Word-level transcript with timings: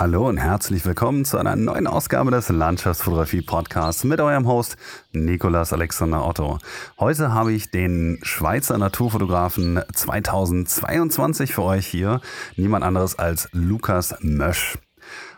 Hallo 0.00 0.26
und 0.26 0.38
herzlich 0.38 0.86
willkommen 0.86 1.26
zu 1.26 1.36
einer 1.36 1.56
neuen 1.56 1.86
Ausgabe 1.86 2.30
des 2.30 2.48
Landschaftsfotografie 2.48 3.42
Podcasts 3.42 4.02
mit 4.02 4.18
eurem 4.18 4.46
Host 4.46 4.78
Nikolas 5.12 5.74
Alexander 5.74 6.26
Otto. 6.26 6.56
Heute 6.98 7.34
habe 7.34 7.52
ich 7.52 7.70
den 7.70 8.18
Schweizer 8.22 8.78
Naturfotografen 8.78 9.82
2022 9.92 11.52
für 11.54 11.64
euch 11.64 11.86
hier. 11.86 12.22
Niemand 12.56 12.82
anderes 12.82 13.18
als 13.18 13.50
Lukas 13.52 14.14
Mösch. 14.20 14.78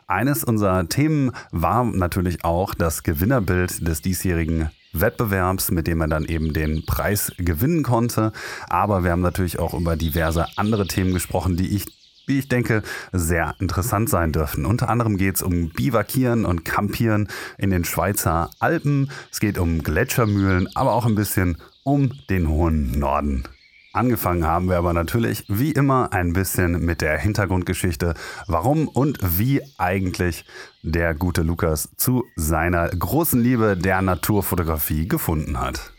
Eines 0.06 0.44
unserer 0.44 0.88
Themen 0.88 1.32
war 1.50 1.82
natürlich 1.82 2.44
auch 2.44 2.72
das 2.72 3.02
Gewinnerbild 3.02 3.84
des 3.84 4.00
diesjährigen 4.00 4.70
Wettbewerbs, 4.92 5.72
mit 5.72 5.88
dem 5.88 6.00
er 6.02 6.06
dann 6.06 6.24
eben 6.24 6.52
den 6.52 6.86
Preis 6.86 7.32
gewinnen 7.36 7.82
konnte. 7.82 8.30
Aber 8.68 9.02
wir 9.02 9.10
haben 9.10 9.22
natürlich 9.22 9.58
auch 9.58 9.74
über 9.74 9.96
diverse 9.96 10.46
andere 10.54 10.86
Themen 10.86 11.12
gesprochen, 11.12 11.56
die 11.56 11.74
ich 11.74 12.01
wie 12.32 12.38
ich 12.38 12.48
denke, 12.48 12.82
sehr 13.12 13.54
interessant 13.58 14.08
sein 14.08 14.32
dürfen. 14.32 14.64
Unter 14.64 14.88
anderem 14.88 15.18
geht 15.18 15.36
es 15.36 15.42
um 15.42 15.68
Bivakieren 15.68 16.46
und 16.46 16.64
Campieren 16.64 17.28
in 17.58 17.70
den 17.70 17.84
Schweizer 17.84 18.48
Alpen. 18.58 19.10
Es 19.30 19.38
geht 19.38 19.58
um 19.58 19.82
Gletschermühlen, 19.82 20.66
aber 20.74 20.94
auch 20.94 21.04
ein 21.04 21.14
bisschen 21.14 21.58
um 21.84 22.12
den 22.30 22.48
hohen 22.48 22.98
Norden. 22.98 23.44
Angefangen 23.92 24.46
haben 24.46 24.70
wir 24.70 24.78
aber 24.78 24.94
natürlich 24.94 25.44
wie 25.48 25.72
immer 25.72 26.14
ein 26.14 26.32
bisschen 26.32 26.82
mit 26.82 27.02
der 27.02 27.18
Hintergrundgeschichte, 27.18 28.14
warum 28.46 28.88
und 28.88 29.18
wie 29.38 29.60
eigentlich 29.76 30.46
der 30.82 31.14
gute 31.14 31.42
Lukas 31.42 31.90
zu 31.96 32.24
seiner 32.34 32.88
großen 32.88 33.42
Liebe 33.42 33.76
der 33.76 34.00
Naturfotografie 34.00 35.06
gefunden 35.06 35.60
hat. 35.60 35.92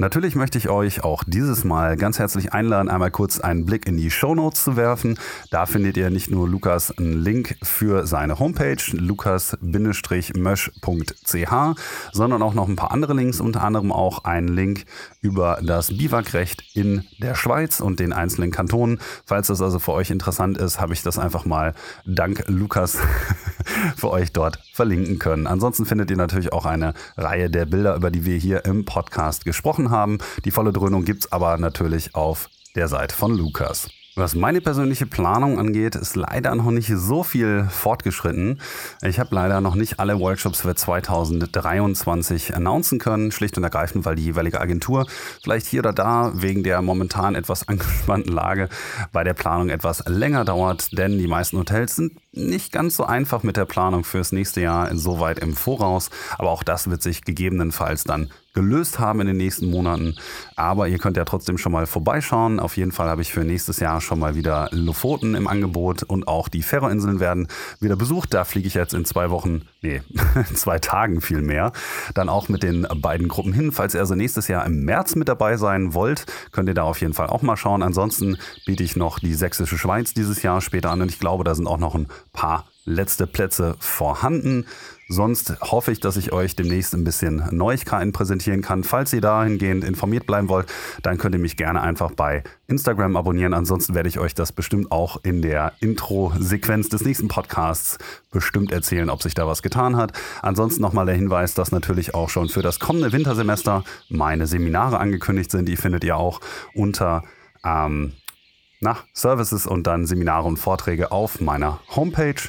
Natürlich 0.00 0.34
möchte 0.34 0.56
ich 0.56 0.70
euch 0.70 1.04
auch 1.04 1.24
dieses 1.26 1.62
Mal 1.62 1.96
ganz 1.96 2.18
herzlich 2.18 2.54
einladen, 2.54 2.88
einmal 2.88 3.10
kurz 3.10 3.38
einen 3.38 3.66
Blick 3.66 3.86
in 3.86 3.98
die 3.98 4.10
Show 4.10 4.34
Notes 4.34 4.64
zu 4.64 4.78
werfen. 4.78 5.18
Da 5.50 5.66
findet 5.66 5.98
ihr 5.98 6.08
nicht 6.08 6.30
nur 6.30 6.48
Lukas 6.48 6.96
einen 6.96 7.22
Link 7.22 7.58
für 7.62 8.06
seine 8.06 8.38
Homepage, 8.38 8.82
lukas-mösch.ch, 8.92 11.52
sondern 12.12 12.42
auch 12.42 12.54
noch 12.54 12.66
ein 12.66 12.76
paar 12.76 12.92
andere 12.92 13.12
Links, 13.12 13.40
unter 13.40 13.62
anderem 13.62 13.92
auch 13.92 14.24
einen 14.24 14.48
Link 14.48 14.86
über 15.20 15.58
das 15.62 15.88
Biwakrecht 15.88 16.74
in 16.74 17.04
der 17.18 17.34
Schweiz 17.34 17.80
und 17.80 18.00
den 18.00 18.14
einzelnen 18.14 18.52
Kantonen. 18.52 19.00
Falls 19.26 19.48
das 19.48 19.60
also 19.60 19.78
für 19.78 19.92
euch 19.92 20.10
interessant 20.10 20.56
ist, 20.56 20.80
habe 20.80 20.94
ich 20.94 21.02
das 21.02 21.18
einfach 21.18 21.44
mal 21.44 21.74
dank 22.06 22.44
Lukas 22.46 22.96
für 23.96 24.08
euch 24.08 24.32
dort 24.32 24.60
verlinken 24.72 25.18
können. 25.18 25.46
Ansonsten 25.46 25.86
findet 25.86 26.10
ihr 26.10 26.16
natürlich 26.16 26.52
auch 26.52 26.66
eine 26.66 26.94
Reihe 27.16 27.50
der 27.50 27.66
Bilder, 27.66 27.94
über 27.96 28.10
die 28.10 28.24
wir 28.24 28.36
hier 28.36 28.64
im 28.64 28.84
Podcast 28.84 29.44
gesprochen 29.44 29.90
haben. 29.90 30.18
Die 30.44 30.50
volle 30.50 30.72
Dröhnung 30.72 31.04
gibt 31.04 31.24
es 31.24 31.32
aber 31.32 31.58
natürlich 31.58 32.14
auf 32.14 32.48
der 32.74 32.88
Seite 32.88 33.14
von 33.14 33.36
Lukas. 33.36 33.88
Was 34.20 34.34
meine 34.34 34.60
persönliche 34.60 35.06
Planung 35.06 35.58
angeht, 35.58 35.94
ist 35.94 36.14
leider 36.14 36.54
noch 36.54 36.70
nicht 36.70 36.92
so 36.94 37.22
viel 37.22 37.66
fortgeschritten. 37.70 38.60
Ich 39.00 39.18
habe 39.18 39.34
leider 39.34 39.62
noch 39.62 39.74
nicht 39.74 39.98
alle 39.98 40.20
Workshops 40.20 40.60
für 40.60 40.74
2023 40.74 42.54
announcen 42.54 42.98
können, 42.98 43.32
schlicht 43.32 43.56
und 43.56 43.64
ergreifend, 43.64 44.04
weil 44.04 44.16
die 44.16 44.24
jeweilige 44.24 44.60
Agentur 44.60 45.06
vielleicht 45.42 45.64
hier 45.64 45.80
oder 45.80 45.94
da 45.94 46.32
wegen 46.34 46.62
der 46.62 46.82
momentan 46.82 47.34
etwas 47.34 47.66
angespannten 47.68 48.34
Lage 48.34 48.68
bei 49.10 49.24
der 49.24 49.32
Planung 49.32 49.70
etwas 49.70 50.04
länger 50.06 50.44
dauert, 50.44 50.98
denn 50.98 51.16
die 51.16 51.26
meisten 51.26 51.56
Hotels 51.56 51.96
sind 51.96 52.12
nicht 52.32 52.72
ganz 52.72 52.96
so 52.96 53.06
einfach 53.06 53.42
mit 53.42 53.56
der 53.56 53.64
Planung 53.64 54.04
fürs 54.04 54.32
nächste 54.32 54.60
Jahr 54.60 54.90
insoweit 54.90 55.38
im 55.38 55.54
Voraus, 55.54 56.10
aber 56.36 56.50
auch 56.50 56.62
das 56.62 56.90
wird 56.90 57.00
sich 57.00 57.24
gegebenenfalls 57.24 58.04
dann 58.04 58.28
gelöst 58.52 58.98
haben 58.98 59.20
in 59.20 59.26
den 59.26 59.36
nächsten 59.36 59.70
Monaten. 59.70 60.16
Aber 60.56 60.88
ihr 60.88 60.98
könnt 60.98 61.16
ja 61.16 61.24
trotzdem 61.24 61.58
schon 61.58 61.72
mal 61.72 61.86
vorbeischauen. 61.86 62.60
Auf 62.60 62.76
jeden 62.76 62.92
Fall 62.92 63.08
habe 63.08 63.22
ich 63.22 63.32
für 63.32 63.44
nächstes 63.44 63.80
Jahr 63.80 64.00
schon 64.00 64.18
mal 64.18 64.34
wieder 64.34 64.68
Lofoten 64.72 65.34
im 65.34 65.46
Angebot 65.46 66.02
und 66.02 66.26
auch 66.28 66.48
die 66.48 66.62
Färöerinseln 66.62 67.20
werden 67.20 67.48
wieder 67.80 67.96
besucht. 67.96 68.34
Da 68.34 68.44
fliege 68.44 68.66
ich 68.66 68.74
jetzt 68.74 68.94
in 68.94 69.04
zwei 69.04 69.30
Wochen, 69.30 69.62
nee, 69.82 70.02
in 70.34 70.56
zwei 70.56 70.78
Tagen 70.78 71.20
viel 71.20 71.42
mehr. 71.42 71.72
Dann 72.14 72.28
auch 72.28 72.48
mit 72.48 72.62
den 72.62 72.86
beiden 72.96 73.28
Gruppen 73.28 73.52
hin. 73.52 73.72
Falls 73.72 73.94
ihr 73.94 74.00
also 74.00 74.14
nächstes 74.14 74.48
Jahr 74.48 74.66
im 74.66 74.84
März 74.84 75.14
mit 75.14 75.28
dabei 75.28 75.56
sein 75.56 75.94
wollt, 75.94 76.26
könnt 76.52 76.68
ihr 76.68 76.74
da 76.74 76.82
auf 76.82 77.00
jeden 77.00 77.14
Fall 77.14 77.28
auch 77.28 77.42
mal 77.42 77.56
schauen. 77.56 77.82
Ansonsten 77.82 78.36
biete 78.66 78.82
ich 78.82 78.96
noch 78.96 79.18
die 79.18 79.34
Sächsische 79.34 79.78
Schweiz 79.78 80.14
dieses 80.14 80.42
Jahr 80.42 80.60
später 80.60 80.90
an 80.90 81.02
und 81.02 81.10
ich 81.10 81.18
glaube, 81.18 81.44
da 81.44 81.54
sind 81.54 81.66
auch 81.66 81.78
noch 81.78 81.94
ein 81.94 82.08
paar 82.32 82.66
letzte 82.90 83.26
Plätze 83.26 83.76
vorhanden. 83.78 84.66
Sonst 85.12 85.60
hoffe 85.60 85.90
ich, 85.90 85.98
dass 85.98 86.16
ich 86.16 86.32
euch 86.32 86.54
demnächst 86.54 86.94
ein 86.94 87.02
bisschen 87.02 87.42
Neuigkeiten 87.50 88.12
präsentieren 88.12 88.62
kann. 88.62 88.84
Falls 88.84 89.12
ihr 89.12 89.20
dahingehend 89.20 89.82
informiert 89.82 90.24
bleiben 90.24 90.48
wollt, 90.48 90.72
dann 91.02 91.18
könnt 91.18 91.34
ihr 91.34 91.40
mich 91.40 91.56
gerne 91.56 91.80
einfach 91.80 92.12
bei 92.12 92.44
Instagram 92.68 93.16
abonnieren. 93.16 93.52
Ansonsten 93.52 93.96
werde 93.96 94.08
ich 94.08 94.20
euch 94.20 94.34
das 94.34 94.52
bestimmt 94.52 94.92
auch 94.92 95.18
in 95.24 95.42
der 95.42 95.72
Intro-Sequenz 95.80 96.90
des 96.90 97.04
nächsten 97.04 97.26
Podcasts 97.26 97.98
bestimmt 98.30 98.70
erzählen, 98.70 99.10
ob 99.10 99.20
sich 99.20 99.34
da 99.34 99.48
was 99.48 99.62
getan 99.62 99.96
hat. 99.96 100.12
Ansonsten 100.42 100.80
nochmal 100.80 101.06
der 101.06 101.16
Hinweis, 101.16 101.54
dass 101.54 101.72
natürlich 101.72 102.14
auch 102.14 102.28
schon 102.28 102.48
für 102.48 102.62
das 102.62 102.78
kommende 102.78 103.10
Wintersemester 103.10 103.82
meine 104.08 104.46
Seminare 104.46 105.00
angekündigt 105.00 105.50
sind. 105.50 105.68
Die 105.68 105.76
findet 105.76 106.04
ihr 106.04 106.16
auch 106.16 106.40
unter 106.72 107.24
ähm, 107.64 108.12
nach 108.80 109.04
Services 109.12 109.66
und 109.66 109.86
dann 109.86 110.06
Seminare 110.06 110.48
und 110.48 110.56
Vorträge 110.56 111.12
auf 111.12 111.40
meiner 111.40 111.80
Homepage. 111.94 112.40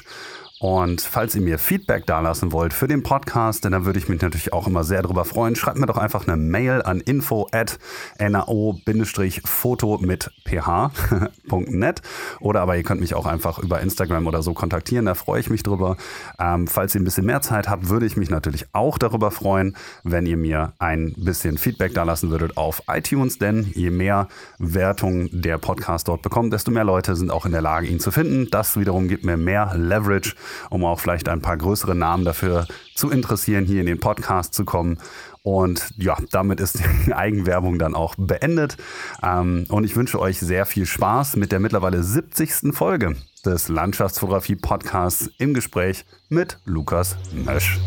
Und 0.62 1.00
falls 1.00 1.34
ihr 1.34 1.42
mir 1.42 1.58
Feedback 1.58 2.06
dalassen 2.06 2.52
wollt 2.52 2.72
für 2.72 2.86
den 2.86 3.02
Podcast, 3.02 3.64
dann 3.64 3.84
würde 3.84 3.98
ich 3.98 4.08
mich 4.08 4.22
natürlich 4.22 4.52
auch 4.52 4.68
immer 4.68 4.84
sehr 4.84 5.02
darüber 5.02 5.24
freuen. 5.24 5.56
Schreibt 5.56 5.76
mir 5.76 5.86
doch 5.86 5.96
einfach 5.96 6.28
eine 6.28 6.36
Mail 6.36 6.82
an 6.82 7.00
info 7.00 7.48
at 7.50 7.80
nao-foto 8.20 9.98
mit 9.98 10.30
ph.net 10.44 12.02
oder 12.40 12.60
aber 12.60 12.76
ihr 12.76 12.84
könnt 12.84 13.00
mich 13.00 13.14
auch 13.14 13.26
einfach 13.26 13.58
über 13.58 13.80
Instagram 13.80 14.28
oder 14.28 14.44
so 14.44 14.54
kontaktieren, 14.54 15.06
da 15.06 15.14
freue 15.14 15.40
ich 15.40 15.50
mich 15.50 15.64
drüber. 15.64 15.96
Ähm, 16.38 16.68
falls 16.68 16.94
ihr 16.94 17.00
ein 17.00 17.04
bisschen 17.04 17.26
mehr 17.26 17.40
Zeit 17.40 17.68
habt, 17.68 17.88
würde 17.88 18.06
ich 18.06 18.16
mich 18.16 18.30
natürlich 18.30 18.66
auch 18.72 18.98
darüber 18.98 19.32
freuen, 19.32 19.76
wenn 20.04 20.26
ihr 20.26 20.36
mir 20.36 20.74
ein 20.78 21.12
bisschen 21.16 21.58
Feedback 21.58 21.92
dalassen 21.92 22.30
würdet 22.30 22.56
auf 22.56 22.84
iTunes, 22.86 23.38
denn 23.38 23.68
je 23.74 23.90
mehr 23.90 24.28
Wertung 24.58 25.28
der 25.32 25.58
Podcast 25.58 26.06
dort 26.06 26.22
bekommt, 26.22 26.52
desto 26.52 26.70
mehr 26.70 26.84
Leute 26.84 27.16
sind 27.16 27.32
auch 27.32 27.46
in 27.46 27.52
der 27.52 27.62
Lage, 27.62 27.88
ihn 27.88 27.98
zu 27.98 28.12
finden. 28.12 28.46
Das 28.52 28.78
wiederum 28.78 29.08
gibt 29.08 29.24
mir 29.24 29.36
mehr 29.36 29.72
Leverage 29.74 30.36
um 30.70 30.84
auch 30.84 31.00
vielleicht 31.00 31.28
ein 31.28 31.40
paar 31.40 31.56
größere 31.56 31.94
Namen 31.94 32.24
dafür 32.24 32.66
zu 32.94 33.10
interessieren, 33.10 33.64
hier 33.64 33.80
in 33.80 33.86
den 33.86 34.00
Podcast 34.00 34.54
zu 34.54 34.64
kommen. 34.64 34.98
Und 35.42 35.92
ja, 35.96 36.16
damit 36.30 36.60
ist 36.60 36.78
die 36.78 37.12
Eigenwerbung 37.12 37.78
dann 37.78 37.94
auch 37.94 38.14
beendet. 38.16 38.76
Ähm, 39.22 39.66
und 39.68 39.84
ich 39.84 39.96
wünsche 39.96 40.20
euch 40.20 40.38
sehr 40.38 40.66
viel 40.66 40.86
Spaß 40.86 41.36
mit 41.36 41.52
der 41.52 41.60
mittlerweile 41.60 42.02
70. 42.02 42.72
Folge 42.72 43.16
des 43.44 43.68
Landschaftsfotografie-Podcasts 43.68 45.30
im 45.38 45.52
Gespräch 45.52 46.04
mit 46.28 46.58
Lukas 46.64 47.16
Mösch. 47.32 47.80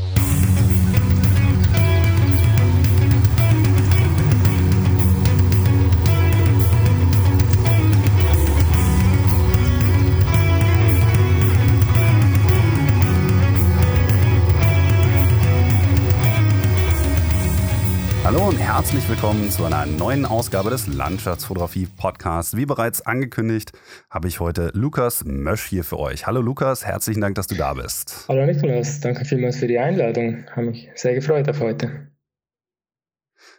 Herzlich 18.76 19.08
willkommen 19.08 19.50
zu 19.52 19.64
einer 19.64 19.86
neuen 19.86 20.26
Ausgabe 20.26 20.70
des 20.70 20.88
Landschaftsfotografie 20.88 21.88
Podcasts. 21.96 22.58
Wie 22.58 22.66
bereits 22.66 23.02
angekündigt, 23.02 23.72
habe 24.10 24.28
ich 24.28 24.42
heute 24.42 24.70
Lukas 24.74 25.24
Mösch 25.24 25.64
hier 25.64 25.86
für 25.86 25.98
euch. 25.98 26.28
Hallo 26.28 26.42
Lukas, 26.42 26.86
herzlichen 26.86 27.22
Dank, 27.22 27.36
dass 27.36 27.48
du 27.48 27.56
da 27.56 27.74
bist. 27.74 28.26
Hallo 28.28 28.46
Nikolaus, 28.46 29.00
danke 29.00 29.24
vielmals 29.24 29.60
für 29.60 29.68
die 29.68 29.80
Einladung. 29.80 30.44
Habe 30.52 30.72
mich 30.72 30.90
sehr 30.96 31.16
gefreut 31.16 31.48
auf 31.48 31.62
heute. 31.62 32.10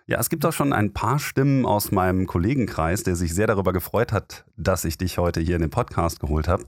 Ja, 0.05 0.21
es 0.21 0.29
gibt 0.29 0.45
auch 0.45 0.53
schon 0.53 0.75
ein 0.75 0.93
paar 0.93 1.19
Stimmen 1.19 1.65
aus 1.65 1.93
meinem 1.93 2.27
Kollegenkreis, 2.27 3.03
der 3.03 3.17
sich 3.17 3.35
sehr 3.35 3.47
darüber 3.47 3.73
gefreut 3.73 4.13
hat, 4.13 4.45
dass 4.59 4.85
ich 4.85 4.99
dich 4.99 5.17
heute 5.17 5.41
hier 5.41 5.57
in 5.57 5.63
den 5.63 5.71
Podcast 5.71 6.21
geholt 6.21 6.47
habe. 6.47 6.65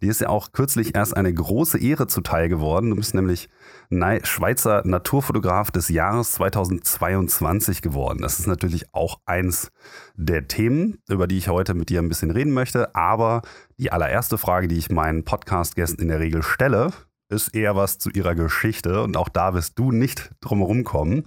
Dir 0.00 0.10
ist 0.10 0.20
ja 0.20 0.28
auch 0.28 0.52
kürzlich 0.52 0.94
erst 0.94 1.16
eine 1.16 1.34
große 1.34 1.78
Ehre 1.78 2.06
zuteil 2.06 2.48
geworden. 2.48 2.90
Du 2.90 2.96
bist 2.96 3.12
nämlich 3.12 3.48
Schweizer 3.90 4.82
Naturfotograf 4.84 5.70
des 5.70 5.88
Jahres 5.88 6.32
2022 6.32 7.80
geworden. 7.80 8.20
Das 8.20 8.38
ist 8.38 8.46
natürlich 8.46 8.92
auch 8.92 9.20
eins 9.24 9.70
der 10.14 10.46
Themen, 10.46 10.98
über 11.08 11.26
die 11.26 11.38
ich 11.38 11.48
heute 11.48 11.74
mit 11.74 11.88
dir 11.88 12.00
ein 12.00 12.08
bisschen 12.08 12.30
reden 12.30 12.52
möchte. 12.52 12.94
Aber 12.94 13.42
die 13.78 13.90
allererste 13.90 14.36
Frage, 14.36 14.68
die 14.68 14.76
ich 14.76 14.90
meinen 14.90 15.24
Podcast-Gästen 15.24 16.02
in 16.02 16.08
der 16.08 16.20
Regel 16.20 16.42
stelle, 16.42 16.92
ist 17.30 17.54
eher 17.54 17.76
was 17.76 17.98
zu 17.98 18.10
ihrer 18.10 18.34
Geschichte. 18.34 19.02
Und 19.02 19.16
auch 19.16 19.30
da 19.30 19.54
wirst 19.54 19.78
du 19.78 19.90
nicht 19.90 20.32
drumherum 20.40 20.84
kommen. 20.84 21.24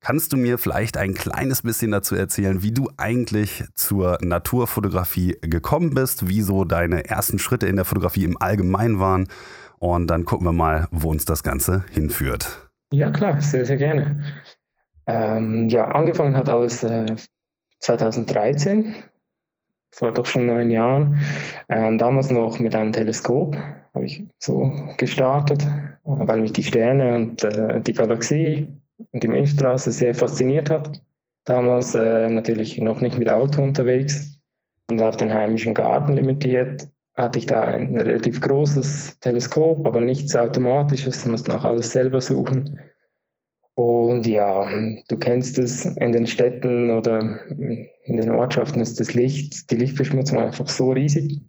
Kannst 0.00 0.32
du 0.32 0.36
mir 0.36 0.56
vielleicht 0.58 0.96
ein 0.96 1.14
kleines 1.14 1.62
bisschen 1.62 1.90
dazu 1.90 2.14
erzählen, 2.14 2.62
wie 2.62 2.70
du 2.70 2.88
eigentlich 2.96 3.64
zur 3.74 4.18
Naturfotografie 4.20 5.36
gekommen 5.40 5.90
bist, 5.90 6.28
wie 6.28 6.42
so 6.42 6.64
deine 6.64 7.06
ersten 7.08 7.38
Schritte 7.38 7.66
in 7.66 7.76
der 7.76 7.84
Fotografie 7.84 8.24
im 8.24 8.40
Allgemeinen 8.40 9.00
waren? 9.00 9.26
Und 9.78 10.08
dann 10.08 10.24
gucken 10.24 10.46
wir 10.46 10.52
mal, 10.52 10.88
wo 10.90 11.10
uns 11.10 11.24
das 11.24 11.42
Ganze 11.42 11.84
hinführt. 11.90 12.70
Ja, 12.92 13.10
klar, 13.10 13.40
sehr, 13.40 13.64
sehr 13.64 13.76
gerne. 13.76 14.22
Ähm, 15.06 15.68
ja, 15.68 15.86
angefangen 15.88 16.36
hat 16.36 16.48
alles 16.48 16.82
äh, 16.82 17.16
2013. 17.80 18.94
vor 19.92 20.12
doch 20.12 20.26
schon 20.26 20.46
neun 20.46 20.70
Jahren. 20.70 21.20
Ähm, 21.68 21.98
damals 21.98 22.30
noch 22.30 22.58
mit 22.58 22.74
einem 22.74 22.92
Teleskop 22.92 23.56
habe 23.94 24.04
ich 24.04 24.24
so 24.38 24.72
gestartet, 24.98 25.66
weil 26.04 26.40
mich 26.40 26.52
die 26.52 26.62
Sterne 26.62 27.14
und 27.16 27.44
äh, 27.44 27.80
die 27.80 27.92
Galaxie 27.92 28.68
und 29.12 29.22
die 29.22 29.28
Milchstraße 29.28 29.90
sehr 29.90 30.14
fasziniert 30.14 30.70
hat. 30.70 31.02
Damals 31.44 31.94
äh, 31.94 32.28
natürlich 32.28 32.78
noch 32.78 33.00
nicht 33.00 33.18
mit 33.18 33.30
Auto 33.30 33.62
unterwegs 33.62 34.38
und 34.90 35.00
auf 35.00 35.16
den 35.16 35.32
heimischen 35.32 35.74
Garten 35.74 36.14
limitiert 36.14 36.88
hatte 37.16 37.38
ich 37.38 37.46
da 37.46 37.62
ein 37.62 37.96
relativ 37.96 38.40
großes 38.40 39.18
Teleskop, 39.20 39.86
aber 39.86 40.00
nichts 40.00 40.36
Automatisches, 40.36 41.24
musste 41.24 41.56
auch 41.56 41.64
alles 41.64 41.90
selber 41.92 42.20
suchen. 42.20 42.78
Und 43.74 44.26
ja, 44.26 44.70
du 45.08 45.18
kennst 45.18 45.58
es 45.58 45.84
in 45.84 46.12
den 46.12 46.26
Städten 46.26 46.90
oder 46.90 47.40
in 47.50 48.16
den 48.16 48.30
Ortschaften 48.30 48.80
ist 48.80 49.00
das 49.00 49.14
Licht, 49.14 49.70
die 49.70 49.76
Lichtverschmutzung 49.76 50.38
einfach 50.38 50.68
so 50.68 50.92
riesig. 50.92 51.42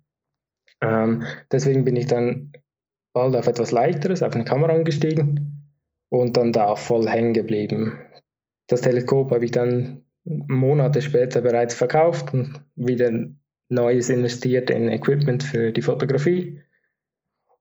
Ähm, 0.81 1.23
deswegen 1.51 1.85
bin 1.85 1.95
ich 1.95 2.07
dann 2.07 2.51
bald 3.13 3.35
auf 3.35 3.47
etwas 3.47 3.71
leichteres, 3.71 4.23
auf 4.23 4.35
eine 4.35 4.43
Kamera 4.43 4.73
umgestiegen 4.73 5.73
und 6.09 6.37
dann 6.37 6.51
da 6.51 6.75
voll 6.75 7.07
hängen 7.09 7.33
geblieben. 7.33 7.97
Das 8.67 8.81
Teleskop 8.81 9.31
habe 9.31 9.45
ich 9.45 9.51
dann 9.51 10.03
Monate 10.25 11.01
später 11.01 11.41
bereits 11.41 11.73
verkauft 11.73 12.33
und 12.33 12.61
wieder 12.75 13.11
Neues 13.69 14.09
investiert 14.09 14.69
in 14.69 14.89
Equipment 14.89 15.43
für 15.43 15.71
die 15.71 15.81
Fotografie. 15.81 16.61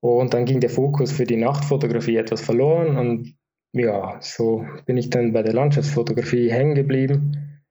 Und 0.01 0.35
dann 0.35 0.45
ging 0.45 0.61
der 0.61 0.71
Fokus 0.71 1.13
für 1.13 1.25
die 1.25 1.37
Nachtfotografie 1.37 2.17
etwas 2.17 2.41
verloren 2.41 2.97
und 2.97 3.35
ja, 3.73 4.19
so 4.21 4.65
bin 4.87 4.97
ich 4.97 5.11
dann 5.11 5.33
bei 5.33 5.43
der 5.43 5.53
Landschaftsfotografie 5.53 6.51
hängen 6.51 6.75
geblieben. 6.75 7.63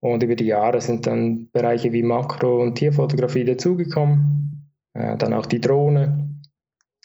Und 0.00 0.22
über 0.22 0.34
die 0.34 0.46
Jahre 0.46 0.80
sind 0.80 1.06
dann 1.06 1.50
Bereiche 1.52 1.92
wie 1.92 2.02
Makro- 2.02 2.60
und 2.60 2.74
Tierfotografie 2.74 3.44
dazugekommen, 3.44 4.72
äh, 4.94 5.16
dann 5.16 5.32
auch 5.32 5.46
die 5.46 5.60
Drohne. 5.60 6.40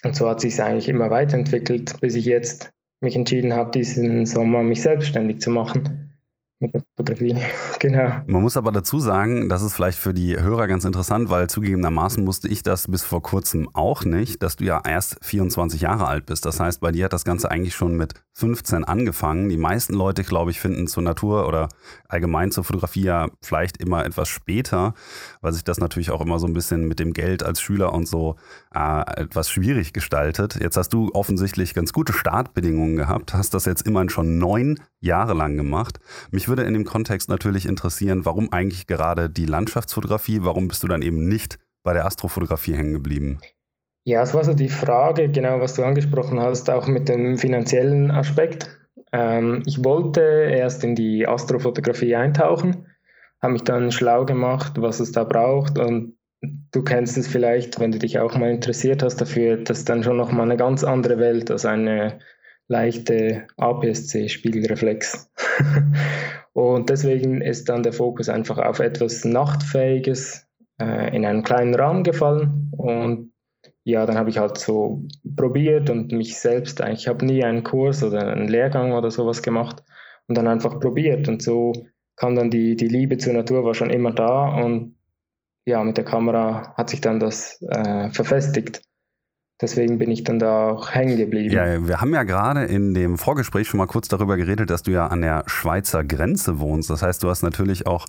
Und 0.04 0.16
so 0.16 0.28
hat 0.28 0.42
sich 0.42 0.54
es 0.54 0.60
eigentlich 0.60 0.90
immer 0.90 1.10
weiterentwickelt, 1.10 2.00
bis 2.02 2.16
ich 2.16 2.26
jetzt 2.26 2.72
mich 3.02 3.16
entschieden 3.16 3.54
habe, 3.54 3.72
diesen 3.72 4.26
Sommer 4.26 4.64
mich 4.64 4.82
selbstständig 4.82 5.42
zu 5.42 5.52
machen 5.52 6.09
mit 6.60 6.74
der 6.74 6.84
Fotografie. 6.96 7.36
genau. 7.80 8.12
Man 8.28 8.42
muss 8.42 8.58
aber 8.58 8.72
dazu 8.72 9.00
sagen, 9.00 9.50
das 9.50 9.62
ist 9.62 9.74
vielleicht 9.74 9.98
für 9.98 10.14
die 10.14 10.40
Hörer 10.40 10.68
ganz 10.68 10.84
interessant, 10.86 11.30
weil 11.30 11.50
zugegebenermaßen 11.50 12.28
wusste 12.28 12.48
ich 12.48 12.64
das 12.64 12.88
bis 12.88 13.04
vor 13.04 13.22
kurzem 13.22 13.70
auch 13.74 14.04
nicht, 14.04 14.44
dass 14.44 14.58
du 14.58 14.66
ja 14.66 14.82
erst 14.86 15.18
24 15.22 15.82
Jahre 15.82 16.08
alt 16.08 16.26
bist. 16.26 16.46
Das 16.46 16.60
heißt, 16.60 16.82
bei 16.82 16.92
dir 16.92 17.06
hat 17.06 17.14
das 17.14 17.24
Ganze 17.24 17.50
eigentlich 17.50 17.76
schon 17.76 17.96
mit 17.96 18.14
15 18.34 18.84
angefangen. 18.84 19.50
Die 19.50 19.58
meisten 19.58 19.94
Leute, 19.94 20.24
glaube 20.24 20.52
ich, 20.52 20.60
finden 20.60 20.88
zur 20.88 21.04
Natur 21.04 21.48
oder 21.48 21.70
allgemein 22.08 22.52
zur 22.52 22.64
Fotografie 22.64 23.04
ja 23.04 23.28
vielleicht 23.42 23.78
immer 23.78 24.06
etwas 24.06 24.28
später, 24.28 24.94
weil 25.42 25.54
sich 25.54 25.64
das 25.64 25.80
natürlich 25.80 26.12
auch 26.12 26.22
immer 26.22 26.40
so 26.40 26.48
ein 26.48 26.54
bisschen 26.54 26.88
mit 26.88 27.00
dem 27.00 27.14
Geld 27.14 27.44
als 27.44 27.62
Schüler 27.62 27.94
und 27.94 28.08
so 28.08 28.36
äh, 28.74 29.22
etwas 29.22 29.50
schwierig 29.50 29.94
gestaltet. 29.94 30.56
Jetzt 30.60 30.78
hast 30.78 30.90
du 30.90 31.10
offensichtlich 31.14 31.74
ganz 31.74 31.94
gute 31.94 32.14
Startbedingungen 32.14 32.98
gehabt, 32.98 33.34
hast 33.34 33.54
das 33.54 33.66
jetzt 33.66 33.86
immerhin 33.86 34.10
schon 34.10 34.38
neun 34.38 34.80
Jahre 35.02 35.34
lang 35.34 35.56
gemacht. 35.56 36.00
Mich 36.32 36.49
würde 36.50 36.64
in 36.64 36.74
dem 36.74 36.86
Kontext 36.86 37.30
natürlich 37.30 37.66
interessieren, 37.66 38.26
warum 38.26 38.52
eigentlich 38.52 38.88
gerade 38.88 39.30
die 39.30 39.46
Landschaftsfotografie, 39.46 40.40
warum 40.42 40.68
bist 40.68 40.84
du 40.84 40.88
dann 40.88 41.02
eben 41.02 41.28
nicht 41.28 41.60
bei 41.84 41.94
der 41.94 42.06
Astrofotografie 42.06 42.76
hängen 42.76 42.94
geblieben? 42.94 43.40
Ja, 44.06 44.24
es 44.24 44.34
war 44.34 44.44
so 44.44 44.54
die 44.54 44.70
Frage, 44.70 45.30
genau 45.30 45.62
was 45.62 45.76
du 45.76 45.84
angesprochen 45.84 46.40
hast, 46.40 46.70
auch 46.70 46.88
mit 46.88 47.08
dem 47.10 47.38
finanziellen 47.38 48.12
Aspekt. 48.12 48.80
Ähm, 49.12 49.64
ich 49.66 49.84
wollte 49.84 50.22
erst 50.22 50.84
in 50.84 50.96
die 50.96 51.28
Astrofotografie 51.28 52.16
eintauchen, 52.16 52.88
habe 53.42 53.54
mich 53.54 53.64
dann 53.64 53.92
schlau 53.92 54.26
gemacht, 54.26 54.74
was 54.82 55.00
es 55.00 55.12
da 55.12 55.24
braucht 55.24 55.78
und 55.78 56.18
du 56.72 56.84
kennst 56.84 57.18
es 57.18 57.28
vielleicht, 57.28 57.80
wenn 57.80 57.92
du 57.92 58.00
dich 58.00 58.20
auch 58.20 58.36
mal 58.36 58.52
interessiert 58.52 59.04
hast 59.04 59.18
dafür, 59.18 59.58
das 59.58 59.80
ist 59.80 59.90
dann 59.90 60.04
schon 60.04 60.18
nochmal 60.18 60.46
eine 60.46 60.58
ganz 60.58 60.84
andere 60.84 61.20
Welt 61.20 61.52
als 61.52 61.66
eine 61.66 62.20
leichte 62.70 63.48
APS-C-Spiegelreflex. 63.58 65.30
und 66.54 66.90
deswegen 66.90 67.42
ist 67.42 67.68
dann 67.68 67.84
der 67.84 67.94
Fokus 67.94 68.30
einfach 68.30 68.58
auf 68.60 68.80
etwas 68.80 69.26
Nachtfähiges 69.26 70.48
äh, 70.80 71.16
in 71.16 71.26
einem 71.26 71.44
kleinen 71.44 71.76
Rahmen 71.76 72.04
gefallen. 72.04 72.72
Und 72.72 73.34
ja, 73.84 74.06
dann 74.06 74.18
habe 74.18 74.30
ich 74.30 74.38
halt 74.38 74.58
so 74.58 75.04
probiert 75.36 75.90
und 75.90 76.12
mich 76.12 76.40
selbst, 76.40 76.80
ich 76.80 77.08
habe 77.08 77.26
nie 77.26 77.44
einen 77.44 77.64
Kurs 77.64 78.04
oder 78.04 78.28
einen 78.28 78.48
Lehrgang 78.48 78.94
oder 78.94 79.10
sowas 79.10 79.42
gemacht 79.42 79.84
und 80.28 80.38
dann 80.38 80.48
einfach 80.48 80.80
probiert. 80.80 81.28
Und 81.28 81.42
so 81.42 81.74
kam 82.16 82.36
dann 82.36 82.52
die, 82.52 82.76
die 82.76 82.88
Liebe 82.88 83.18
zur 83.18 83.34
Natur 83.34 83.64
war 83.64 83.74
schon 83.74 83.90
immer 83.90 84.12
da 84.12 84.48
und 84.64 84.96
ja, 85.66 85.84
mit 85.84 85.98
der 85.98 86.06
Kamera 86.06 86.74
hat 86.76 86.90
sich 86.90 87.02
dann 87.02 87.20
das 87.20 87.62
äh, 87.62 88.10
verfestigt. 88.12 88.82
Deswegen 89.62 89.98
bin 89.98 90.10
ich 90.10 90.24
dann 90.24 90.40
da 90.40 90.70
auch 90.70 90.92
hängen 90.92 91.18
geblieben. 91.18 91.54
Ja, 91.54 91.86
wir 91.86 92.00
haben 92.00 92.14
ja 92.14 92.24
gerade 92.24 92.64
in 92.64 92.94
dem 92.94 93.18
Vorgespräch 93.18 93.68
schon 93.68 93.78
mal 93.78 93.88
kurz 93.88 94.08
darüber 94.08 94.38
geredet, 94.38 94.70
dass 94.70 94.84
du 94.84 94.92
ja 94.92 95.08
an 95.08 95.22
der 95.22 95.44
Schweizer 95.48 96.06
Grenze 96.06 96.60
wohnst. 96.60 96.90
Das 96.90 97.02
heißt, 97.02 97.22
du 97.24 97.30
hast 97.30 97.44
natürlich 97.44 97.86
auch, 97.86 98.06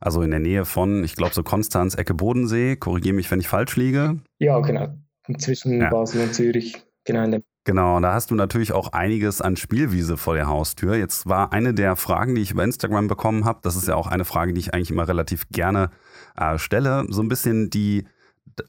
also 0.00 0.22
in 0.22 0.30
der 0.30 0.38
Nähe 0.38 0.64
von, 0.64 1.02
ich 1.02 1.16
glaube 1.16 1.34
so 1.34 1.42
Konstanz, 1.42 1.96
Ecke 1.96 2.14
Bodensee, 2.14 2.76
korrigiere 2.76 3.16
mich, 3.16 3.28
wenn 3.32 3.40
ich 3.40 3.48
falsch 3.48 3.76
liege. 3.76 4.20
Ja, 4.38 4.60
genau. 4.60 4.94
Zwischen 5.38 5.80
ja. 5.80 5.90
Basel 5.90 6.22
und 6.22 6.34
Zürich, 6.34 6.84
genau 7.04 7.24
in 7.24 7.30
der 7.32 7.42
Genau, 7.64 8.00
da 8.00 8.12
hast 8.12 8.32
du 8.32 8.34
natürlich 8.34 8.72
auch 8.72 8.92
einiges 8.92 9.40
an 9.40 9.54
Spielwiese 9.54 10.16
vor 10.16 10.34
der 10.34 10.48
Haustür. 10.48 10.96
Jetzt 10.96 11.28
war 11.28 11.52
eine 11.52 11.72
der 11.72 11.94
Fragen, 11.94 12.34
die 12.34 12.42
ich 12.42 12.50
über 12.50 12.64
Instagram 12.64 13.06
bekommen 13.06 13.44
habe, 13.44 13.60
das 13.62 13.76
ist 13.76 13.86
ja 13.86 13.94
auch 13.94 14.08
eine 14.08 14.24
Frage, 14.24 14.52
die 14.52 14.58
ich 14.58 14.74
eigentlich 14.74 14.90
immer 14.90 15.06
relativ 15.06 15.48
gerne 15.50 15.90
äh, 16.36 16.58
stelle, 16.58 17.06
so 17.08 17.22
ein 17.22 17.28
bisschen 17.28 17.70
die, 17.70 18.04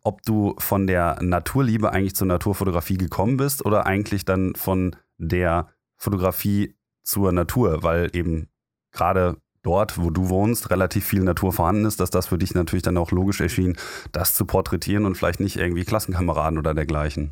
ob 0.03 0.21
du 0.23 0.55
von 0.59 0.87
der 0.87 1.17
Naturliebe 1.21 1.91
eigentlich 1.91 2.15
zur 2.15 2.27
Naturfotografie 2.27 2.97
gekommen 2.97 3.37
bist 3.37 3.65
oder 3.65 3.85
eigentlich 3.85 4.25
dann 4.25 4.55
von 4.55 4.95
der 5.17 5.67
Fotografie 5.97 6.75
zur 7.03 7.31
Natur, 7.31 7.83
weil 7.83 8.09
eben 8.13 8.47
gerade 8.91 9.37
dort, 9.63 9.97
wo 9.97 10.09
du 10.09 10.29
wohnst, 10.29 10.69
relativ 10.69 11.05
viel 11.05 11.23
Natur 11.23 11.53
vorhanden 11.53 11.85
ist, 11.85 11.99
dass 11.99 12.09
das 12.09 12.27
für 12.27 12.37
dich 12.37 12.53
natürlich 12.53 12.83
dann 12.83 12.97
auch 12.97 13.11
logisch 13.11 13.41
erschien, 13.41 13.77
das 14.11 14.35
zu 14.35 14.45
porträtieren 14.45 15.05
und 15.05 15.15
vielleicht 15.15 15.39
nicht 15.39 15.57
irgendwie 15.57 15.85
Klassenkameraden 15.85 16.57
oder 16.57 16.73
dergleichen. 16.73 17.31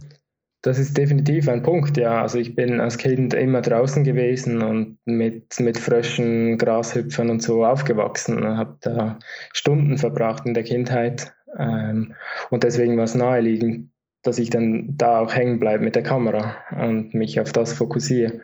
Das 0.63 0.77
ist 0.77 0.95
definitiv 0.95 1.49
ein 1.49 1.63
Punkt, 1.63 1.97
ja. 1.97 2.21
Also 2.21 2.37
ich 2.37 2.53
bin 2.53 2.79
als 2.79 2.99
Kind 2.99 3.33
immer 3.33 3.61
draußen 3.61 4.03
gewesen 4.03 4.61
und 4.61 4.99
mit, 5.05 5.59
mit 5.59 5.79
Fröschen, 5.79 6.59
Grashüpfern 6.59 7.31
und 7.31 7.41
so 7.41 7.65
aufgewachsen. 7.65 8.45
Habe 8.45 8.77
da 8.81 9.17
Stunden 9.53 9.97
verbracht 9.97 10.45
in 10.45 10.53
der 10.53 10.63
Kindheit. 10.63 11.33
Ähm, 11.57 12.15
und 12.50 12.63
deswegen 12.63 12.98
war 12.98 13.03
es 13.03 13.15
naheliegend, 13.15 13.92
dass 14.24 14.39
ich 14.39 14.50
dann 14.50 14.95
da 14.98 15.19
auch 15.19 15.33
hängen 15.33 15.59
bleibe 15.59 15.83
mit 15.83 15.95
der 15.95 16.04
Kamera 16.04 16.57
und 16.71 17.14
mich 17.14 17.40
auf 17.40 17.52
das 17.52 17.73
fokussiere. 17.73 18.42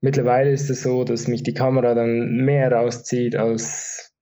Mittlerweile 0.00 0.50
ist 0.50 0.70
es 0.70 0.82
so, 0.82 1.04
dass 1.04 1.28
mich 1.28 1.42
die 1.42 1.54
Kamera 1.54 1.94
dann 1.94 2.44
mehr 2.44 2.72
rauszieht 2.72 3.36
als, 3.36 4.14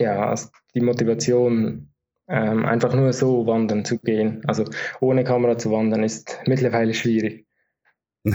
ja, 0.00 0.30
als 0.30 0.52
die 0.74 0.80
Motivation 0.80 1.94
ähm, 2.28 2.66
einfach 2.66 2.94
nur 2.94 3.12
so 3.12 3.46
wandern 3.46 3.84
zu 3.84 3.98
gehen. 3.98 4.42
Also 4.46 4.64
ohne 5.00 5.24
Kamera 5.24 5.56
zu 5.56 5.70
wandern 5.70 6.02
ist 6.02 6.40
mittlerweile 6.46 6.94
schwierig. 6.94 7.47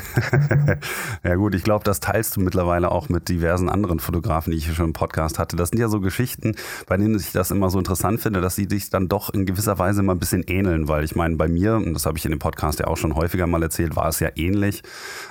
ja 1.23 1.35
gut, 1.35 1.55
ich 1.55 1.63
glaube, 1.63 1.83
das 1.83 1.99
teilst 1.99 2.35
du 2.35 2.41
mittlerweile 2.41 2.91
auch 2.91 3.09
mit 3.09 3.29
diversen 3.29 3.69
anderen 3.69 3.99
Fotografen, 3.99 4.51
die 4.51 4.57
ich 4.57 4.65
hier 4.65 4.75
schon 4.75 4.85
im 4.85 4.93
Podcast 4.93 5.39
hatte. 5.39 5.55
Das 5.55 5.69
sind 5.69 5.79
ja 5.79 5.89
so 5.89 5.99
Geschichten, 5.99 6.55
bei 6.87 6.97
denen 6.97 7.15
ich 7.15 7.31
das 7.31 7.51
immer 7.51 7.69
so 7.69 7.79
interessant 7.79 8.21
finde, 8.21 8.41
dass 8.41 8.55
sie 8.55 8.67
sich 8.69 8.89
dann 8.89 9.07
doch 9.07 9.29
in 9.29 9.45
gewisser 9.45 9.79
Weise 9.79 10.03
mal 10.03 10.13
ein 10.13 10.19
bisschen 10.19 10.43
ähneln, 10.43 10.87
weil 10.87 11.03
ich 11.03 11.15
meine, 11.15 11.35
bei 11.35 11.47
mir, 11.47 11.75
und 11.75 11.93
das 11.93 12.05
habe 12.05 12.17
ich 12.17 12.25
in 12.25 12.31
dem 12.31 12.39
Podcast 12.39 12.79
ja 12.79 12.87
auch 12.87 12.97
schon 12.97 13.15
häufiger 13.15 13.47
mal 13.47 13.61
erzählt, 13.63 13.95
war 13.95 14.07
es 14.07 14.19
ja 14.19 14.29
ähnlich, 14.35 14.83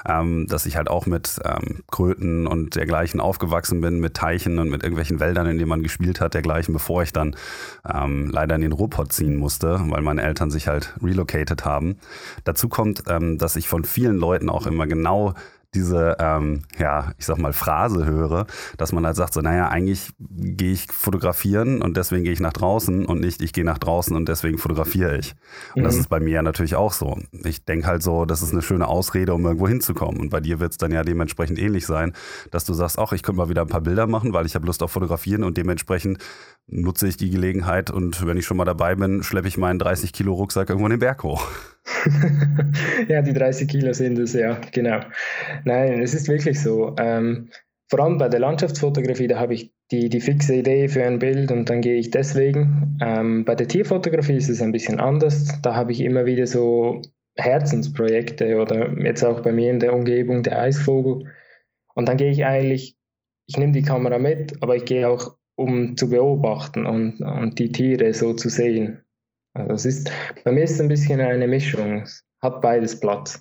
ähm, 0.07 0.47
dass 0.49 0.66
ich 0.66 0.76
halt 0.76 0.88
auch 0.88 1.07
mit 1.07 1.40
ähm, 1.45 1.83
Kröten 1.90 2.47
und 2.47 2.76
dergleichen 2.76 3.21
aufgewachsen 3.21 3.81
bin, 3.81 4.00
mit 4.00 4.14
Teichen 4.14 4.59
und 4.59 4.71
mit 4.71 4.83
irgendwelchen 4.83 5.21
Wäldern, 5.21 5.47
in 5.47 5.59
denen 5.59 5.69
man 5.69 5.83
gespielt 5.83 6.21
hat, 6.21 6.35
dergleichen, 6.35 6.73
bevor 6.73 7.02
ich 7.02 7.12
dann 7.12 7.37
ähm, 7.92 8.31
leider 8.31 8.54
in 8.54 8.62
den 8.62 8.73
Ruhrpott 8.73 9.12
ziehen 9.12 9.37
musste, 9.37 9.81
weil 9.88 10.02
meine 10.02 10.23
Eltern 10.23 10.50
sich 10.50 10.69
halt 10.69 10.95
relocated 11.02 11.64
haben. 11.64 11.97
Dazu 12.45 12.69
kommt, 12.69 13.04
ähm, 13.09 13.38
dass 13.38 13.57
ich 13.57 13.69
von 13.69 13.85
vielen 13.85 14.16
Leuten 14.16 14.49
auch 14.52 14.66
immer 14.66 14.87
genau 14.87 15.35
diese, 15.75 16.16
ähm, 16.18 16.64
ja, 16.78 17.12
ich 17.16 17.25
sag 17.25 17.38
mal, 17.38 17.54
Phrase 17.54 18.04
höre, 18.04 18.47
dass 18.76 18.92
man 18.92 19.06
halt 19.06 19.16
sagt, 19.16 19.32
so, 19.32 19.40
naja, 19.40 19.68
eigentlich 19.68 20.12
gehe 20.18 20.73
ich 20.73 20.87
fotografieren 20.92 21.80
und 21.80 21.97
deswegen 21.97 22.25
gehe 22.25 22.32
ich 22.32 22.40
nach 22.40 22.52
draußen 22.52 23.06
und 23.06 23.21
nicht, 23.21 23.40
ich 23.40 23.54
gehe 23.54 23.64
nach 23.64 23.78
draußen 23.78 24.14
und 24.14 24.28
deswegen 24.28 24.59
fotografiere 24.59 25.16
ich. 25.16 25.35
Und 25.75 25.82
mhm. 25.82 25.85
das 25.85 25.97
ist 25.97 26.11
bei 26.11 26.21
mir 26.21 26.35
ja 26.35 26.42
natürlich 26.42 26.76
auch 26.76 26.92
so. 26.92 27.18
Ich 27.44 27.64
denke 27.64 27.87
halt 27.87 28.02
so, 28.02 28.26
das 28.26 28.42
ist 28.42 28.52
eine 28.52 28.61
schöne 28.61 28.87
Ausrede, 28.87 29.32
um 29.32 29.44
irgendwo 29.47 29.66
hinzukommen. 29.66 30.21
Und 30.21 30.28
bei 30.28 30.40
dir 30.40 30.61
wird 30.61 30.73
es 30.73 30.78
dann 30.78 30.92
ja 30.92 31.04
dementsprechend 31.04 31.59
ähnlich 31.59 31.87
sein, 31.87 32.12
dass 32.50 32.64
du 32.64 32.75
sagst, 32.75 32.99
ach, 32.99 33.12
ich 33.12 33.23
könnte 33.23 33.38
mal 33.38 33.49
wieder 33.49 33.62
ein 33.62 33.68
paar 33.68 33.80
Bilder 33.80 34.06
machen, 34.06 34.35
weil 34.35 34.44
ich 34.44 34.54
habe 34.54 34.66
Lust 34.66 34.82
auf 34.82 34.92
Fotografieren 34.92 35.42
und 35.42 35.56
dementsprechend 35.56 36.18
nutze 36.66 37.09
ich 37.09 37.16
die 37.16 37.30
Gelegenheit 37.30 37.90
und 37.90 38.26
wenn 38.26 38.37
ich 38.37 38.44
schon 38.44 38.59
mal 38.59 38.64
dabei 38.64 38.94
bin, 38.94 39.23
schleppe 39.23 39.49
ich 39.49 39.56
meinen 39.56 39.78
30 39.78 40.12
Kilo 40.12 40.35
Rucksack 40.35 40.68
irgendwo 40.68 40.88
den 40.88 40.99
Berg 40.99 41.23
hoch. 41.23 41.47
ja, 43.09 43.23
die 43.23 43.33
30 43.33 43.69
Kilo 43.69 43.93
sind 43.93 44.19
es, 44.19 44.35
ja, 44.35 44.61
genau. 44.73 45.01
Nein, 45.65 46.01
es 46.01 46.15
ist 46.15 46.29
wirklich 46.29 46.61
so. 46.61 46.95
Ähm, 46.99 47.51
vor 47.89 48.01
allem 48.01 48.19
bei 48.19 48.29
der 48.29 48.41
Landschaftsfotografie, 48.41 49.27
da 49.27 49.39
habe 49.39 49.55
ich 49.55 49.73
die, 49.91 50.09
die 50.09 50.21
fixe 50.21 50.55
Idee 50.55 50.89
für 50.89 51.05
ein 51.05 51.19
Bild 51.19 51.53
und 51.53 51.69
dann 51.69 51.83
gehe 51.83 51.97
ich 51.97 52.11
deswegen. 52.11 52.99
Ähm, 53.03 53.45
bei 53.45 53.55
der 53.55 53.69
Tierfotografie 53.69 54.37
ist 54.37 54.49
es 54.49 54.62
ein 54.62 54.73
bisschen 54.73 54.99
anders. 54.99 55.61
Da 55.61 55.75
habe 55.75 55.93
ich 55.93 56.01
immer 56.01 56.25
wieder 56.25 56.47
so 56.47 57.03
Herzensprojekte 57.37 58.61
oder 58.61 58.99
jetzt 58.99 59.23
auch 59.23 59.43
bei 59.43 59.53
mir 59.53 59.71
in 59.71 59.81
der 59.81 59.95
Umgebung 59.95 60.43
der 60.43 60.61
Eisvogel. 60.61 61.31
Und 61.95 62.09
dann 62.09 62.17
gehe 62.17 62.31
ich 62.31 62.45
eigentlich, 62.45 62.97
ich 63.47 63.59
nehme 63.59 63.73
die 63.73 63.83
Kamera 63.83 64.19
mit, 64.19 64.62
aber 64.62 64.77
ich 64.77 64.85
gehe 64.85 65.09
auch, 65.09 65.37
um 65.55 65.97
zu 65.97 66.09
beobachten 66.09 66.87
und, 66.87 67.21
und 67.21 67.59
die 67.59 67.73
Tiere 67.73 68.15
so 68.15 68.33
zu 68.33 68.49
sehen. 68.49 69.03
Also 69.54 69.73
es 69.73 69.85
ist, 69.85 70.12
bei 70.44 70.52
mir 70.52 70.64
ist 70.64 70.73
es 70.73 70.80
ein 70.80 70.88
bisschen 70.88 71.21
eine 71.21 71.47
Mischung. 71.47 72.02
Es 72.02 72.25
hat 72.40 72.61
beides 72.61 72.99
Platz. 72.99 73.40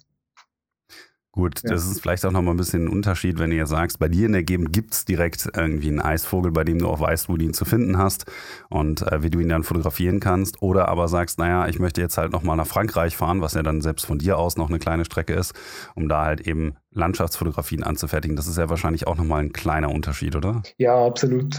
Gut, 1.34 1.64
ja. 1.64 1.70
das 1.70 1.90
ist 1.90 2.02
vielleicht 2.02 2.26
auch 2.26 2.32
nochmal 2.32 2.54
ein 2.54 2.58
bisschen 2.58 2.86
ein 2.86 2.88
Unterschied, 2.90 3.40
wenn 3.40 3.52
du 3.52 3.56
jetzt 3.56 3.70
sagst, 3.70 4.00
bei 4.00 4.10
dir 4.10 4.26
in 4.26 4.34
der 4.34 4.44
Gegend 4.44 4.74
gibt 4.74 4.94
es 4.94 5.06
direkt 5.06 5.50
irgendwie 5.56 5.88
einen 5.88 6.02
Eisvogel, 6.02 6.52
bei 6.52 6.66
dem 6.66 6.80
du 6.80 6.90
auch 6.90 7.00
weißt, 7.00 7.30
wo 7.30 7.38
du 7.38 7.46
ihn 7.46 7.54
zu 7.54 7.64
finden 7.64 7.98
hast 7.98 8.26
und 8.70 9.02
äh, 9.10 9.24
wie 9.24 9.30
du 9.30 9.40
ihn 9.40 9.48
dann 9.48 9.64
fotografieren 9.64 10.20
kannst. 10.20 10.62
Oder 10.62 10.90
aber 10.90 11.08
sagst, 11.08 11.40
naja, 11.40 11.70
ich 11.70 11.80
möchte 11.80 12.02
jetzt 12.02 12.18
halt 12.18 12.34
nochmal 12.34 12.58
nach 12.58 12.68
Frankreich 12.68 13.16
fahren, 13.16 13.40
was 13.40 13.54
ja 13.54 13.64
dann 13.64 13.80
selbst 13.80 14.06
von 14.06 14.18
dir 14.18 14.38
aus 14.38 14.58
noch 14.58 14.68
eine 14.68 14.80
kleine 14.80 15.06
Strecke 15.06 15.34
ist, 15.34 15.54
um 15.96 16.10
da 16.10 16.26
halt 16.26 16.42
eben 16.42 16.76
Landschaftsfotografien 16.92 17.84
anzufertigen. 17.84 18.36
Das 18.36 18.48
ist 18.48 18.58
ja 18.58 18.70
wahrscheinlich 18.70 19.08
auch 19.08 19.16
nochmal 19.16 19.42
ein 19.42 19.54
kleiner 19.54 19.90
Unterschied, 19.90 20.36
oder? 20.36 20.64
Ja, 20.78 21.06
absolut. 21.06 21.56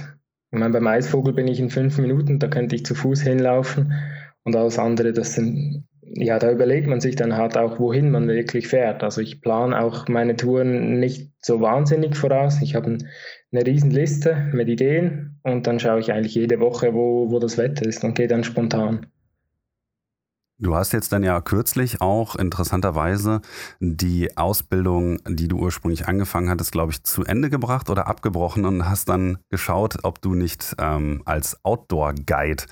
Ich 0.51 0.59
meine, 0.59 0.75
beim 0.75 0.87
Eisvogel 0.87 1.33
bin 1.33 1.49
ich 1.49 1.59
in 1.59 1.71
fünf 1.71 1.97
Minuten, 1.97 2.39
da 2.39 2.49
könnte 2.49 2.77
ich 2.77 2.85
zu 2.85 2.95
Fuß 2.95 3.23
hinlaufen. 3.23 3.95
Und 4.45 4.57
alles 4.57 4.79
andere, 4.79 5.13
das 5.13 5.35
sind 5.35 5.85
ja, 6.15 6.39
da 6.39 6.51
überlegt 6.51 6.89
man 6.89 7.01
sich 7.01 7.17
dann 7.17 7.37
halt 7.37 7.57
auch, 7.57 7.79
wohin 7.79 8.11
man 8.11 8.29
wirklich 8.29 8.69
fährt. 8.69 9.03
Also 9.03 9.21
ich 9.21 9.41
plane 9.41 9.81
auch 9.81 10.09
meine 10.09 10.37
Touren 10.37 10.99
nicht 11.01 11.33
so 11.41 11.61
wahnsinnig 11.61 12.17
voraus. 12.17 12.61
Ich 12.61 12.75
habe 12.75 12.99
eine 13.53 13.67
riesen 13.67 13.91
Liste 13.91 14.51
mit 14.53 14.69
Ideen 14.69 15.39
und 15.43 15.67
dann 15.67 15.81
schaue 15.81 16.01
ich 16.01 16.13
eigentlich 16.13 16.35
jede 16.35 16.61
Woche, 16.61 16.93
wo, 16.93 17.31
wo 17.31 17.39
das 17.39 17.57
Wetter 17.57 17.87
ist 17.87 18.05
und 18.05 18.15
gehe 18.15 18.29
dann 18.29 18.45
spontan. 18.45 19.07
Du 20.63 20.77
hast 20.77 20.93
jetzt 20.93 21.11
dann 21.11 21.25
ja 21.25 21.41
kürzlich 21.41 22.01
auch 22.01 22.37
interessanterweise 22.37 23.41
die 23.81 24.37
Ausbildung, 24.37 25.19
die 25.27 25.49
du 25.49 25.59
ursprünglich 25.59 26.07
angefangen 26.07 26.49
hattest, 26.49 26.71
glaube 26.71 26.93
ich, 26.93 27.03
zu 27.03 27.25
Ende 27.25 27.51
gebracht 27.51 27.91
oder 27.91 28.07
abgebrochen 28.07 28.65
und 28.65 28.89
hast 28.89 29.09
dann 29.09 29.39
geschaut, 29.51 29.99
ob 30.05 30.23
du 30.23 30.37
nicht 30.37 30.77
ähm, 30.79 31.23
als 31.25 31.65
Outdoor-Guide 31.65 32.63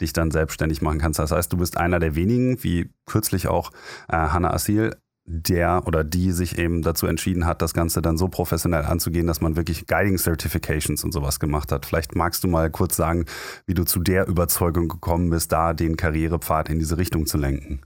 dich 0.00 0.12
dann 0.12 0.30
selbstständig 0.30 0.82
machen 0.82 1.00
kannst. 1.00 1.18
Das 1.18 1.32
heißt, 1.32 1.52
du 1.52 1.56
bist 1.56 1.78
einer 1.78 1.98
der 1.98 2.14
wenigen, 2.14 2.62
wie 2.62 2.92
kürzlich 3.06 3.48
auch 3.48 3.72
äh, 4.08 4.16
Hannah 4.16 4.54
Asil, 4.54 4.94
der 5.24 5.82
oder 5.86 6.02
die 6.04 6.32
sich 6.32 6.58
eben 6.58 6.82
dazu 6.82 7.06
entschieden 7.06 7.46
hat, 7.46 7.62
das 7.62 7.74
Ganze 7.74 8.02
dann 8.02 8.16
so 8.16 8.28
professionell 8.28 8.82
anzugehen, 8.82 9.26
dass 9.26 9.40
man 9.40 9.56
wirklich 9.56 9.86
Guiding 9.86 10.18
Certifications 10.18 11.04
und 11.04 11.12
sowas 11.12 11.38
gemacht 11.38 11.70
hat. 11.70 11.86
Vielleicht 11.86 12.16
magst 12.16 12.42
du 12.44 12.48
mal 12.48 12.70
kurz 12.70 12.96
sagen, 12.96 13.26
wie 13.66 13.74
du 13.74 13.84
zu 13.84 14.00
der 14.00 14.26
Überzeugung 14.26 14.88
gekommen 14.88 15.30
bist, 15.30 15.52
da 15.52 15.74
den 15.74 15.96
Karrierepfad 15.96 16.68
in 16.68 16.78
diese 16.78 16.98
Richtung 16.98 17.26
zu 17.26 17.38
lenken. 17.38 17.82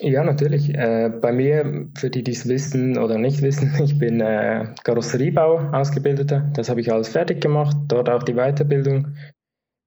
Ja, 0.00 0.24
natürlich. 0.24 0.74
Äh, 0.74 1.10
bei 1.20 1.30
mir, 1.30 1.88
für 1.96 2.10
die, 2.10 2.24
die 2.24 2.32
es 2.32 2.48
wissen 2.48 2.98
oder 2.98 3.18
nicht 3.18 3.42
wissen, 3.42 3.72
ich 3.84 3.98
bin 3.98 4.20
äh, 4.20 4.74
Karosseriebauer 4.82 5.72
ausgebildeter. 5.74 6.50
Das 6.54 6.68
habe 6.68 6.80
ich 6.80 6.92
alles 6.92 7.08
fertig 7.08 7.40
gemacht, 7.40 7.76
dort 7.88 8.08
auch 8.08 8.22
die 8.22 8.34
Weiterbildung, 8.34 9.14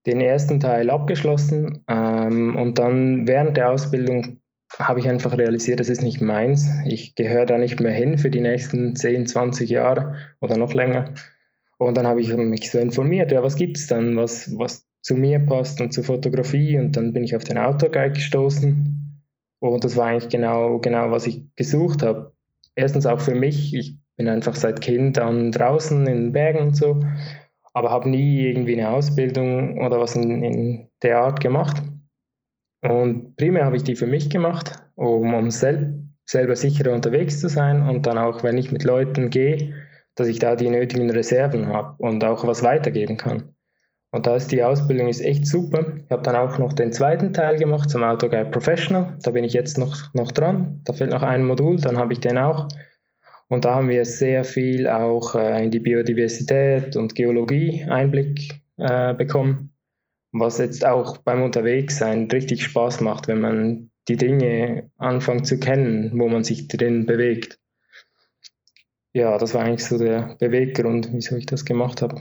den 0.05 0.21
ersten 0.21 0.59
Teil 0.59 0.89
abgeschlossen 0.89 1.83
ähm, 1.87 2.55
und 2.55 2.77
dann 2.77 3.27
während 3.27 3.57
der 3.57 3.71
Ausbildung 3.71 4.39
habe 4.79 4.99
ich 4.99 5.07
einfach 5.07 5.37
realisiert, 5.37 5.79
das 5.79 5.89
ist 5.89 6.01
nicht 6.01 6.21
meins. 6.21 6.67
Ich 6.85 7.15
gehöre 7.15 7.45
da 7.45 7.57
nicht 7.57 7.79
mehr 7.79 7.91
hin 7.91 8.17
für 8.17 8.29
die 8.29 8.41
nächsten 8.41 8.95
10, 8.95 9.27
20 9.27 9.69
Jahre 9.69 10.15
oder 10.41 10.57
noch 10.57 10.73
länger. 10.73 11.13
Und 11.77 11.97
dann 11.97 12.07
habe 12.07 12.21
ich 12.21 12.35
mich 12.35 12.71
so 12.71 12.79
informiert, 12.79 13.31
ja, 13.31 13.43
was 13.43 13.55
gibt 13.55 13.77
es 13.77 13.87
dann, 13.87 14.15
was, 14.15 14.57
was 14.57 14.87
zu 15.01 15.15
mir 15.15 15.39
passt 15.39 15.81
und 15.81 15.93
zur 15.93 16.03
Fotografie. 16.03 16.79
Und 16.79 16.95
dann 16.95 17.13
bin 17.13 17.23
ich 17.23 17.35
auf 17.35 17.43
den 17.43 17.57
Outdoor-Guide 17.57 18.13
gestoßen. 18.13 19.21
Und 19.59 19.83
das 19.83 19.95
war 19.95 20.07
eigentlich 20.07 20.29
genau, 20.29 20.79
genau, 20.79 21.11
was 21.11 21.27
ich 21.27 21.43
gesucht 21.55 22.03
habe. 22.03 22.33
Erstens 22.75 23.05
auch 23.05 23.19
für 23.19 23.35
mich. 23.35 23.73
Ich 23.73 23.97
bin 24.15 24.27
einfach 24.27 24.55
seit 24.55 24.81
Kind 24.81 25.17
an 25.19 25.51
draußen 25.51 26.05
in 26.07 26.31
Bergen 26.31 26.59
und 26.59 26.75
so, 26.75 26.99
aber 27.73 27.89
habe 27.89 28.09
nie 28.09 28.41
irgendwie 28.47 28.73
eine 28.73 28.89
Ausbildung 28.89 29.83
oder 29.83 29.99
was 29.99 30.15
in, 30.15 30.43
in 30.43 30.89
der 31.01 31.19
Art 31.19 31.39
gemacht. 31.39 31.81
Und 32.83 33.37
primär 33.37 33.65
habe 33.65 33.77
ich 33.77 33.83
die 33.83 33.95
für 33.95 34.07
mich 34.07 34.29
gemacht, 34.29 34.83
um, 34.95 35.33
um 35.33 35.51
sel 35.51 35.99
selber 36.25 36.55
sicherer 36.55 36.93
unterwegs 36.93 37.39
zu 37.39 37.49
sein 37.49 37.87
und 37.87 38.05
dann 38.05 38.17
auch, 38.17 38.43
wenn 38.43 38.57
ich 38.57 38.71
mit 38.71 38.83
Leuten 38.83 39.29
gehe, 39.29 39.73
dass 40.15 40.27
ich 40.27 40.39
da 40.39 40.55
die 40.55 40.69
nötigen 40.69 41.09
Reserven 41.09 41.67
habe 41.67 41.95
und 41.97 42.23
auch 42.23 42.45
was 42.47 42.63
weitergeben 42.63 43.17
kann. 43.17 43.55
Und 44.11 44.27
da 44.27 44.35
ist 44.35 44.51
die 44.51 44.63
Ausbildung 44.63 45.07
ist 45.07 45.21
echt 45.21 45.47
super. 45.47 45.93
Ich 46.05 46.11
habe 46.11 46.21
dann 46.21 46.35
auch 46.35 46.59
noch 46.59 46.73
den 46.73 46.93
zweiten 46.93 47.33
Teil 47.33 47.57
gemacht 47.57 47.89
zum 47.89 48.03
Autoguide 48.03 48.51
Professional. 48.51 49.17
Da 49.23 49.31
bin 49.31 49.43
ich 49.43 49.53
jetzt 49.53 49.77
noch, 49.77 50.13
noch 50.13 50.31
dran. 50.31 50.81
Da 50.83 50.93
fehlt 50.93 51.09
noch 51.09 51.23
ein 51.23 51.45
Modul, 51.45 51.77
dann 51.77 51.97
habe 51.97 52.13
ich 52.13 52.19
den 52.19 52.37
auch. 52.37 52.67
Und 53.47 53.65
da 53.65 53.75
haben 53.75 53.89
wir 53.89 54.05
sehr 54.05 54.43
viel 54.43 54.87
auch 54.87 55.35
äh, 55.35 55.63
in 55.63 55.71
die 55.71 55.79
Biodiversität 55.79 56.95
und 56.95 57.15
Geologie 57.15 57.85
Einblick 57.89 58.61
äh, 58.77 59.13
bekommen 59.13 59.72
was 60.33 60.57
jetzt 60.57 60.83
auch 60.83 61.17
beim 61.19 61.43
Unterwegssein 61.43 62.27
richtig 62.29 62.63
Spaß 62.63 63.01
macht, 63.01 63.27
wenn 63.27 63.39
man 63.39 63.91
die 64.07 64.17
Dinge 64.17 64.89
anfängt 64.97 65.47
zu 65.47 65.59
kennen, 65.59 66.11
wo 66.19 66.27
man 66.27 66.43
sich 66.43 66.67
drin 66.67 67.05
bewegt. 67.05 67.59
Ja, 69.13 69.37
das 69.37 69.53
war 69.53 69.63
eigentlich 69.63 69.85
so 69.85 69.97
der 69.97 70.35
Beweggrund, 70.39 71.09
wieso 71.13 71.35
ich 71.35 71.45
das 71.45 71.65
gemacht 71.65 72.01
habe. 72.01 72.19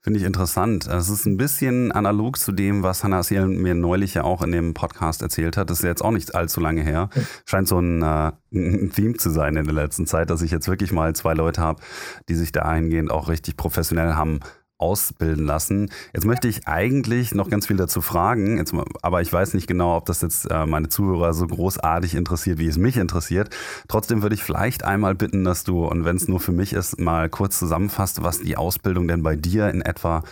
Finde 0.00 0.20
ich 0.20 0.26
interessant. 0.26 0.86
Es 0.86 1.08
ist 1.08 1.26
ein 1.26 1.36
bisschen 1.36 1.92
analog 1.92 2.38
zu 2.38 2.52
dem, 2.52 2.82
was 2.82 3.04
Hannah 3.04 3.18
Asiel 3.18 3.46
mir 3.46 3.74
neulich 3.74 4.14
ja 4.14 4.24
auch 4.24 4.42
in 4.42 4.52
dem 4.52 4.74
Podcast 4.74 5.22
erzählt 5.22 5.56
hat. 5.56 5.70
Das 5.70 5.80
ist 5.80 5.84
jetzt 5.84 6.04
auch 6.04 6.12
nicht 6.12 6.34
allzu 6.34 6.60
lange 6.60 6.82
her. 6.82 7.08
Scheint 7.46 7.68
so 7.68 7.78
ein, 7.78 8.02
äh, 8.02 8.32
ein 8.52 8.92
Theme 8.92 9.14
zu 9.14 9.30
sein 9.30 9.56
in 9.56 9.64
der 9.64 9.74
letzten 9.74 10.06
Zeit, 10.06 10.30
dass 10.30 10.42
ich 10.42 10.50
jetzt 10.50 10.68
wirklich 10.68 10.92
mal 10.92 11.14
zwei 11.14 11.34
Leute 11.34 11.60
habe, 11.60 11.82
die 12.28 12.34
sich 12.34 12.52
dahingehend 12.52 13.10
auch 13.10 13.28
richtig 13.28 13.56
professionell 13.56 14.14
haben 14.14 14.40
ausbilden 14.78 15.44
lassen. 15.44 15.90
Jetzt 16.12 16.24
möchte 16.24 16.48
ich 16.48 16.66
eigentlich 16.66 17.34
noch 17.34 17.50
ganz 17.50 17.66
viel 17.66 17.76
dazu 17.76 18.00
fragen, 18.00 18.58
jetzt, 18.58 18.72
aber 19.02 19.20
ich 19.20 19.32
weiß 19.32 19.54
nicht 19.54 19.66
genau, 19.66 19.96
ob 19.96 20.06
das 20.06 20.22
jetzt 20.22 20.50
äh, 20.50 20.66
meine 20.66 20.88
Zuhörer 20.88 21.34
so 21.34 21.46
großartig 21.46 22.14
interessiert, 22.14 22.58
wie 22.58 22.68
es 22.68 22.78
mich 22.78 22.96
interessiert. 22.96 23.50
Trotzdem 23.88 24.22
würde 24.22 24.34
ich 24.34 24.42
vielleicht 24.42 24.84
einmal 24.84 25.14
bitten, 25.14 25.44
dass 25.44 25.64
du, 25.64 25.84
und 25.84 26.04
wenn 26.04 26.16
es 26.16 26.28
nur 26.28 26.40
für 26.40 26.52
mich 26.52 26.72
ist, 26.72 26.98
mal 26.98 27.28
kurz 27.28 27.58
zusammenfasst, 27.58 28.22
was 28.22 28.40
die 28.40 28.56
Ausbildung 28.56 29.08
denn 29.08 29.22
bei 29.22 29.36
dir 29.36 29.68
in 29.68 29.82
etwa 29.82 30.22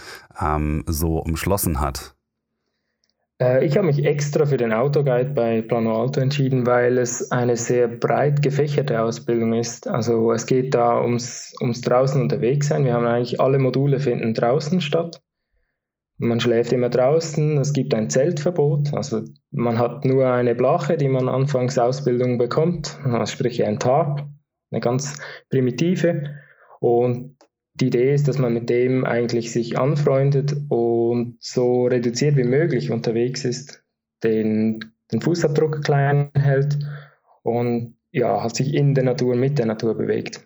ähm, 0.40 0.84
so 0.86 1.18
umschlossen 1.18 1.80
hat. 1.80 2.15
Äh, 3.40 3.64
ich 3.64 3.76
habe 3.76 3.87
mich 3.87 4.05
extra 4.05 4.47
für 4.47 4.57
den 4.57 4.73
Autoguide 4.73 5.31
bei 5.31 5.62
Plano 5.62 6.00
Alto 6.00 6.21
entschieden, 6.21 6.66
weil 6.66 6.99
es 6.99 7.31
eine 7.31 7.57
sehr 7.57 7.88
breit 7.88 8.43
gefächerte 8.43 9.02
Ausbildung 9.02 9.52
ist. 9.55 9.88
Also 9.88 10.33
es 10.33 10.47
geht 10.47 10.75
da 10.75 11.00
ums, 11.00 11.55
ums 11.61 11.81
draußen 11.81 12.21
unterwegs 12.21 12.69
sein. 12.69 12.85
Wir 12.85 12.95
haben 12.95 13.07
eigentlich 13.07 13.40
alle 13.40 13.59
Module 13.59 14.00
finden 14.00 14.35
draußen 14.35 14.81
statt. 14.81 15.21
Man 16.19 16.40
schläft 16.40 16.73
immer 16.73 16.88
draußen, 16.88 17.59
es 17.59 17.75
gibt 17.75 17.93
ein 17.93 18.09
Zeltverbot, 18.09 18.95
also 18.95 19.23
man 19.50 19.78
hat 19.78 20.07
nur 20.07 20.33
eine 20.33 20.55
Blache, 20.55 20.97
die 20.97 21.09
man 21.09 21.28
anfangs 21.28 21.76
Ausbildung 21.78 22.38
bekommt, 22.38 22.99
sprich 23.26 23.62
ein 23.62 23.78
Tarp, 23.78 24.26
eine 24.71 24.81
ganz 24.81 25.21
primitive. 25.50 26.37
Und 26.81 27.36
die 27.80 27.88
Idee 27.88 28.14
ist, 28.14 28.28
dass 28.28 28.38
man 28.38 28.54
mit 28.54 28.71
dem 28.71 29.04
eigentlich 29.04 29.52
sich 29.52 29.78
anfreundet 29.78 30.56
und 30.68 31.37
so 31.40 31.87
reduziert 31.87 32.37
wie 32.37 32.45
möglich 32.45 32.90
unterwegs 32.90 33.45
ist, 33.45 33.85
den, 34.25 34.80
den 35.12 35.21
Fußabdruck 35.21 35.85
klein 35.85 36.30
hält 36.35 36.78
und 37.42 37.97
ja, 38.11 38.42
hat 38.42 38.56
sich 38.56 38.73
in 38.75 38.95
der 38.95 39.04
Natur, 39.04 39.37
mit 39.37 39.59
der 39.59 39.66
Natur 39.66 39.95
bewegt. 39.95 40.40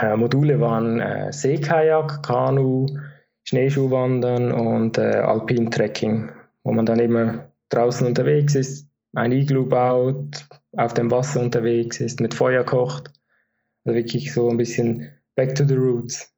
Äh, 0.00 0.16
Module 0.16 0.60
waren 0.60 1.00
äh, 1.00 1.32
Seekajak, 1.32 2.22
Kanu, 2.22 2.86
Schneeschuhwandern 3.44 4.52
und 4.52 4.96
äh, 4.98 5.16
Alpin-Trekking, 5.16 6.30
wo 6.62 6.72
man 6.72 6.86
dann 6.86 7.00
immer 7.00 7.50
draußen 7.68 8.06
unterwegs 8.06 8.54
ist, 8.54 8.88
ein 9.14 9.32
Iglu 9.32 9.66
baut, 9.66 10.46
auf 10.76 10.94
dem 10.94 11.10
Wasser 11.10 11.40
unterwegs 11.40 12.00
ist, 12.00 12.20
mit 12.20 12.34
Feuer 12.34 12.64
kocht. 12.64 13.12
Also 13.84 13.96
wirklich 13.96 14.32
so 14.32 14.48
ein 14.48 14.56
bisschen 14.56 15.10
back 15.34 15.54
to 15.54 15.64
the 15.64 15.74
roots, 15.74 16.29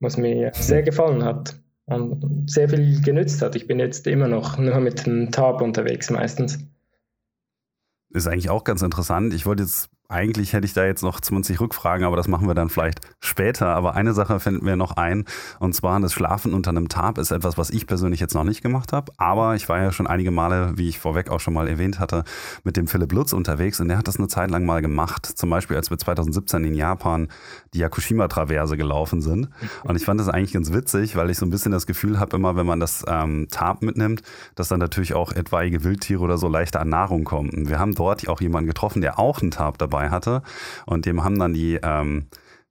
was 0.00 0.16
mir 0.16 0.52
sehr 0.54 0.82
gefallen 0.82 1.24
hat 1.24 1.60
und 1.86 2.50
sehr 2.50 2.68
viel 2.68 3.00
genützt 3.02 3.42
hat. 3.42 3.56
Ich 3.56 3.66
bin 3.66 3.78
jetzt 3.78 4.06
immer 4.06 4.28
noch 4.28 4.58
nur 4.58 4.80
mit 4.80 5.06
dem 5.06 5.30
Tab 5.30 5.62
unterwegs 5.62 6.10
meistens. 6.10 6.58
Ist 8.10 8.26
eigentlich 8.26 8.50
auch 8.50 8.64
ganz 8.64 8.82
interessant. 8.82 9.34
Ich 9.34 9.46
wollte 9.46 9.62
jetzt 9.62 9.90
eigentlich 10.08 10.52
hätte 10.52 10.66
ich 10.66 10.72
da 10.72 10.84
jetzt 10.84 11.02
noch 11.02 11.20
20 11.20 11.60
Rückfragen, 11.60 12.06
aber 12.06 12.16
das 12.16 12.28
machen 12.28 12.46
wir 12.46 12.54
dann 12.54 12.68
vielleicht 12.68 13.00
später. 13.20 13.68
Aber 13.68 13.94
eine 13.94 14.12
Sache 14.12 14.38
finden 14.40 14.64
wir 14.66 14.76
noch 14.76 14.96
ein, 14.96 15.24
und 15.58 15.74
zwar 15.74 15.98
das 16.00 16.12
Schlafen 16.12 16.54
unter 16.54 16.70
einem 16.70 16.88
Tarp 16.88 17.18
ist 17.18 17.30
etwas, 17.30 17.58
was 17.58 17.70
ich 17.70 17.86
persönlich 17.86 18.20
jetzt 18.20 18.34
noch 18.34 18.44
nicht 18.44 18.62
gemacht 18.62 18.92
habe. 18.92 19.12
Aber 19.16 19.54
ich 19.56 19.68
war 19.68 19.80
ja 19.80 19.92
schon 19.92 20.06
einige 20.06 20.30
Male, 20.30 20.72
wie 20.76 20.88
ich 20.88 20.98
vorweg 20.98 21.30
auch 21.30 21.40
schon 21.40 21.54
mal 21.54 21.68
erwähnt 21.68 21.98
hatte, 21.98 22.24
mit 22.64 22.76
dem 22.76 22.86
Philipp 22.86 23.12
Lutz 23.12 23.32
unterwegs 23.32 23.80
und 23.80 23.88
der 23.88 23.98
hat 23.98 24.08
das 24.08 24.18
eine 24.18 24.28
Zeit 24.28 24.50
lang 24.50 24.64
mal 24.64 24.82
gemacht. 24.82 25.26
Zum 25.26 25.50
Beispiel, 25.50 25.76
als 25.76 25.90
wir 25.90 25.98
2017 25.98 26.64
in 26.64 26.74
Japan 26.74 27.28
die 27.74 27.78
Yakushima-Traverse 27.78 28.76
gelaufen 28.76 29.22
sind. 29.22 29.48
Und 29.84 29.96
ich 29.96 30.04
fand 30.04 30.20
das 30.20 30.28
eigentlich 30.28 30.52
ganz 30.52 30.72
witzig, 30.72 31.16
weil 31.16 31.30
ich 31.30 31.38
so 31.38 31.46
ein 31.46 31.50
bisschen 31.50 31.72
das 31.72 31.86
Gefühl 31.86 32.20
habe, 32.20 32.36
immer 32.36 32.56
wenn 32.56 32.66
man 32.66 32.80
das 32.80 33.04
ähm, 33.08 33.48
Tarp 33.50 33.82
mitnimmt, 33.82 34.22
dass 34.54 34.68
dann 34.68 34.78
natürlich 34.78 35.14
auch 35.14 35.32
etwaige 35.32 35.84
Wildtiere 35.84 36.20
oder 36.20 36.38
so 36.38 36.48
leichter 36.48 36.80
an 36.80 36.88
Nahrung 36.88 37.24
kommen. 37.24 37.50
Und 37.50 37.68
wir 37.68 37.78
haben 37.78 37.94
dort 37.94 38.28
auch 38.28 38.40
jemanden 38.40 38.68
getroffen, 38.68 39.02
der 39.02 39.18
auch 39.18 39.40
einen 39.40 39.50
Tarp 39.50 39.78
dabei 39.78 39.95
dabei 39.96 40.10
hatte. 40.10 40.42
Und 40.86 41.06
dem 41.06 41.24
haben 41.24 41.38
dann 41.38 41.54
die 41.54 41.78
ähm, 41.82 42.26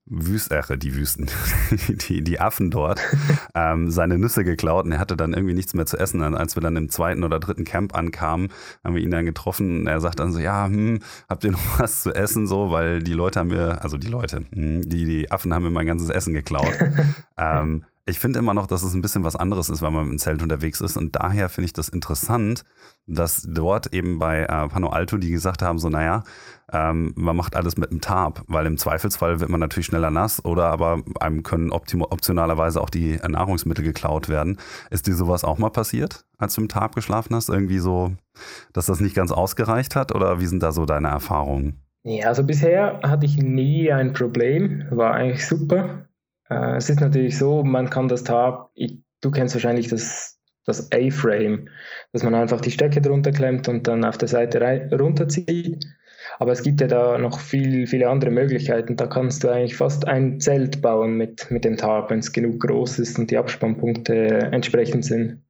Wüst, 0.07 0.51
äh, 0.51 0.77
die 0.77 0.95
Wüsten, 0.95 1.27
die, 1.87 2.23
die 2.23 2.39
Affen 2.39 2.69
dort, 2.69 3.01
ähm, 3.55 3.89
seine 3.89 4.19
Nüsse 4.19 4.43
geklaut 4.43 4.85
und 4.85 4.91
er 4.91 4.99
hatte 4.99 5.17
dann 5.17 5.33
irgendwie 5.33 5.55
nichts 5.55 5.73
mehr 5.73 5.87
zu 5.87 5.97
essen. 5.97 6.21
Und 6.21 6.35
als 6.35 6.55
wir 6.55 6.61
dann 6.61 6.75
im 6.75 6.89
zweiten 6.89 7.23
oder 7.23 7.39
dritten 7.39 7.63
Camp 7.63 7.95
ankamen, 7.95 8.49
haben 8.83 8.95
wir 8.95 9.01
ihn 9.01 9.09
dann 9.09 9.25
getroffen 9.25 9.81
und 9.81 9.87
er 9.87 9.99
sagt 10.01 10.19
dann 10.19 10.31
so, 10.31 10.39
ja, 10.39 10.67
hm, 10.67 10.99
habt 11.27 11.43
ihr 11.43 11.51
noch 11.51 11.59
was 11.79 12.03
zu 12.03 12.13
essen 12.13 12.45
so, 12.45 12.69
weil 12.69 13.01
die 13.01 13.13
Leute 13.13 13.39
haben 13.39 13.49
mir, 13.49 13.81
also 13.81 13.97
die 13.97 14.07
Leute, 14.07 14.45
hm, 14.53 14.83
die, 14.83 15.05
die 15.05 15.31
Affen 15.31 15.53
haben 15.53 15.63
mir 15.63 15.71
mein 15.71 15.87
ganzes 15.87 16.09
Essen 16.09 16.33
geklaut. 16.33 16.73
ähm, 17.37 17.85
ich 18.07 18.19
finde 18.19 18.37
immer 18.37 18.53
noch, 18.53 18.67
dass 18.67 18.83
es 18.83 18.93
ein 18.93 19.01
bisschen 19.01 19.23
was 19.23 19.35
anderes 19.35 19.69
ist, 19.69 19.81
wenn 19.81 19.93
man 19.93 20.07
im 20.07 20.19
Zelt 20.19 20.43
unterwegs 20.43 20.79
ist. 20.79 20.95
Und 20.95 21.15
daher 21.15 21.49
finde 21.49 21.65
ich 21.65 21.73
das 21.73 21.89
interessant, 21.89 22.63
dass 23.07 23.47
dort 23.49 23.93
eben 23.93 24.19
bei 24.19 24.43
äh, 24.43 24.67
Pano 24.67 24.89
Alto 24.89 25.17
die 25.17 25.31
gesagt 25.31 25.63
haben, 25.63 25.79
so 25.79 25.89
naja, 25.89 26.23
ähm, 26.71 27.13
man 27.15 27.35
macht 27.35 27.55
alles 27.55 27.77
mit 27.77 27.89
einem 27.89 28.01
Tarp, 28.01 28.43
weil 28.47 28.67
im 28.67 28.77
Zweifelsfall 28.77 29.39
wird 29.39 29.49
man 29.49 29.59
natürlich 29.59 29.87
schneller 29.87 30.11
nass 30.11 30.43
oder 30.45 30.65
aber 30.65 31.01
einem 31.19 31.41
können 31.41 31.71
optionalerweise 31.71 32.79
auch 32.79 32.91
die 32.91 33.17
Nahrungsmittel 33.27 33.83
geklaut 33.83 34.29
werden. 34.29 34.59
Ist 34.91 35.07
dir 35.07 35.15
sowas 35.15 35.43
auch 35.43 35.57
mal 35.57 35.71
passiert, 35.71 36.25
als 36.37 36.53
du 36.53 36.61
im 36.61 36.69
Tarp 36.69 36.93
geschlafen 36.93 37.35
hast? 37.35 37.49
Irgendwie 37.49 37.79
so, 37.79 38.13
dass 38.73 38.85
das 38.85 38.99
nicht 38.99 39.15
ganz 39.15 39.31
ausgereicht 39.31 39.95
hat 39.95 40.13
oder 40.13 40.39
wie 40.39 40.47
sind 40.47 40.61
da 40.61 40.71
so 40.71 40.85
deine 40.85 41.07
Erfahrungen? 41.07 41.81
Ja, 42.03 42.27
also 42.27 42.43
bisher 42.43 42.99
hatte 43.01 43.25
ich 43.25 43.37
nie 43.37 43.91
ein 43.91 44.13
Problem, 44.13 44.85
war 44.91 45.15
eigentlich 45.15 45.47
super. 45.47 46.05
Äh, 46.49 46.77
es 46.77 46.89
ist 46.89 46.99
natürlich 46.99 47.37
so, 47.37 47.63
man 47.63 47.89
kann 47.89 48.07
das 48.07 48.23
Tab, 48.23 48.71
ich, 48.75 48.99
du 49.21 49.31
kennst 49.31 49.55
wahrscheinlich 49.55 49.87
das, 49.87 50.39
das 50.65 50.91
A-Frame, 50.91 51.69
dass 52.11 52.23
man 52.23 52.35
einfach 52.35 52.61
die 52.61 52.71
Stöcke 52.71 53.01
drunter 53.01 53.31
klemmt 53.31 53.67
und 53.67 53.87
dann 53.87 54.05
auf 54.05 54.17
der 54.17 54.27
Seite 54.27 54.59
runterzieht. 54.91 55.85
Aber 56.39 56.51
es 56.51 56.63
gibt 56.63 56.81
ja 56.81 56.87
da 56.87 57.17
noch 57.17 57.39
viel, 57.39 57.87
viele 57.87 58.09
andere 58.09 58.31
Möglichkeiten. 58.31 58.95
Da 58.95 59.07
kannst 59.07 59.43
du 59.43 59.49
eigentlich 59.49 59.75
fast 59.75 60.07
ein 60.07 60.39
Zelt 60.39 60.81
bauen 60.81 61.17
mit, 61.17 61.49
mit 61.51 61.65
dem 61.65 61.77
Tab, 61.77 62.09
wenn 62.09 62.19
es 62.19 62.33
genug 62.33 62.61
groß 62.61 62.99
ist 62.99 63.19
und 63.19 63.31
die 63.31 63.37
Abspannpunkte 63.37 64.15
entsprechend 64.51 65.05
sind. 65.05 65.44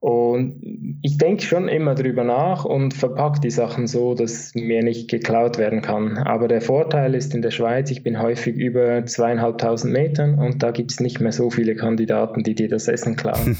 Und 0.00 0.60
ich 1.02 1.18
denke 1.18 1.42
schon 1.42 1.68
immer 1.68 1.94
drüber 1.94 2.22
nach 2.24 2.64
und 2.64 2.94
verpacke 2.94 3.40
die 3.40 3.50
Sachen 3.50 3.86
so, 3.86 4.14
dass 4.14 4.54
mir 4.54 4.82
nicht 4.82 5.10
geklaut 5.10 5.58
werden 5.58 5.82
kann. 5.82 6.18
Aber 6.18 6.48
der 6.48 6.60
Vorteil 6.60 7.14
ist 7.14 7.34
in 7.34 7.42
der 7.42 7.50
Schweiz, 7.50 7.90
ich 7.90 8.02
bin 8.02 8.20
häufig 8.20 8.56
über 8.56 9.04
zweieinhalbtausend 9.06 9.92
Metern 9.92 10.38
und 10.38 10.62
da 10.62 10.70
gibt 10.70 10.92
es 10.92 11.00
nicht 11.00 11.20
mehr 11.20 11.32
so 11.32 11.50
viele 11.50 11.74
Kandidaten, 11.76 12.42
die 12.42 12.54
dir 12.54 12.68
das 12.68 12.88
Essen 12.88 13.16
klauen. 13.16 13.56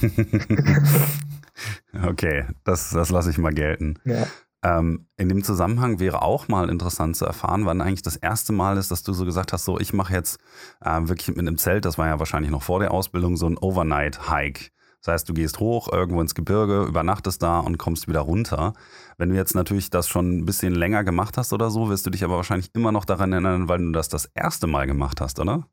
okay, 2.06 2.44
das, 2.64 2.90
das 2.90 3.10
lasse 3.10 3.30
ich 3.30 3.38
mal 3.38 3.54
gelten. 3.54 3.98
Ja. 4.04 4.26
Ähm, 4.62 5.06
in 5.16 5.28
dem 5.28 5.44
Zusammenhang 5.44 6.00
wäre 6.00 6.22
auch 6.22 6.48
mal 6.48 6.68
interessant 6.70 7.16
zu 7.16 7.24
erfahren, 7.24 7.66
wann 7.66 7.80
eigentlich 7.80 8.02
das 8.02 8.16
erste 8.16 8.52
Mal 8.52 8.76
ist, 8.78 8.90
dass 8.90 9.02
du 9.02 9.12
so 9.12 9.24
gesagt 9.24 9.52
hast, 9.52 9.64
so 9.64 9.78
ich 9.78 9.92
mache 9.92 10.12
jetzt 10.12 10.40
äh, 10.80 11.00
wirklich 11.02 11.28
mit 11.28 11.38
einem 11.38 11.58
Zelt, 11.58 11.84
das 11.84 11.98
war 11.98 12.06
ja 12.06 12.18
wahrscheinlich 12.18 12.50
noch 12.50 12.62
vor 12.62 12.80
der 12.80 12.90
Ausbildung, 12.90 13.36
so 13.36 13.46
ein 13.46 13.58
Overnight-Hike. 13.58 14.70
Das 15.06 15.12
heißt, 15.12 15.28
du 15.28 15.34
gehst 15.34 15.60
hoch 15.60 15.92
irgendwo 15.92 16.20
ins 16.20 16.34
Gebirge, 16.34 16.82
übernachtest 16.82 17.40
da 17.40 17.60
und 17.60 17.78
kommst 17.78 18.08
wieder 18.08 18.20
runter. 18.20 18.72
Wenn 19.18 19.28
du 19.28 19.36
jetzt 19.36 19.54
natürlich 19.54 19.88
das 19.88 20.08
schon 20.08 20.38
ein 20.38 20.46
bisschen 20.46 20.74
länger 20.74 21.04
gemacht 21.04 21.38
hast 21.38 21.52
oder 21.52 21.70
so, 21.70 21.88
wirst 21.88 22.06
du 22.06 22.10
dich 22.10 22.24
aber 22.24 22.34
wahrscheinlich 22.34 22.70
immer 22.74 22.90
noch 22.90 23.04
daran 23.04 23.32
erinnern, 23.32 23.68
weil 23.68 23.78
du 23.78 23.92
das 23.92 24.08
das 24.08 24.28
erste 24.34 24.66
Mal 24.66 24.88
gemacht 24.88 25.20
hast, 25.20 25.38
oder? 25.38 25.68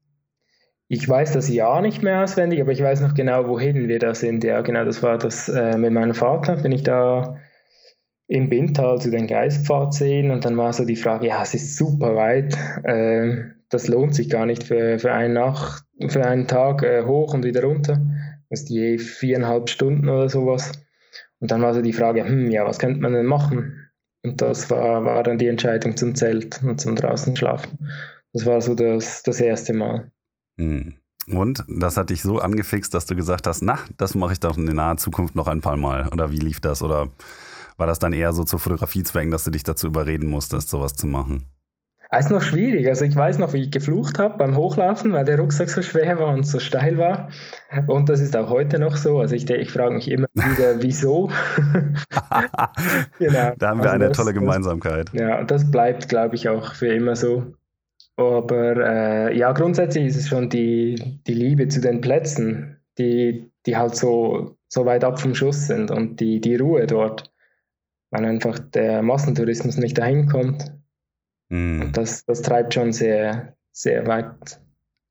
Ich 0.88 1.10
weiß 1.10 1.32
das 1.34 1.50
Jahr 1.50 1.82
nicht 1.82 2.04
mehr 2.04 2.22
auswendig, 2.22 2.62
aber 2.62 2.74
ich 2.74 2.84
weiß 2.84 3.02
noch 3.02 3.16
genau, 3.16 3.48
wohin 3.48 3.88
wir 3.88 3.98
da 3.98 4.14
sind. 4.14 4.44
Ja, 4.44 4.62
genau, 4.62 4.86
das 4.86 5.02
war 5.02 5.18
das 5.18 5.50
äh, 5.50 5.80
mit 5.80 5.94
meinem 5.94 6.14
Vater. 6.14 6.58
Bin 6.58 6.72
ich 6.72 6.84
da 6.84 7.38
im 8.28 8.50
Bintal 8.50 9.02
zu 9.02 9.10
den 9.10 9.26
Geistpfadseen 9.26 10.30
und 10.30 10.46
dann 10.46 10.58
war 10.58 10.74
so 10.74 10.86
die 10.86 10.96
Frage, 10.96 11.26
ja, 11.28 11.42
es 11.42 11.56
ist 11.56 11.76
super 11.76 12.16
weit, 12.16 12.56
äh, 12.84 13.46
das 13.70 13.88
lohnt 13.88 14.14
sich 14.14 14.30
gar 14.30 14.46
nicht 14.46 14.64
für, 14.64 15.00
für, 15.00 15.12
eine 15.12 15.34
Nacht, 15.34 15.86
für 16.08 16.24
einen 16.24 16.48
Tag 16.48 16.84
äh, 16.84 17.04
hoch 17.06 17.34
und 17.34 17.44
wieder 17.44 17.64
runter 17.64 18.00
ist 18.54 18.70
je 18.70 18.98
viereinhalb 18.98 19.70
Stunden 19.70 20.08
oder 20.08 20.30
sowas. 20.30 20.72
Und 21.40 21.52
dann 21.52 21.62
war 21.62 21.74
so 21.74 21.82
die 21.82 21.94
Frage, 21.94 22.24
hm, 22.24 22.50
ja, 22.52 22.66
was 22.66 22.80
könnte 22.80 23.02
man 23.02 23.14
denn 23.14 23.26
machen? 23.26 23.90
Und 24.24 24.42
das 24.42 24.70
war, 24.70 25.04
war 25.04 25.24
dann 25.24 25.38
die 25.38 25.48
Entscheidung 25.48 25.98
zum 25.98 26.16
Zelt 26.16 26.64
und 26.64 26.80
zum 26.80 26.96
draußen 26.96 27.36
schlafen. 27.36 27.90
Das 28.32 28.46
war 28.46 28.62
so 28.62 28.76
das, 28.76 29.24
das 29.24 29.42
erste 29.42 29.74
Mal. 29.74 30.12
Hm. 30.58 30.94
Und 31.28 31.64
das 31.68 31.98
hat 31.98 32.10
dich 32.10 32.22
so 32.22 32.40
angefixt, 32.40 32.94
dass 32.94 33.06
du 33.06 33.16
gesagt 33.16 33.48
hast, 33.48 33.62
na, 33.62 33.80
das 33.98 34.16
mache 34.16 34.34
ich 34.34 34.40
doch 34.40 34.58
in 34.58 34.66
der 34.66 34.76
nahen 34.76 34.98
Zukunft 34.98 35.36
noch 35.36 35.48
ein 35.48 35.62
paar 35.62 35.78
Mal. 35.78 36.10
Oder 36.10 36.32
wie 36.32 36.40
lief 36.40 36.60
das? 36.60 36.82
Oder 36.82 37.10
war 37.78 37.88
das 37.88 38.00
dann 38.00 38.14
eher 38.14 38.34
so 38.34 38.44
zu 38.44 38.58
Fotografiezwecken, 38.58 39.32
dass 39.32 39.44
du 39.44 39.52
dich 39.52 39.64
dazu 39.64 39.88
überreden 39.88 40.30
musstest, 40.30 40.70
sowas 40.70 40.96
zu 40.96 41.08
machen? 41.08 41.46
Es 42.16 42.26
ist 42.26 42.32
noch 42.32 42.42
schwierig. 42.42 42.88
Also 42.88 43.06
ich 43.06 43.16
weiß 43.16 43.40
noch, 43.40 43.54
wie 43.54 43.64
ich 43.64 43.72
geflucht 43.72 44.20
habe 44.20 44.38
beim 44.38 44.56
Hochlaufen, 44.56 45.14
weil 45.14 45.26
der 45.26 45.40
Rucksack 45.40 45.70
so 45.70 45.82
schwer 45.82 46.20
war 46.20 46.34
und 46.34 46.46
so 46.46 46.60
steil 46.60 46.98
war. 46.98 47.30
Und 47.88 48.08
das 48.08 48.20
ist 48.20 48.38
auch 48.38 48.50
heute 48.50 48.78
noch 48.78 48.96
so. 48.98 49.20
Also 49.20 49.36
ich, 49.36 49.50
ich 49.50 49.72
frage 49.72 49.96
mich 49.96 50.12
immer 50.12 50.28
wieder, 50.34 50.76
wieso. 50.82 51.32
genau. 53.20 53.54
Da 53.58 53.70
haben 53.70 53.80
wir 53.80 53.86
also 53.86 53.96
eine 53.96 54.08
das, 54.10 54.18
tolle 54.18 54.34
Gemeinsamkeit. 54.34 55.10
Das, 55.12 55.20
ja, 55.20 55.44
das 55.44 55.72
bleibt, 55.72 56.08
glaube 56.08 56.36
ich, 56.36 56.48
auch 56.50 56.76
für 56.76 56.94
immer 56.94 57.16
so. 57.16 57.54
Aber 58.16 58.78
äh, 58.78 59.36
ja, 59.36 59.52
grundsätzlich 59.54 60.06
ist 60.06 60.18
es 60.18 60.28
schon 60.28 60.50
die, 60.50 61.20
die 61.26 61.34
Liebe 61.34 61.68
zu 61.68 61.82
den 61.82 62.02
Plätzen, 62.02 62.78
die, 63.00 63.52
die 63.66 63.76
halt 63.76 63.96
so, 63.96 64.56
so 64.68 64.86
weit 64.86 65.04
ab 65.04 65.20
vom 65.20 65.34
Schuss 65.34 65.66
sind 65.66 65.90
und 65.90 66.20
die, 66.20 66.40
die 66.40 66.58
Ruhe 66.58 66.86
dort. 66.86 67.32
Weil 68.12 68.26
einfach 68.26 68.60
der 68.60 69.02
Massentourismus 69.02 69.78
nicht 69.78 69.98
dahin 69.98 70.28
kommt 70.28 70.72
Mhm. 71.54 71.92
Das, 71.92 72.26
das 72.26 72.42
treibt 72.42 72.74
schon 72.74 72.92
sehr, 72.94 73.56
sehr 73.72 74.08
weit. 74.08 74.60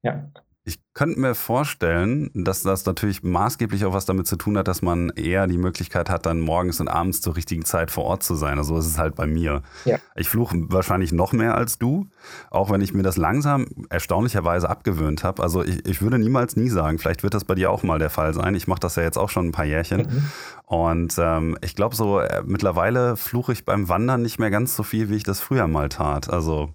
Ja. 0.02 0.28
Ich 0.64 0.79
könnte 0.94 1.18
mir 1.18 1.35
vorstellen, 1.35 2.31
dass 2.35 2.62
das 2.62 2.87
natürlich 2.87 3.25
maßgeblich 3.25 3.85
auch 3.85 3.92
was 3.94 4.05
damit 4.05 4.29
zu 4.29 4.37
tun 4.37 4.57
hat, 4.57 4.68
dass 4.68 4.81
man 4.81 5.11
eher 5.11 5.48
die 5.48 5.59
Möglichkeit 5.59 6.09
hat, 6.09 6.25
dann 6.25 6.38
morgens 6.38 6.79
und 6.79 6.87
abends 6.87 7.20
zur 7.20 7.35
richtigen 7.35 7.64
Zeit 7.64 7.90
vor 7.90 8.05
Ort 8.05 8.22
zu 8.22 8.37
sein. 8.37 8.59
Also 8.59 8.75
so 8.75 8.81
ist 8.81 8.87
es 8.87 8.96
halt 8.96 9.16
bei 9.16 9.27
mir. 9.27 9.62
Ja. 9.85 9.98
Ich 10.14 10.29
fluche 10.29 10.57
wahrscheinlich 10.68 11.11
noch 11.11 11.33
mehr 11.33 11.57
als 11.57 11.79
du, 11.79 12.07
auch 12.51 12.70
wenn 12.70 12.81
ich 12.81 12.94
mir 12.94 13.03
das 13.03 13.16
langsam 13.16 13.66
erstaunlicherweise 13.90 14.70
abgewöhnt 14.70 15.25
habe. 15.25 15.42
Also 15.42 15.64
ich, 15.64 15.85
ich 15.85 16.01
würde 16.01 16.20
niemals 16.20 16.55
nie 16.55 16.68
sagen, 16.68 17.01
vielleicht 17.01 17.25
wird 17.25 17.35
das 17.35 17.44
bei 17.44 17.57
dir 17.57 17.72
auch 17.72 17.83
mal 17.83 17.98
der 17.98 18.11
Fall 18.11 18.33
sein. 18.33 18.55
Ich 18.55 18.68
mache 18.68 18.81
das 18.81 18.94
ja 18.94 19.03
jetzt 19.03 19.18
auch 19.18 19.31
schon 19.31 19.48
ein 19.48 19.53
paar 19.53 19.64
Jährchen. 19.64 20.03
Mhm. 20.03 20.29
Und 20.66 21.14
ähm, 21.18 21.59
ich 21.61 21.75
glaube 21.75 21.96
so, 21.96 22.20
äh, 22.20 22.42
mittlerweile 22.46 23.16
fluche 23.16 23.53
ich 23.53 23.64
beim 23.64 23.88
Wandern 23.88 24.22
nicht 24.22 24.38
mehr 24.38 24.51
ganz 24.51 24.77
so 24.77 24.85
viel, 24.85 25.11
wie 25.11 25.16
ich 25.16 25.25
das 25.25 25.40
früher 25.40 25.66
mal 25.66 25.88
tat. 25.88 26.31
Also 26.31 26.72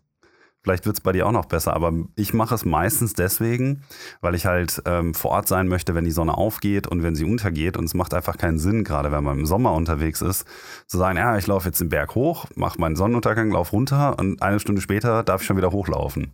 Vielleicht 0.67 0.85
wird 0.85 0.97
es 0.97 1.01
bei 1.01 1.13
dir 1.13 1.25
auch 1.25 1.31
noch 1.31 1.45
besser, 1.45 1.73
aber 1.73 1.93
ich 2.17 2.33
mache 2.33 2.53
es 2.53 2.65
meistens 2.65 3.13
deswegen, 3.13 3.83
weil 4.19 4.35
ich 4.35 4.45
halt 4.45 4.81
ähm, 4.85 5.13
vor 5.13 5.31
Ort 5.31 5.47
sein 5.47 5.69
möchte, 5.69 5.95
wenn 5.95 6.03
die 6.03 6.11
Sonne 6.11 6.37
aufgeht 6.37 6.87
und 6.87 7.03
wenn 7.03 7.15
sie 7.15 7.23
untergeht. 7.23 7.77
Und 7.77 7.85
es 7.85 7.93
macht 7.93 8.13
einfach 8.13 8.37
keinen 8.37 8.59
Sinn, 8.59 8.83
gerade 8.83 9.09
wenn 9.13 9.23
man 9.23 9.39
im 9.39 9.45
Sommer 9.45 9.71
unterwegs 9.71 10.21
ist, 10.21 10.45
zu 10.85 10.97
sagen, 10.97 11.17
ja, 11.17 11.37
ich 11.37 11.47
laufe 11.47 11.69
jetzt 11.69 11.79
den 11.79 11.87
Berg 11.87 12.15
hoch, 12.15 12.47
mache 12.55 12.81
meinen 12.81 12.97
Sonnenuntergang, 12.97 13.49
laufe 13.49 13.71
runter 13.71 14.19
und 14.19 14.41
eine 14.41 14.59
Stunde 14.59 14.81
später 14.81 15.23
darf 15.23 15.39
ich 15.39 15.47
schon 15.47 15.55
wieder 15.55 15.71
hochlaufen. 15.71 16.33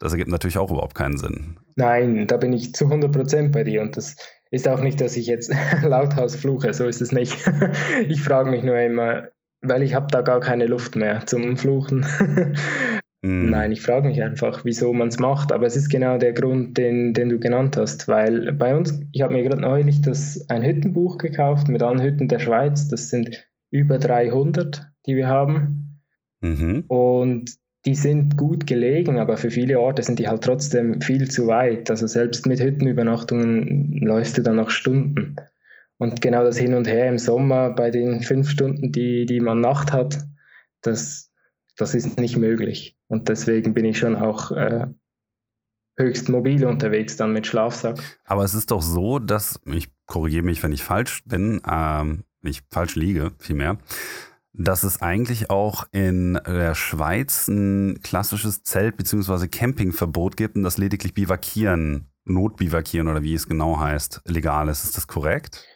Das 0.00 0.10
ergibt 0.10 0.30
natürlich 0.30 0.58
auch 0.58 0.72
überhaupt 0.72 0.96
keinen 0.96 1.16
Sinn. 1.16 1.60
Nein, 1.76 2.26
da 2.26 2.38
bin 2.38 2.52
ich 2.52 2.74
zu 2.74 2.86
100 2.86 3.12
Prozent 3.12 3.52
bei 3.52 3.62
dir 3.62 3.82
und 3.82 3.96
das 3.96 4.16
ist 4.50 4.66
auch 4.66 4.80
nicht, 4.80 5.00
dass 5.00 5.16
ich 5.16 5.28
jetzt 5.28 5.54
lauthals 5.84 6.34
fluche, 6.34 6.74
so 6.74 6.84
ist 6.86 7.00
es 7.00 7.12
nicht. 7.12 7.38
ich 8.08 8.24
frage 8.24 8.50
mich 8.50 8.64
nur 8.64 8.76
immer, 8.80 9.28
weil 9.60 9.84
ich 9.84 9.94
habe 9.94 10.08
da 10.10 10.22
gar 10.22 10.40
keine 10.40 10.66
Luft 10.66 10.96
mehr 10.96 11.24
zum 11.26 11.56
Fluchen. 11.56 12.04
Mhm. 13.22 13.50
Nein, 13.50 13.72
ich 13.72 13.80
frage 13.80 14.08
mich 14.08 14.22
einfach, 14.22 14.64
wieso 14.64 14.92
man 14.92 15.08
es 15.08 15.18
macht. 15.18 15.52
Aber 15.52 15.66
es 15.66 15.76
ist 15.76 15.88
genau 15.88 16.18
der 16.18 16.32
Grund, 16.32 16.76
den, 16.76 17.14
den 17.14 17.28
du 17.28 17.38
genannt 17.38 17.76
hast. 17.76 18.08
Weil 18.08 18.52
bei 18.52 18.76
uns, 18.76 19.00
ich 19.12 19.22
habe 19.22 19.32
mir 19.32 19.44
gerade 19.44 19.62
neulich 19.62 20.02
das, 20.02 20.44
ein 20.48 20.64
Hüttenbuch 20.64 21.18
gekauft 21.18 21.68
mit 21.68 21.82
allen 21.82 22.02
Hütten 22.02 22.28
der 22.28 22.40
Schweiz. 22.40 22.88
Das 22.88 23.10
sind 23.10 23.48
über 23.70 23.98
300, 23.98 24.88
die 25.06 25.16
wir 25.16 25.28
haben. 25.28 26.00
Mhm. 26.40 26.84
Und 26.88 27.56
die 27.84 27.94
sind 27.94 28.36
gut 28.36 28.66
gelegen, 28.66 29.18
aber 29.18 29.36
für 29.36 29.50
viele 29.50 29.80
Orte 29.80 30.02
sind 30.02 30.18
die 30.18 30.28
halt 30.28 30.44
trotzdem 30.44 31.00
viel 31.00 31.28
zu 31.28 31.46
weit. 31.46 31.90
Also 31.90 32.06
selbst 32.06 32.46
mit 32.46 32.60
Hüttenübernachtungen 32.60 33.98
läufst 33.98 34.38
du 34.38 34.42
dann 34.42 34.56
noch 34.56 34.70
Stunden. 34.70 35.36
Und 35.98 36.20
genau 36.20 36.42
das 36.44 36.58
Hin 36.58 36.74
und 36.74 36.88
Her 36.88 37.08
im 37.08 37.18
Sommer 37.18 37.70
bei 37.70 37.90
den 37.90 38.22
fünf 38.22 38.50
Stunden, 38.50 38.92
die, 38.92 39.26
die 39.26 39.40
man 39.40 39.60
Nacht 39.60 39.92
hat, 39.92 40.18
das, 40.80 41.32
das 41.76 41.94
ist 41.94 42.18
nicht 42.18 42.36
möglich. 42.36 42.96
Und 43.12 43.28
deswegen 43.28 43.74
bin 43.74 43.84
ich 43.84 43.98
schon 43.98 44.16
auch 44.16 44.52
äh, 44.52 44.86
höchst 45.98 46.30
mobil 46.30 46.64
unterwegs 46.64 47.18
dann 47.18 47.34
mit 47.34 47.46
Schlafsack. 47.46 47.98
Aber 48.24 48.42
es 48.42 48.54
ist 48.54 48.70
doch 48.70 48.80
so, 48.80 49.18
dass, 49.18 49.60
ich 49.66 49.90
korrigiere 50.06 50.42
mich, 50.42 50.62
wenn 50.62 50.72
ich 50.72 50.82
falsch 50.82 51.22
bin, 51.26 51.60
ähm, 51.70 52.24
ich 52.40 52.62
falsch 52.70 52.96
liege, 52.96 53.32
vielmehr, 53.36 53.76
dass 54.54 54.82
es 54.82 55.02
eigentlich 55.02 55.50
auch 55.50 55.84
in 55.92 56.40
der 56.46 56.74
Schweiz 56.74 57.48
ein 57.48 58.00
klassisches 58.02 58.62
Zelt- 58.62 58.96
bzw. 58.96 59.46
Campingverbot 59.46 60.38
gibt 60.38 60.56
und 60.56 60.62
das 60.62 60.78
lediglich 60.78 61.12
Bivakieren, 61.12 62.08
Notbivakieren 62.24 63.08
oder 63.08 63.22
wie 63.22 63.34
es 63.34 63.46
genau 63.46 63.78
heißt, 63.78 64.22
legal 64.24 64.70
ist. 64.70 64.84
Ist 64.84 64.96
das 64.96 65.06
korrekt? 65.06 65.66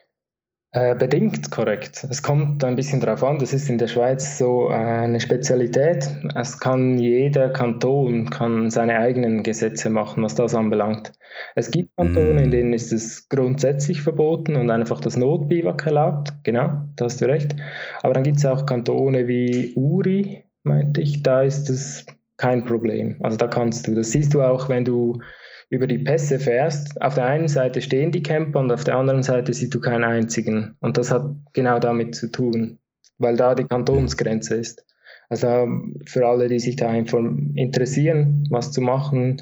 Äh, 0.77 0.95
bedingt 0.95 1.51
korrekt. 1.51 2.07
Es 2.11 2.23
kommt 2.23 2.63
ein 2.63 2.77
bisschen 2.77 3.01
darauf 3.01 3.25
an, 3.25 3.39
das 3.39 3.55
ist 3.55 3.71
in 3.71 3.79
der 3.79 3.87
Schweiz 3.87 4.37
so 4.37 4.69
äh, 4.69 4.75
eine 4.75 5.21
Spezialität. 5.21 6.07
Es 6.35 6.61
kann 6.61 6.99
jeder 6.99 7.49
Kanton 7.49 8.29
kann 8.29 8.69
seine 8.69 8.99
eigenen 8.99 9.43
Gesetze 9.43 9.89
machen, 9.89 10.23
was 10.23 10.35
das 10.35 10.55
anbelangt. 10.55 11.13
Es 11.55 11.71
gibt 11.71 11.97
Kantone, 11.97 12.43
in 12.43 12.51
denen 12.51 12.75
ist 12.75 12.93
es 12.93 13.27
grundsätzlich 13.31 14.03
verboten 14.03 14.55
und 14.55 14.71
einfach 14.71 15.01
das 15.01 15.17
Notbiwak 15.17 15.87
erlaubt. 15.87 16.35
Genau, 16.43 16.83
da 16.97 17.07
hast 17.07 17.23
du 17.23 17.25
recht. 17.25 17.57
Aber 18.03 18.13
dann 18.13 18.25
gibt 18.25 18.37
es 18.37 18.45
auch 18.45 18.67
Kantone 18.67 19.29
wie 19.29 19.73
Uri, 19.77 20.45
meinte 20.63 21.01
ich, 21.01 21.23
da 21.23 21.41
ist 21.41 21.71
es 21.71 22.05
kein 22.37 22.67
Problem. 22.67 23.17
Also 23.23 23.39
da 23.39 23.47
kannst 23.47 23.89
du, 23.89 23.95
das 23.95 24.13
siehst 24.13 24.35
du 24.35 24.43
auch, 24.43 24.69
wenn 24.69 24.85
du 24.85 25.23
über 25.69 25.87
die 25.87 25.99
Pässe 25.99 26.39
fährst, 26.39 27.01
auf 27.03 27.15
der 27.15 27.27
einen 27.27 27.49
Seite 27.49 27.83
stehen 27.83 28.13
die 28.13 28.23
Camper 28.23 28.61
und 28.61 28.71
auf 28.71 28.85
der 28.85 28.97
anderen 28.97 29.23
Seite 29.23 29.53
siehst 29.53 29.75
du 29.75 29.81
keinen 29.81 30.05
einzigen. 30.05 30.77
Und 30.81 30.97
das 30.97 31.11
hat 31.11 31.35
genau 31.53 31.79
damit 31.79 32.15
zu 32.15 32.31
tun, 32.31 32.79
weil 33.19 33.37
da 33.37 33.55
die 33.55 33.65
Kantonsgrenze 33.65 34.55
ist. 34.55 34.85
Also 35.29 35.67
für 36.07 36.27
alle, 36.27 36.49
die 36.49 36.61
sich 36.61 36.77
da 36.77 36.95
interessieren, 36.95 38.47
was 38.51 38.71
zu 38.71 38.81
machen, 38.81 39.39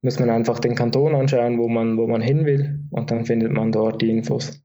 muss 0.00 0.18
man 0.18 0.30
einfach 0.30 0.58
den 0.58 0.74
Kanton 0.74 1.14
anschauen, 1.14 1.58
wo 1.58 1.68
man, 1.68 1.96
wo 1.96 2.08
man 2.08 2.20
hin 2.20 2.44
will 2.44 2.80
und 2.90 3.10
dann 3.12 3.24
findet 3.24 3.52
man 3.52 3.70
dort 3.70 4.02
die 4.02 4.10
Infos. 4.10 4.61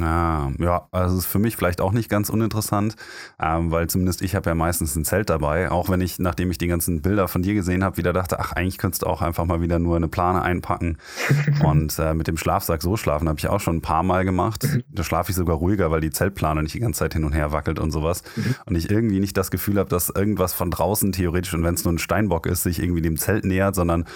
Ah, 0.00 0.48
ja, 0.58 0.88
also 0.90 1.18
ist 1.18 1.26
für 1.26 1.38
mich 1.38 1.54
vielleicht 1.54 1.82
auch 1.82 1.92
nicht 1.92 2.08
ganz 2.08 2.30
uninteressant, 2.30 2.96
ähm, 3.38 3.70
weil 3.70 3.90
zumindest 3.90 4.22
ich 4.22 4.34
habe 4.34 4.48
ja 4.48 4.54
meistens 4.54 4.96
ein 4.96 5.04
Zelt 5.04 5.28
dabei, 5.28 5.70
auch 5.70 5.90
wenn 5.90 6.00
ich, 6.00 6.18
nachdem 6.18 6.50
ich 6.50 6.56
die 6.56 6.66
ganzen 6.66 7.02
Bilder 7.02 7.28
von 7.28 7.42
dir 7.42 7.52
gesehen 7.52 7.84
habe, 7.84 7.98
wieder 7.98 8.14
dachte, 8.14 8.40
ach, 8.40 8.52
eigentlich 8.52 8.78
könntest 8.78 9.02
du 9.02 9.06
auch 9.06 9.20
einfach 9.20 9.44
mal 9.44 9.60
wieder 9.60 9.78
nur 9.78 9.96
eine 9.96 10.08
Plane 10.08 10.40
einpacken 10.40 10.96
und 11.62 11.98
äh, 11.98 12.14
mit 12.14 12.26
dem 12.26 12.38
Schlafsack 12.38 12.80
so 12.80 12.96
schlafen, 12.96 13.28
habe 13.28 13.38
ich 13.38 13.48
auch 13.48 13.60
schon 13.60 13.76
ein 13.76 13.82
paar 13.82 14.02
Mal 14.02 14.24
gemacht. 14.24 14.62
Mhm. 14.64 14.82
Da 14.88 15.04
schlafe 15.04 15.30
ich 15.30 15.36
sogar 15.36 15.56
ruhiger, 15.56 15.90
weil 15.90 16.00
die 16.00 16.10
Zeltplane 16.10 16.62
nicht 16.62 16.74
die 16.74 16.80
ganze 16.80 17.00
Zeit 17.00 17.12
hin 17.12 17.24
und 17.24 17.34
her 17.34 17.52
wackelt 17.52 17.78
und 17.78 17.90
sowas 17.90 18.22
mhm. 18.34 18.54
und 18.64 18.76
ich 18.76 18.90
irgendwie 18.90 19.20
nicht 19.20 19.36
das 19.36 19.50
Gefühl 19.50 19.78
habe, 19.78 19.90
dass 19.90 20.08
irgendwas 20.08 20.54
von 20.54 20.70
draußen 20.70 21.12
theoretisch 21.12 21.52
und 21.52 21.64
wenn 21.64 21.74
es 21.74 21.84
nur 21.84 21.92
ein 21.92 21.98
Steinbock 21.98 22.46
ist, 22.46 22.62
sich 22.62 22.82
irgendwie 22.82 23.02
dem 23.02 23.18
Zelt 23.18 23.44
nähert, 23.44 23.74
sondern 23.74 24.06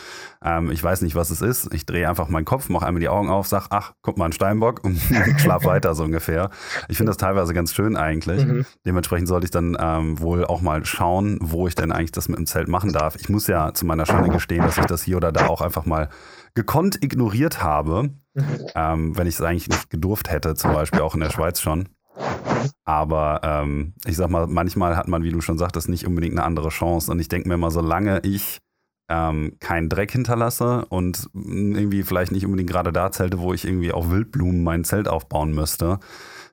ähm, 0.43 0.71
ich 0.71 0.83
weiß 0.83 1.03
nicht, 1.03 1.17
was 1.17 1.29
es 1.29 1.43
ist. 1.43 1.75
Ich 1.75 1.85
drehe 1.85 2.09
einfach 2.09 2.29
meinen 2.29 2.47
Kopf, 2.47 2.71
mache 2.71 2.87
einmal 2.87 3.01
die 3.01 3.11
Augen 3.11 3.29
auf, 3.29 3.47
sag, 3.47 3.67
ach, 3.69 3.93
guck 4.01 4.17
mal, 4.17 4.25
ein 4.25 4.33
Steinbock 4.33 4.81
und 4.85 4.99
schlaf 5.39 5.66
weiter 5.73 5.95
so 5.95 6.05
ungefähr. 6.05 6.51
Ich 6.89 6.97
finde 6.97 7.11
das 7.11 7.17
teilweise 7.17 7.55
ganz 7.55 7.75
schön 7.75 7.97
eigentlich. 7.97 8.45
Mhm. 8.45 8.67
Dementsprechend 8.85 9.29
sollte 9.29 9.47
ich 9.47 9.51
dann 9.51 9.77
ähm, 9.79 10.21
wohl 10.21 10.45
auch 10.45 10.61
mal 10.61 10.85
schauen, 10.85 11.39
wo 11.41 11.67
ich 11.67 11.75
denn 11.75 11.93
eigentlich 11.93 12.13
das 12.13 12.29
mit 12.29 12.39
dem 12.39 12.47
Zelt 12.47 12.69
machen 12.69 12.93
darf. 12.93 13.17
Ich 13.17 13.29
muss 13.29 13.47
ja 13.47 13.73
zu 13.75 13.87
meiner 13.87 14.07
Schande 14.07 14.31
gestehen, 14.31 14.63
dass 14.63 14.79
ich 14.79 14.87
das 14.87 15.03
hier 15.03 15.17
oder 15.17 15.33
da 15.33 15.47
auch 15.49 15.61
einfach 15.61 15.87
mal 15.87 16.09
gekonnt 16.55 17.03
ignoriert 17.03 17.63
habe, 17.63 18.11
mhm. 18.35 18.45
ähm, 18.75 19.17
wenn 19.17 19.27
ich 19.27 19.35
es 19.35 19.43
eigentlich 19.43 19.69
nicht 19.69 19.91
gedurft 19.91 20.31
hätte, 20.31 20.55
zum 20.55 20.73
Beispiel 20.73 21.01
auch 21.03 21.15
in 21.15 21.21
der 21.21 21.31
Schweiz 21.31 21.61
schon. 21.61 21.89
Aber 22.85 23.41
ähm, 23.43 23.95
ich 24.07 24.17
sag 24.17 24.31
mal, 24.31 24.47
manchmal 24.47 24.97
hat 24.97 25.09
man, 25.09 25.23
wie 25.23 25.31
du 25.31 25.41
schon 25.41 25.59
sagtest, 25.59 25.89
nicht 25.89 26.07
unbedingt 26.07 26.35
eine 26.35 26.45
andere 26.45 26.71
Chance. 26.71 27.11
Und 27.11 27.21
ich 27.21 27.29
denke 27.29 27.49
mir 27.49 27.57
mal, 27.57 27.71
solange 27.71 28.21
ich 28.23 28.59
ähm, 29.09 29.57
keinen 29.61 29.89
Dreck 29.89 30.11
hinterlasse 30.11 30.85
und 30.87 31.29
irgendwie 31.35 32.03
vielleicht 32.03 32.33
nicht 32.33 32.45
unbedingt 32.45 32.71
gerade 32.71 32.93
da 32.93 33.13
Zelte, 33.13 33.39
wo 33.39 33.53
ich 33.53 33.65
irgendwie 33.65 33.93
auf 33.93 34.11
Wildblumen 34.11 34.65
mein 34.65 34.85
Zelt 34.85 35.09
aufbauen 35.09 35.53
müsste, 35.53 36.01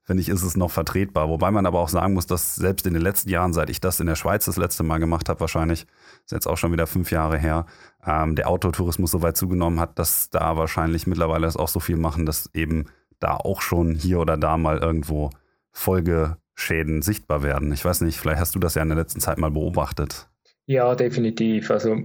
finde 0.04 0.22
ich, 0.22 0.30
ist 0.30 0.44
es 0.44 0.56
noch 0.56 0.70
vertretbar. 0.70 1.30
Wobei 1.30 1.50
man 1.50 1.66
aber 1.66 1.80
auch 1.80 1.90
sagen 1.90 2.14
muss, 2.14 2.28
dass 2.28 2.56
selbst 2.56 2.86
in 2.86 2.94
den 2.94 3.02
letzten 3.02 3.30
Jahren, 3.30 3.54
seit 3.54 3.70
ich 3.70 3.82
das 3.82 4.00
in 4.00 4.08
der 4.08 4.16
Schweiz 4.16 4.46
das 4.46 4.58
letzte 4.58 4.84
Mal 4.84 5.00
gemacht 5.00 5.30
habe, 5.30 5.40
wahrscheinlich, 5.40 5.88
ist 6.26 6.32
jetzt 6.32 6.48
auch 6.48 6.58
schon 6.58 6.72
wieder 6.72 6.88
fünf 6.88 7.10
Jahre 7.10 7.38
her, 7.38 7.66
ähm, 8.06 8.36
der 8.36 8.50
Autotourismus 8.50 9.12
so 9.12 9.22
weit 9.22 9.38
zugenommen 9.38 9.80
hat, 9.80 9.98
dass 9.98 10.30
da 10.30 10.58
wahrscheinlich 10.58 11.08
mittlerweile 11.08 11.48
es 11.48 11.58
auch 11.58 11.70
so 11.70 11.80
viel 11.80 11.98
machen, 11.98 12.26
dass 12.26 12.50
eben 12.54 12.86
da 13.20 13.38
auch 13.38 13.62
schon 13.62 13.96
hier 13.96 14.20
oder 14.20 14.38
da 14.38 14.58
mal 14.58 14.78
irgendwo 14.78 15.30
Folgeschäden 15.72 17.02
sichtbar 17.02 17.42
werden. 17.42 17.72
Ich 17.72 17.84
weiß 17.84 18.02
nicht, 18.02 18.20
vielleicht 18.20 18.40
hast 18.40 18.54
du 18.56 18.60
das 18.60 18.76
ja 18.76 18.84
in 18.84 18.90
der 18.90 18.98
letzten 18.98 19.22
Zeit 19.22 19.38
mal 19.38 19.52
beobachtet. 19.52 20.30
Ja, 20.66 20.96
definitiv. 20.96 21.72
Also 21.72 21.98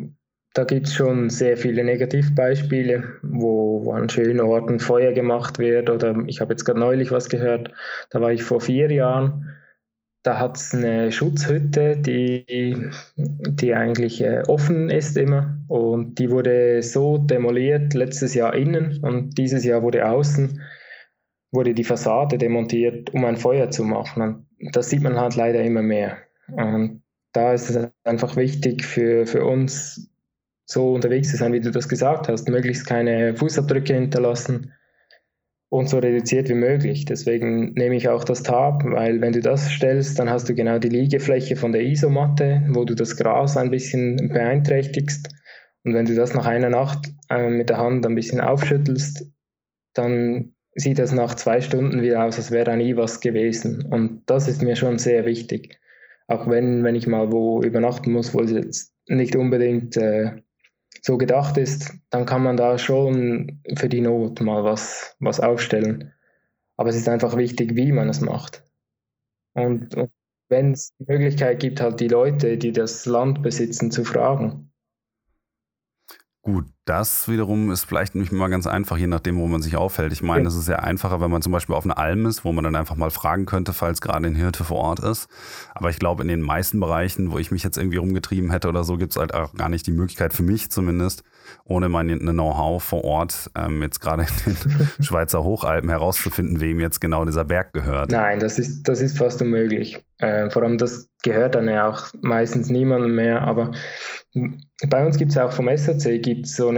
da 0.55 0.65
gibt 0.65 0.87
es 0.87 0.95
schon 0.95 1.31
sehr 1.31 1.57
viele 1.57 1.85
Negativbeispiele, 1.85 3.05
wo, 3.23 3.85
wo, 3.85 3.93
an 3.93 4.09
schönen 4.09 4.41
Orten 4.41 4.81
Feuer 4.81 5.13
gemacht 5.13 5.59
wird. 5.59 5.91
Oder 5.91 6.17
ich 6.27 6.41
habe 6.41 6.53
jetzt 6.53 6.65
gerade 6.65 6.81
neulich 6.81 7.11
was 7.11 7.29
gehört, 7.29 7.73
da 8.11 8.21
war 8.21 8.33
ich 8.33 8.43
vor 8.43 8.61
vier 8.61 8.91
Jahren. 8.91 9.55
Da 10.25 10.39
hat 10.39 10.57
es 10.57 10.75
eine 10.75 11.13
Schutzhütte, 11.13 11.97
die, 11.97 12.91
die 13.17 13.75
eigentlich 13.75 14.21
äh, 14.21 14.43
offen 14.49 14.91
ist 14.91 15.17
immer. 15.17 15.59
Und 15.69 16.19
die 16.19 16.31
wurde 16.31 16.83
so 16.83 17.19
demoliert, 17.19 17.95
letztes 17.95 18.35
Jahr 18.35 18.55
innen 18.55 18.99
und 19.03 19.39
dieses 19.39 19.65
Jahr 19.65 19.83
wurde 19.83 20.09
außen, 20.09 20.61
wurde 21.53 21.73
die 21.73 21.85
Fassade 21.85 22.37
demontiert, 22.37 23.15
um 23.15 23.25
ein 23.25 23.37
Feuer 23.37 23.71
zu 23.71 23.85
machen. 23.85 24.47
Und 24.61 24.75
das 24.75 24.91
sieht 24.91 25.03
man 25.03 25.19
halt 25.19 25.37
leider 25.37 25.63
immer 25.63 25.83
mehr. 25.83 26.19
Und 26.49 27.03
da 27.33 27.53
ist 27.53 27.71
es 27.71 27.89
einfach 28.05 28.37
wichtig 28.37 28.85
für, 28.85 29.27
für 29.27 29.45
uns, 29.45 30.11
so 30.71 30.93
unterwegs 30.93 31.31
zu 31.31 31.37
sein, 31.37 31.53
wie 31.53 31.61
du 31.61 31.71
das 31.71 31.89
gesagt 31.89 32.29
hast, 32.29 32.49
möglichst 32.49 32.87
keine 32.87 33.35
Fußabdrücke 33.35 33.95
hinterlassen 33.95 34.73
und 35.71 35.89
so 35.89 35.99
reduziert 35.99 36.49
wie 36.51 36.55
möglich. 36.55 37.07
Deswegen 37.07 37.73
nehme 37.73 37.97
ich 37.97 38.09
auch 38.09 38.23
das 38.23 38.43
Tab, 38.43 38.85
weil 38.85 39.21
wenn 39.21 39.33
du 39.33 39.41
das 39.41 39.71
stellst, 39.71 40.19
dann 40.19 40.29
hast 40.29 40.49
du 40.49 40.55
genau 40.55 40.79
die 40.79 40.91
Liegefläche 40.91 41.57
von 41.57 41.73
der 41.73 41.83
Isomatte, 41.83 42.63
wo 42.69 42.85
du 42.85 42.95
das 42.95 43.17
Gras 43.17 43.57
ein 43.57 43.71
bisschen 43.71 44.29
beeinträchtigst. 44.29 45.31
Und 45.85 45.95
wenn 45.95 46.05
du 46.05 46.15
das 46.15 46.35
nach 46.35 46.47
einer 46.47 46.71
Nacht 46.71 47.09
äh, 47.31 47.49
mit 47.49 47.71
der 47.71 47.79
Hand 47.79 48.05
ein 48.05 48.15
bisschen 48.15 48.41
aufschüttelst, 48.41 49.31
dann 49.95 50.53
sieht 50.75 50.99
das 50.99 51.13
nach 51.13 51.35
zwei 51.35 51.63
Stunden 51.63 52.03
wieder 52.03 52.25
aus, 52.25 52.37
als 52.37 52.51
wäre 52.51 52.65
da 52.65 52.77
nie 52.77 52.95
was 52.97 53.21
gewesen. 53.21 53.87
Und 53.91 54.23
das 54.27 54.49
ist 54.49 54.63
mir 54.63 54.77
schon 54.77 54.99
sehr 54.99 55.25
wichtig. 55.25 55.79
Auch 56.27 56.47
wenn, 56.47 56.85
wenn 56.85 56.95
ich 56.95 57.07
mal 57.07 57.33
wo 57.33 57.63
übernachten 57.63 58.13
muss, 58.13 58.35
wo 58.35 58.41
es 58.41 58.51
jetzt 58.51 58.95
nicht 59.09 59.35
unbedingt 59.35 59.97
äh, 59.97 60.43
so 61.03 61.19
gedacht 61.19 61.57
ist, 61.57 61.95
dann 62.11 62.27
kann 62.27 62.43
man 62.43 62.57
da 62.57 62.79
schon 62.79 63.63
für 63.77 63.89
die 63.89 64.01
Not 64.01 64.41
mal 64.41 64.65
was, 64.65 65.17
was 65.21 65.41
aufstellen. 65.41 66.13
Aber 66.77 66.91
es 66.91 66.97
ist 66.97 67.09
einfach 67.09 67.37
wichtig, 67.37 67.77
wie 67.77 67.93
man 67.93 68.09
es 68.09 68.21
macht. 68.21 68.65
Und, 69.55 69.95
und 69.95 70.11
wenn 70.49 70.73
es 70.73 70.95
die 70.99 71.05
Möglichkeit 71.07 71.61
gibt, 71.61 71.81
halt 71.81 72.01
die 72.01 72.09
Leute, 72.09 72.57
die 72.57 72.73
das 72.73 73.05
Land 73.07 73.43
besitzen, 73.43 73.91
zu 73.91 74.05
fragen. 74.05 74.73
Gut, 76.43 76.67
das 76.89 77.29
wiederum 77.29 77.71
ist 77.71 77.85
vielleicht 77.85 78.15
nicht 78.15 78.33
mal 78.33 78.49
ganz 78.49 78.67
einfach, 78.67 78.97
je 78.97 79.07
nachdem, 79.07 79.39
wo 79.39 79.47
man 79.47 79.61
sich 79.61 79.77
aufhält. 79.77 80.13
Ich 80.13 80.23
meine, 80.23 80.49
es 80.49 80.55
ist 80.55 80.69
ja 80.69 80.77
einfacher, 80.77 81.21
wenn 81.21 81.31
man 81.31 81.43
zum 81.43 81.53
Beispiel 81.53 81.75
auf 81.75 81.85
einer 81.85 81.99
Alm 81.99 82.25
ist, 82.25 82.45
wo 82.45 82.53
man 82.53 82.65
dann 82.65 82.77
einfach 82.77 82.97
mal 82.97 83.11
fragen 83.11 83.45
könnte, 83.45 83.75
falls 83.75 84.01
gerade 84.01 84.27
ein 84.27 84.35
Hirte 84.35 84.65
vor 84.65 84.79
Ort 84.79 85.01
ist. 85.01 85.29
Aber 85.75 85.91
ich 85.91 85.99
glaube, 85.99 86.23
in 86.23 86.29
den 86.29 86.41
meisten 86.41 86.81
Bereichen, 86.81 87.31
wo 87.31 87.39
ich 87.39 87.51
mich 87.51 87.63
jetzt 87.63 87.77
irgendwie 87.77 87.99
rumgetrieben 87.99 88.51
hätte 88.51 88.69
oder 88.69 88.85
so, 88.85 88.97
gibt 88.97 89.13
es 89.13 89.19
halt 89.19 89.35
auch 89.35 89.53
gar 89.53 89.69
nicht 89.69 89.87
die 89.87 89.93
Möglichkeit, 89.93 90.33
für 90.33 90.43
mich 90.43 90.71
zumindest, 90.71 91.25
ohne 91.65 91.91
mein 91.91 92.09
Know-how 92.19 92.83
vor 92.83 93.05
Ort, 93.05 93.51
ähm, 93.55 93.83
jetzt 93.83 94.01
gerade 94.01 94.27
in 94.47 94.57
den 94.57 94.89
Schweizer 95.05 95.45
Hochalpen 95.45 95.91
herauszufinden, 95.91 96.61
wem 96.61 96.81
jetzt 96.81 97.01
genau 97.01 97.25
dieser 97.27 97.45
Berg 97.45 97.75
gehört. 97.75 98.11
Nein, 98.11 98.41
das 98.41 98.59
ist, 98.59 98.85
das 98.89 99.03
ist 99.03 99.19
fast 99.19 99.43
unmöglich. 99.43 100.03
Äh, 100.19 100.51
vor 100.51 100.63
allem, 100.63 100.79
das 100.79 101.09
gehört 101.23 101.55
dann 101.55 101.69
ja 101.69 101.89
auch 101.89 102.07
meistens 102.23 102.71
niemandem 102.71 103.15
mehr. 103.15 103.43
Aber 103.43 103.73
bei 104.89 105.05
uns 105.05 105.17
gibt 105.17 105.33
es 105.33 105.39
auch 105.39 105.53
vom 105.53 105.69
SAC 105.75 106.23
gibt's 106.23 106.57
so 106.57 106.69
eine 106.69 106.78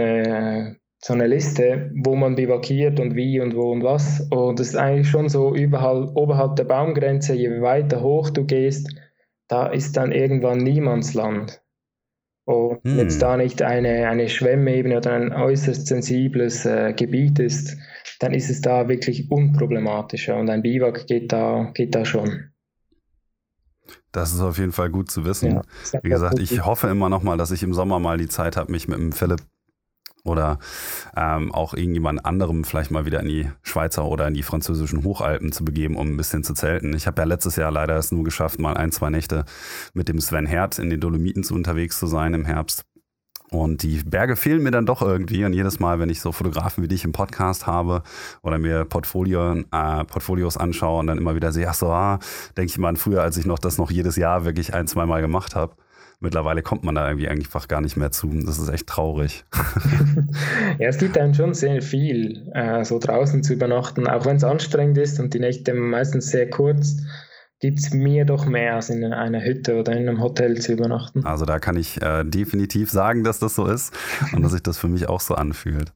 so 1.03 1.13
eine 1.13 1.27
Liste, 1.27 1.91
wo 1.95 2.15
man 2.15 2.35
bivakiert 2.35 2.99
und 2.99 3.15
wie 3.15 3.39
und 3.39 3.55
wo 3.55 3.71
und 3.71 3.83
was. 3.83 4.21
Und 4.29 4.59
das 4.59 4.69
ist 4.69 4.75
eigentlich 4.75 5.09
schon 5.09 5.29
so 5.29 5.55
überall, 5.55 6.11
oberhalb 6.13 6.55
der 6.55 6.65
Baumgrenze, 6.65 7.33
je 7.33 7.61
weiter 7.61 8.01
hoch 8.01 8.29
du 8.29 8.45
gehst, 8.45 8.89
da 9.47 9.67
ist 9.67 9.97
dann 9.97 10.11
irgendwann 10.11 10.59
Niemandsland. 10.59 11.61
Und 12.45 12.83
hm. 12.83 12.97
jetzt 12.97 13.21
da 13.21 13.37
nicht 13.37 13.61
eine, 13.61 14.07
eine 14.07 14.29
Schwemmebene 14.29 14.97
oder 14.97 15.13
ein 15.13 15.33
äußerst 15.33 15.87
sensibles 15.87 16.65
äh, 16.65 16.93
Gebiet 16.93 17.39
ist, 17.39 17.77
dann 18.19 18.33
ist 18.33 18.49
es 18.49 18.61
da 18.61 18.87
wirklich 18.87 19.31
unproblematischer 19.31 20.37
und 20.37 20.49
ein 20.49 20.61
Biwak 20.61 21.07
geht 21.07 21.31
da, 21.31 21.71
geht 21.73 21.95
da 21.95 22.05
schon. 22.05 22.51
Das 24.11 24.33
ist 24.33 24.41
auf 24.41 24.57
jeden 24.57 24.71
Fall 24.71 24.89
gut 24.89 25.09
zu 25.09 25.25
wissen. 25.25 25.51
Ja, 25.51 25.61
Wie 26.03 26.09
gesagt, 26.09 26.39
ich 26.39 26.65
hoffe 26.65 26.87
immer 26.87 27.09
noch 27.09 27.23
mal, 27.23 27.37
dass 27.37 27.51
ich 27.51 27.63
im 27.63 27.73
Sommer 27.73 27.99
mal 27.99 28.17
die 28.17 28.27
Zeit 28.27 28.57
habe, 28.57 28.71
mich 28.71 28.87
mit 28.87 28.99
dem 28.99 29.11
Philipp 29.11 29.41
oder 30.23 30.59
ähm, 31.15 31.51
auch 31.53 31.73
irgendjemand 31.73 32.25
anderem 32.25 32.63
vielleicht 32.63 32.91
mal 32.91 33.05
wieder 33.05 33.19
in 33.19 33.27
die 33.27 33.49
Schweizer 33.63 34.05
oder 34.05 34.27
in 34.27 34.33
die 34.33 34.43
französischen 34.43 35.03
Hochalpen 35.03 35.51
zu 35.51 35.65
begeben, 35.65 35.95
um 35.95 36.07
ein 36.07 36.17
bisschen 36.17 36.43
zu 36.43 36.53
zelten. 36.53 36.93
Ich 36.95 37.07
habe 37.07 37.21
ja 37.21 37.25
letztes 37.25 37.55
Jahr 37.55 37.71
leider 37.71 37.97
es 37.97 38.11
nur 38.11 38.23
geschafft, 38.23 38.59
mal 38.59 38.77
ein, 38.77 38.91
zwei 38.91 39.09
Nächte 39.09 39.45
mit 39.93 40.07
dem 40.07 40.19
Sven 40.19 40.45
Herd 40.45 40.79
in 40.79 40.89
den 40.89 40.99
Dolomiten 40.99 41.43
zu 41.43 41.55
unterwegs 41.55 41.97
zu 41.99 42.07
sein 42.07 42.33
im 42.33 42.45
Herbst. 42.45 42.85
Und 43.49 43.83
die 43.83 44.01
Berge 44.05 44.37
fehlen 44.37 44.63
mir 44.63 44.71
dann 44.71 44.85
doch 44.85 45.01
irgendwie. 45.01 45.43
Und 45.43 45.51
jedes 45.51 45.81
Mal, 45.81 45.99
wenn 45.99 46.09
ich 46.09 46.21
so 46.21 46.31
Fotografen 46.31 46.83
wie 46.83 46.87
dich 46.87 47.03
im 47.03 47.11
Podcast 47.11 47.67
habe 47.67 48.01
oder 48.43 48.57
mir 48.57 48.85
Portfolio, 48.85 49.55
äh, 49.55 50.05
Portfolios 50.05 50.55
anschaue 50.55 51.01
und 51.01 51.07
dann 51.07 51.17
immer 51.17 51.35
wieder 51.35 51.51
sehe, 51.51 51.67
ach 51.67 51.73
so, 51.73 51.87
ah, 51.87 52.19
denke 52.55 52.71
ich 52.71 52.77
mal 52.77 52.87
an 52.87 52.95
früher, 52.95 53.21
als 53.21 53.35
ich 53.35 53.45
noch 53.45 53.59
das 53.59 53.77
noch 53.77 53.91
jedes 53.91 54.15
Jahr 54.15 54.45
wirklich 54.45 54.73
ein, 54.73 54.87
zwei 54.87 55.05
Mal 55.05 55.19
gemacht 55.19 55.53
habe 55.55 55.75
mittlerweile 56.21 56.61
kommt 56.61 56.83
man 56.83 56.95
da 56.95 57.07
irgendwie 57.07 57.27
einfach 57.27 57.67
gar 57.67 57.81
nicht 57.81 57.97
mehr 57.97 58.11
zu. 58.11 58.29
Das 58.45 58.57
ist 58.57 58.69
echt 58.69 58.87
traurig. 58.87 59.43
ja, 60.79 60.87
es 60.87 60.97
gibt 60.97 61.17
einem 61.17 61.33
schon 61.33 61.53
sehr 61.53 61.81
viel, 61.81 62.49
äh, 62.53 62.85
so 62.85 62.99
draußen 62.99 63.43
zu 63.43 63.53
übernachten, 63.53 64.07
auch 64.07 64.25
wenn 64.25 64.37
es 64.37 64.43
anstrengend 64.43 64.97
ist 64.97 65.19
und 65.19 65.33
die 65.33 65.39
Nächte 65.39 65.73
meistens 65.73 66.27
sehr 66.27 66.49
kurz 66.49 66.97
gibt 67.61 67.79
es 67.79 67.93
mir 67.93 68.25
doch 68.25 68.45
mehr 68.47 68.75
als 68.75 68.89
in 68.89 69.03
einer 69.05 69.43
Hütte 69.43 69.79
oder 69.79 69.93
in 69.93 70.09
einem 70.09 70.19
Hotel 70.19 70.59
zu 70.59 70.73
übernachten. 70.73 71.23
Also 71.25 71.45
da 71.45 71.59
kann 71.59 71.77
ich 71.77 72.01
äh, 72.01 72.23
definitiv 72.23 72.89
sagen, 72.89 73.23
dass 73.23 73.37
das 73.37 73.53
so 73.53 73.67
ist 73.67 73.93
und 74.33 74.41
dass 74.41 74.51
sich 74.53 74.63
das 74.63 74.79
für 74.79 74.87
mich 74.87 75.07
auch 75.07 75.21
so 75.21 75.35
anfühlt. 75.35 75.93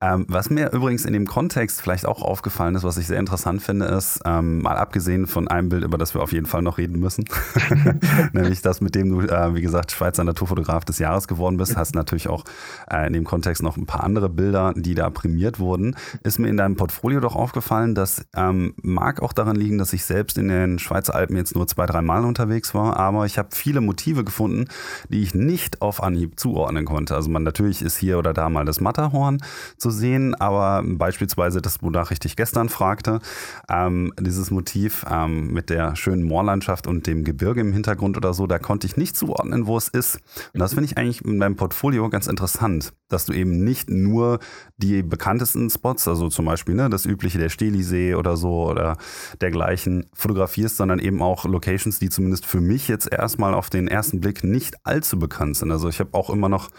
Ähm, 0.00 0.26
was 0.28 0.50
mir 0.50 0.72
übrigens 0.72 1.06
in 1.06 1.14
dem 1.14 1.26
Kontext 1.26 1.80
vielleicht 1.80 2.06
auch 2.06 2.22
aufgefallen 2.22 2.74
ist, 2.74 2.84
was 2.84 2.98
ich 2.98 3.06
sehr 3.06 3.18
interessant 3.18 3.62
finde, 3.62 3.86
ist, 3.86 4.20
ähm, 4.26 4.60
mal 4.60 4.76
abgesehen 4.76 5.26
von 5.26 5.48
einem 5.48 5.70
Bild, 5.70 5.84
über 5.84 5.98
das 5.98 6.14
wir 6.14 6.22
auf 6.22 6.32
jeden 6.32 6.46
Fall 6.46 6.62
noch 6.62 6.76
reden 6.78 7.00
müssen, 7.00 7.24
nämlich 8.32 8.60
das, 8.60 8.82
mit 8.82 8.94
dem 8.94 9.08
du, 9.08 9.20
äh, 9.22 9.54
wie 9.54 9.62
gesagt, 9.62 9.92
Schweizer 9.92 10.22
Naturfotograf 10.22 10.84
des 10.84 10.98
Jahres 10.98 11.26
geworden 11.26 11.56
bist, 11.56 11.76
hast 11.76 11.94
natürlich 11.94 12.28
auch 12.28 12.44
äh, 12.90 13.06
in 13.06 13.14
dem 13.14 13.24
Kontext 13.24 13.62
noch 13.62 13.78
ein 13.78 13.86
paar 13.86 14.04
andere 14.04 14.28
Bilder, 14.28 14.74
die 14.76 14.94
da 14.94 15.08
prämiert 15.08 15.58
wurden. 15.58 15.96
Ist 16.22 16.38
mir 16.38 16.48
in 16.48 16.58
deinem 16.58 16.76
Portfolio 16.76 17.20
doch 17.20 17.34
aufgefallen, 17.34 17.94
das 17.94 18.26
ähm, 18.36 18.74
mag 18.82 19.22
auch 19.22 19.32
daran 19.32 19.56
liegen, 19.56 19.78
dass 19.78 19.94
ich 19.94 20.04
selbst 20.04 20.36
in 20.36 20.48
den 20.48 20.78
Schweizer 20.78 21.05
Schweizalpen 21.06 21.36
jetzt 21.36 21.54
nur 21.54 21.66
zwei, 21.66 21.86
drei 21.86 22.02
Mal 22.02 22.24
unterwegs 22.24 22.74
war, 22.74 22.96
aber 22.96 23.26
ich 23.26 23.38
habe 23.38 23.48
viele 23.52 23.80
Motive 23.80 24.24
gefunden, 24.24 24.66
die 25.08 25.22
ich 25.22 25.34
nicht 25.34 25.82
auf 25.82 26.02
Anhieb 26.02 26.38
zuordnen 26.38 26.84
konnte. 26.84 27.14
Also 27.14 27.30
man 27.30 27.42
natürlich 27.42 27.82
ist 27.82 27.96
hier 27.96 28.18
oder 28.18 28.32
da 28.32 28.48
mal 28.48 28.64
das 28.64 28.80
Matterhorn 28.80 29.38
zu 29.76 29.90
sehen, 29.90 30.34
aber 30.34 30.82
beispielsweise 30.84 31.62
das, 31.62 31.82
wonach 31.82 32.10
ich 32.10 32.18
dich 32.18 32.36
gestern 32.36 32.68
fragte, 32.68 33.20
ähm, 33.68 34.12
dieses 34.20 34.50
Motiv 34.50 35.04
ähm, 35.10 35.52
mit 35.52 35.70
der 35.70 35.96
schönen 35.96 36.24
Moorlandschaft 36.24 36.86
und 36.86 37.06
dem 37.06 37.24
Gebirge 37.24 37.60
im 37.60 37.72
Hintergrund 37.72 38.16
oder 38.16 38.34
so, 38.34 38.46
da 38.46 38.58
konnte 38.58 38.86
ich 38.86 38.96
nicht 38.96 39.16
zuordnen, 39.16 39.66
wo 39.66 39.76
es 39.76 39.88
ist. 39.88 40.18
Und 40.52 40.60
das 40.60 40.74
finde 40.74 40.86
ich 40.86 40.98
eigentlich 40.98 41.24
in 41.24 41.38
meinem 41.38 41.56
Portfolio 41.56 42.08
ganz 42.08 42.26
interessant, 42.26 42.92
dass 43.08 43.26
du 43.26 43.32
eben 43.32 43.64
nicht 43.64 43.90
nur 43.90 44.38
die 44.76 45.02
bekanntesten 45.02 45.70
Spots, 45.70 46.08
also 46.08 46.28
zum 46.28 46.44
Beispiel 46.44 46.74
ne, 46.74 46.90
das 46.90 47.06
übliche 47.06 47.38
der 47.38 47.48
Stelisee 47.48 48.14
oder 48.14 48.36
so 48.36 48.68
oder 48.68 48.96
dergleichen 49.40 50.06
fotografierst, 50.12 50.76
sondern 50.76 50.98
eben 50.98 51.22
auch 51.22 51.44
Locations, 51.44 51.98
die 51.98 52.08
zumindest 52.08 52.46
für 52.46 52.60
mich 52.60 52.88
jetzt 52.88 53.12
erstmal 53.12 53.54
auf 53.54 53.70
den 53.70 53.88
ersten 53.88 54.20
Blick 54.20 54.44
nicht 54.44 54.74
allzu 54.84 55.18
bekannt 55.18 55.56
sind. 55.56 55.70
Also 55.70 55.88
ich 55.88 56.00
habe 56.00 56.14
auch 56.14 56.30
immer 56.30 56.48
noch 56.48 56.70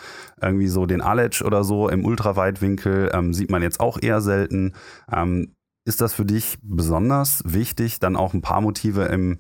irgendwie 0.42 0.68
so 0.68 0.86
den 0.86 1.02
Aletsch 1.02 1.42
oder 1.42 1.64
so 1.64 1.90
im 1.90 2.06
Ultraweitwinkel, 2.06 3.12
ähm, 3.14 3.34
sieht 3.34 3.50
man 3.50 3.62
jetzt 3.62 3.80
auch 3.80 3.98
eher 4.02 4.22
selten. 4.22 4.74
Ähm, 5.12 5.54
ist 5.86 6.02
das 6.02 6.14
für 6.14 6.26
dich 6.26 6.58
besonders 6.62 7.42
wichtig, 7.46 8.00
dann 8.00 8.18
auch 8.18 8.34
ein 8.34 8.42
paar 8.42 8.60
Motive 8.60 9.04
im 9.06 9.38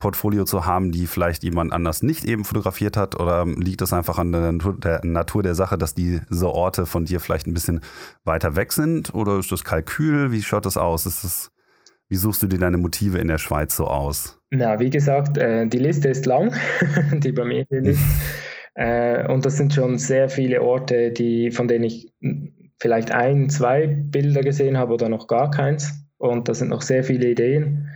Portfolio 0.00 0.44
zu 0.44 0.66
haben, 0.66 0.90
die 0.90 1.06
vielleicht 1.06 1.44
jemand 1.44 1.72
anders 1.72 2.02
nicht 2.02 2.24
eben 2.24 2.44
fotografiert 2.44 2.96
hat? 2.96 3.20
Oder 3.20 3.46
liegt 3.46 3.82
es 3.82 3.92
einfach 3.92 4.18
an 4.18 4.32
der 4.32 4.52
Natur, 4.52 4.80
der 4.80 5.00
Natur 5.04 5.44
der 5.44 5.54
Sache, 5.54 5.78
dass 5.78 5.94
diese 5.94 6.50
Orte 6.50 6.86
von 6.86 7.04
dir 7.04 7.20
vielleicht 7.20 7.46
ein 7.46 7.54
bisschen 7.54 7.80
weiter 8.24 8.56
weg 8.56 8.72
sind? 8.72 9.14
Oder 9.14 9.38
ist 9.38 9.52
das 9.52 9.62
Kalkül? 9.62 10.32
Wie 10.32 10.42
schaut 10.42 10.66
das 10.66 10.76
aus? 10.76 11.06
Ist 11.06 11.22
das 11.22 11.52
wie 12.10 12.16
suchst 12.16 12.42
du 12.42 12.48
dir 12.48 12.58
deine 12.58 12.76
Motive 12.76 13.18
in 13.18 13.28
der 13.28 13.38
Schweiz 13.38 13.76
so 13.76 13.86
aus? 13.86 14.42
Na, 14.50 14.80
wie 14.80 14.90
gesagt, 14.90 15.38
äh, 15.38 15.68
die 15.68 15.78
Liste 15.78 16.08
ist 16.08 16.26
lang, 16.26 16.52
die 17.12 17.30
bei 17.30 17.44
mir 17.44 17.64
liegt. 17.70 18.00
äh, 18.74 19.32
und 19.32 19.46
das 19.46 19.56
sind 19.56 19.72
schon 19.72 19.96
sehr 19.96 20.28
viele 20.28 20.60
Orte, 20.60 21.12
die, 21.12 21.52
von 21.52 21.68
denen 21.68 21.84
ich 21.84 22.12
vielleicht 22.80 23.12
ein, 23.12 23.48
zwei 23.48 23.86
Bilder 23.86 24.40
gesehen 24.40 24.76
habe 24.76 24.92
oder 24.92 25.08
noch 25.08 25.28
gar 25.28 25.52
keins. 25.52 26.04
Und 26.18 26.48
da 26.48 26.54
sind 26.54 26.70
noch 26.70 26.82
sehr 26.82 27.04
viele 27.04 27.30
Ideen. 27.30 27.88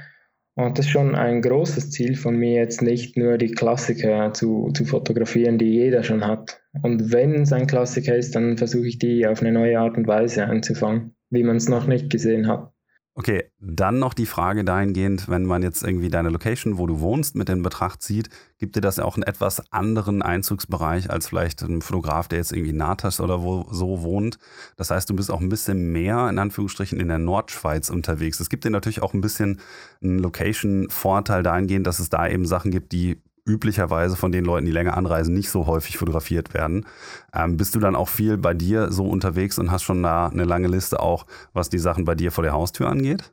Und 0.56 0.78
das 0.78 0.86
ist 0.86 0.92
schon 0.92 1.16
ein 1.16 1.42
großes 1.42 1.90
Ziel 1.90 2.14
von 2.14 2.36
mir, 2.36 2.54
jetzt 2.54 2.80
nicht 2.80 3.16
nur 3.16 3.38
die 3.38 3.50
Klassiker 3.50 4.32
zu, 4.32 4.70
zu 4.72 4.84
fotografieren, 4.84 5.58
die 5.58 5.70
jeder 5.70 6.04
schon 6.04 6.24
hat. 6.24 6.60
Und 6.82 7.12
wenn 7.12 7.42
es 7.42 7.52
ein 7.52 7.66
Klassiker 7.66 8.14
ist, 8.14 8.36
dann 8.36 8.56
versuche 8.56 8.86
ich 8.86 8.98
die 8.98 9.26
auf 9.26 9.40
eine 9.40 9.52
neue 9.52 9.80
Art 9.80 9.96
und 9.96 10.06
Weise 10.06 10.44
einzufangen, 10.46 11.16
wie 11.30 11.42
man 11.42 11.56
es 11.56 11.68
noch 11.68 11.86
nicht 11.88 12.08
gesehen 12.08 12.46
hat. 12.46 12.73
Okay, 13.16 13.44
dann 13.60 14.00
noch 14.00 14.12
die 14.12 14.26
Frage 14.26 14.64
dahingehend, 14.64 15.28
wenn 15.28 15.44
man 15.44 15.62
jetzt 15.62 15.84
irgendwie 15.84 16.08
deine 16.08 16.30
Location, 16.30 16.78
wo 16.78 16.86
du 16.88 16.98
wohnst, 16.98 17.36
mit 17.36 17.48
in 17.48 17.62
Betracht 17.62 18.02
zieht, 18.02 18.28
gibt 18.58 18.74
dir 18.74 18.80
das 18.80 18.96
ja 18.96 19.04
auch 19.04 19.14
einen 19.14 19.22
etwas 19.22 19.70
anderen 19.72 20.20
Einzugsbereich 20.20 21.10
als 21.10 21.28
vielleicht 21.28 21.62
ein 21.62 21.80
Fotograf, 21.80 22.26
der 22.26 22.38
jetzt 22.38 22.50
irgendwie 22.50 22.72
Natas 22.72 23.20
oder 23.20 23.40
wo 23.44 23.68
so 23.70 24.02
wohnt. 24.02 24.40
Das 24.76 24.90
heißt, 24.90 25.08
du 25.08 25.14
bist 25.14 25.30
auch 25.30 25.40
ein 25.40 25.48
bisschen 25.48 25.92
mehr 25.92 26.28
in 26.28 26.40
Anführungsstrichen 26.40 26.98
in 26.98 27.06
der 27.06 27.18
Nordschweiz 27.18 27.88
unterwegs. 27.88 28.40
Es 28.40 28.48
gibt 28.48 28.64
dir 28.64 28.70
natürlich 28.70 29.00
auch 29.00 29.14
ein 29.14 29.20
bisschen 29.20 29.60
einen 30.02 30.18
Location-Vorteil 30.18 31.44
dahingehend, 31.44 31.86
dass 31.86 32.00
es 32.00 32.08
da 32.08 32.26
eben 32.26 32.46
Sachen 32.46 32.72
gibt, 32.72 32.90
die 32.90 33.22
üblicherweise 33.46 34.16
von 34.16 34.32
den 34.32 34.44
Leuten, 34.44 34.66
die 34.66 34.72
länger 34.72 34.96
anreisen, 34.96 35.34
nicht 35.34 35.50
so 35.50 35.66
häufig 35.66 35.98
fotografiert 35.98 36.54
werden. 36.54 36.86
Ähm, 37.34 37.56
bist 37.56 37.74
du 37.74 37.80
dann 37.80 37.96
auch 37.96 38.08
viel 38.08 38.38
bei 38.38 38.54
dir 38.54 38.90
so 38.90 39.06
unterwegs 39.06 39.58
und 39.58 39.70
hast 39.70 39.82
schon 39.82 40.02
da 40.02 40.28
eine 40.28 40.44
lange 40.44 40.68
Liste 40.68 41.00
auch, 41.00 41.26
was 41.52 41.68
die 41.68 41.78
Sachen 41.78 42.04
bei 42.04 42.14
dir 42.14 42.32
vor 42.32 42.42
der 42.42 42.54
Haustür 42.54 42.88
angeht? 42.88 43.32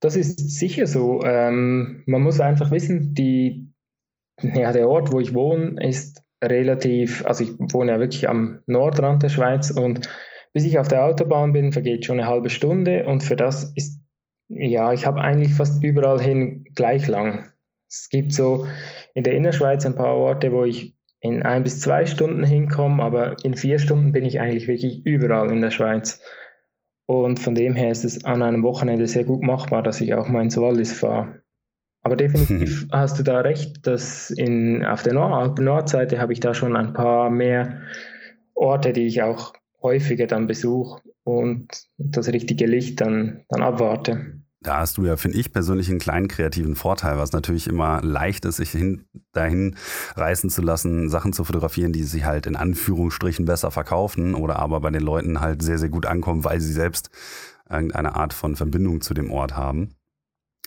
Das 0.00 0.14
ist 0.14 0.38
sicher 0.58 0.86
so. 0.86 1.22
Ähm, 1.24 2.04
man 2.06 2.22
muss 2.22 2.40
einfach 2.40 2.70
wissen, 2.70 3.14
die, 3.14 3.72
ja, 4.40 4.72
der 4.72 4.88
Ort, 4.88 5.12
wo 5.12 5.18
ich 5.18 5.34
wohne, 5.34 5.82
ist 5.84 6.22
relativ, 6.42 7.26
also 7.26 7.42
ich 7.42 7.58
wohne 7.58 7.92
ja 7.92 7.98
wirklich 7.98 8.28
am 8.28 8.60
Nordrand 8.66 9.24
der 9.24 9.28
Schweiz 9.28 9.70
und 9.70 10.08
bis 10.52 10.64
ich 10.64 10.78
auf 10.78 10.88
der 10.88 11.04
Autobahn 11.04 11.52
bin, 11.52 11.72
vergeht 11.72 12.04
schon 12.04 12.20
eine 12.20 12.28
halbe 12.28 12.50
Stunde 12.50 13.06
und 13.06 13.22
für 13.22 13.36
das 13.36 13.72
ist, 13.74 14.00
ja, 14.48 14.92
ich 14.92 15.04
habe 15.04 15.20
eigentlich 15.20 15.54
fast 15.54 15.82
überall 15.82 16.20
hin 16.20 16.64
gleich 16.74 17.08
lang. 17.08 17.52
Es 17.88 18.08
gibt 18.10 18.32
so 18.32 18.66
in 19.14 19.24
der 19.24 19.34
Innerschweiz 19.34 19.86
ein 19.86 19.94
paar 19.94 20.14
Orte, 20.14 20.52
wo 20.52 20.64
ich 20.64 20.94
in 21.20 21.42
ein 21.42 21.64
bis 21.64 21.80
zwei 21.80 22.06
Stunden 22.06 22.44
hinkomme, 22.44 23.02
aber 23.02 23.36
in 23.44 23.54
vier 23.54 23.78
Stunden 23.78 24.12
bin 24.12 24.24
ich 24.24 24.40
eigentlich 24.40 24.68
wirklich 24.68 25.04
überall 25.04 25.50
in 25.50 25.60
der 25.60 25.70
Schweiz. 25.70 26.22
Und 27.06 27.40
von 27.40 27.54
dem 27.54 27.74
her 27.74 27.90
ist 27.90 28.04
es 28.04 28.24
an 28.24 28.42
einem 28.42 28.62
Wochenende 28.62 29.06
sehr 29.06 29.24
gut 29.24 29.42
machbar, 29.42 29.82
dass 29.82 30.00
ich 30.00 30.14
auch 30.14 30.28
mal 30.28 30.42
ins 30.42 30.58
Wallis 30.58 30.92
fahre. 30.92 31.42
Aber 32.02 32.16
definitiv 32.16 32.86
hast 32.92 33.18
du 33.18 33.22
da 33.22 33.40
recht, 33.40 33.86
dass 33.86 34.30
in, 34.30 34.84
auf 34.84 35.02
der 35.02 35.14
Nord 35.14 35.58
Nordseite 35.58 36.20
habe 36.20 36.32
ich 36.32 36.40
da 36.40 36.54
schon 36.54 36.76
ein 36.76 36.92
paar 36.92 37.30
mehr 37.30 37.80
Orte, 38.54 38.92
die 38.92 39.06
ich 39.06 39.22
auch 39.22 39.54
häufiger 39.82 40.26
dann 40.26 40.46
besuche 40.46 41.00
und 41.24 41.68
das 41.96 42.28
richtige 42.28 42.66
Licht 42.66 43.00
dann, 43.00 43.44
dann 43.48 43.62
abwarte. 43.62 44.37
Da 44.60 44.78
hast 44.78 44.98
du 44.98 45.04
ja, 45.04 45.16
finde 45.16 45.38
ich 45.38 45.52
persönlich, 45.52 45.88
einen 45.88 46.00
kleinen 46.00 46.26
kreativen 46.26 46.74
Vorteil, 46.74 47.16
was 47.16 47.30
natürlich 47.30 47.68
immer 47.68 48.02
leicht 48.02 48.44
ist, 48.44 48.56
sich 48.56 48.70
hin, 48.70 49.04
dahin 49.32 49.76
reißen 50.16 50.50
zu 50.50 50.62
lassen, 50.62 51.08
Sachen 51.10 51.32
zu 51.32 51.44
fotografieren, 51.44 51.92
die 51.92 52.02
sich 52.02 52.24
halt 52.24 52.46
in 52.46 52.56
Anführungsstrichen 52.56 53.44
besser 53.44 53.70
verkaufen 53.70 54.34
oder 54.34 54.58
aber 54.58 54.80
bei 54.80 54.90
den 54.90 55.02
Leuten 55.02 55.40
halt 55.40 55.62
sehr, 55.62 55.78
sehr 55.78 55.90
gut 55.90 56.06
ankommen, 56.06 56.44
weil 56.44 56.60
sie 56.60 56.72
selbst 56.72 57.10
irgendeine 57.70 58.16
Art 58.16 58.32
von 58.32 58.56
Verbindung 58.56 59.00
zu 59.00 59.14
dem 59.14 59.30
Ort 59.30 59.56
haben. 59.56 59.94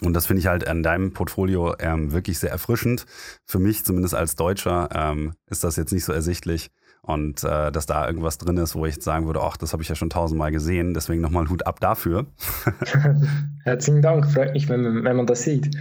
Und 0.02 0.14
das 0.14 0.26
finde 0.26 0.40
ich 0.40 0.48
halt 0.48 0.68
an 0.68 0.84
deinem 0.84 1.14
Portfolio 1.14 1.76
ähm, 1.80 2.12
wirklich 2.12 2.40
sehr 2.40 2.50
erfrischend. 2.50 3.06
Für 3.46 3.60
mich, 3.60 3.86
zumindest 3.86 4.16
als 4.16 4.36
Deutscher, 4.36 4.90
ähm, 4.94 5.34
ist 5.48 5.64
das 5.64 5.76
jetzt 5.76 5.92
nicht 5.92 6.06
so 6.06 6.14
ersichtlich. 6.14 6.72
Und 7.02 7.44
äh, 7.44 7.72
dass 7.72 7.88
da 7.88 8.06
irgendwas 8.08 8.38
drin 8.38 8.58
ist, 8.58 8.76
wo 8.76 8.86
ich 8.86 9.02
sagen 9.02 9.26
würde, 9.26 9.42
ach, 9.42 9.58
das 9.58 9.74
habe 9.74 9.82
ich 9.82 9.90
ja 9.90 9.96
schon 9.96 10.12
tausendmal 10.12 10.52
gesehen, 10.52 10.94
deswegen 10.94 11.22
nochmal 11.22 11.50
Hut 11.50 11.66
ab 11.66 11.80
dafür. 11.80 12.28
Herzlichen 13.64 14.02
Dank, 14.02 14.32
freut 14.32 14.54
mich, 14.54 14.70
wenn, 14.70 15.04
wenn 15.04 15.16
man 15.16 15.26
das 15.26 15.44
sieht. 15.44 15.76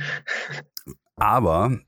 Aber 1.17 1.79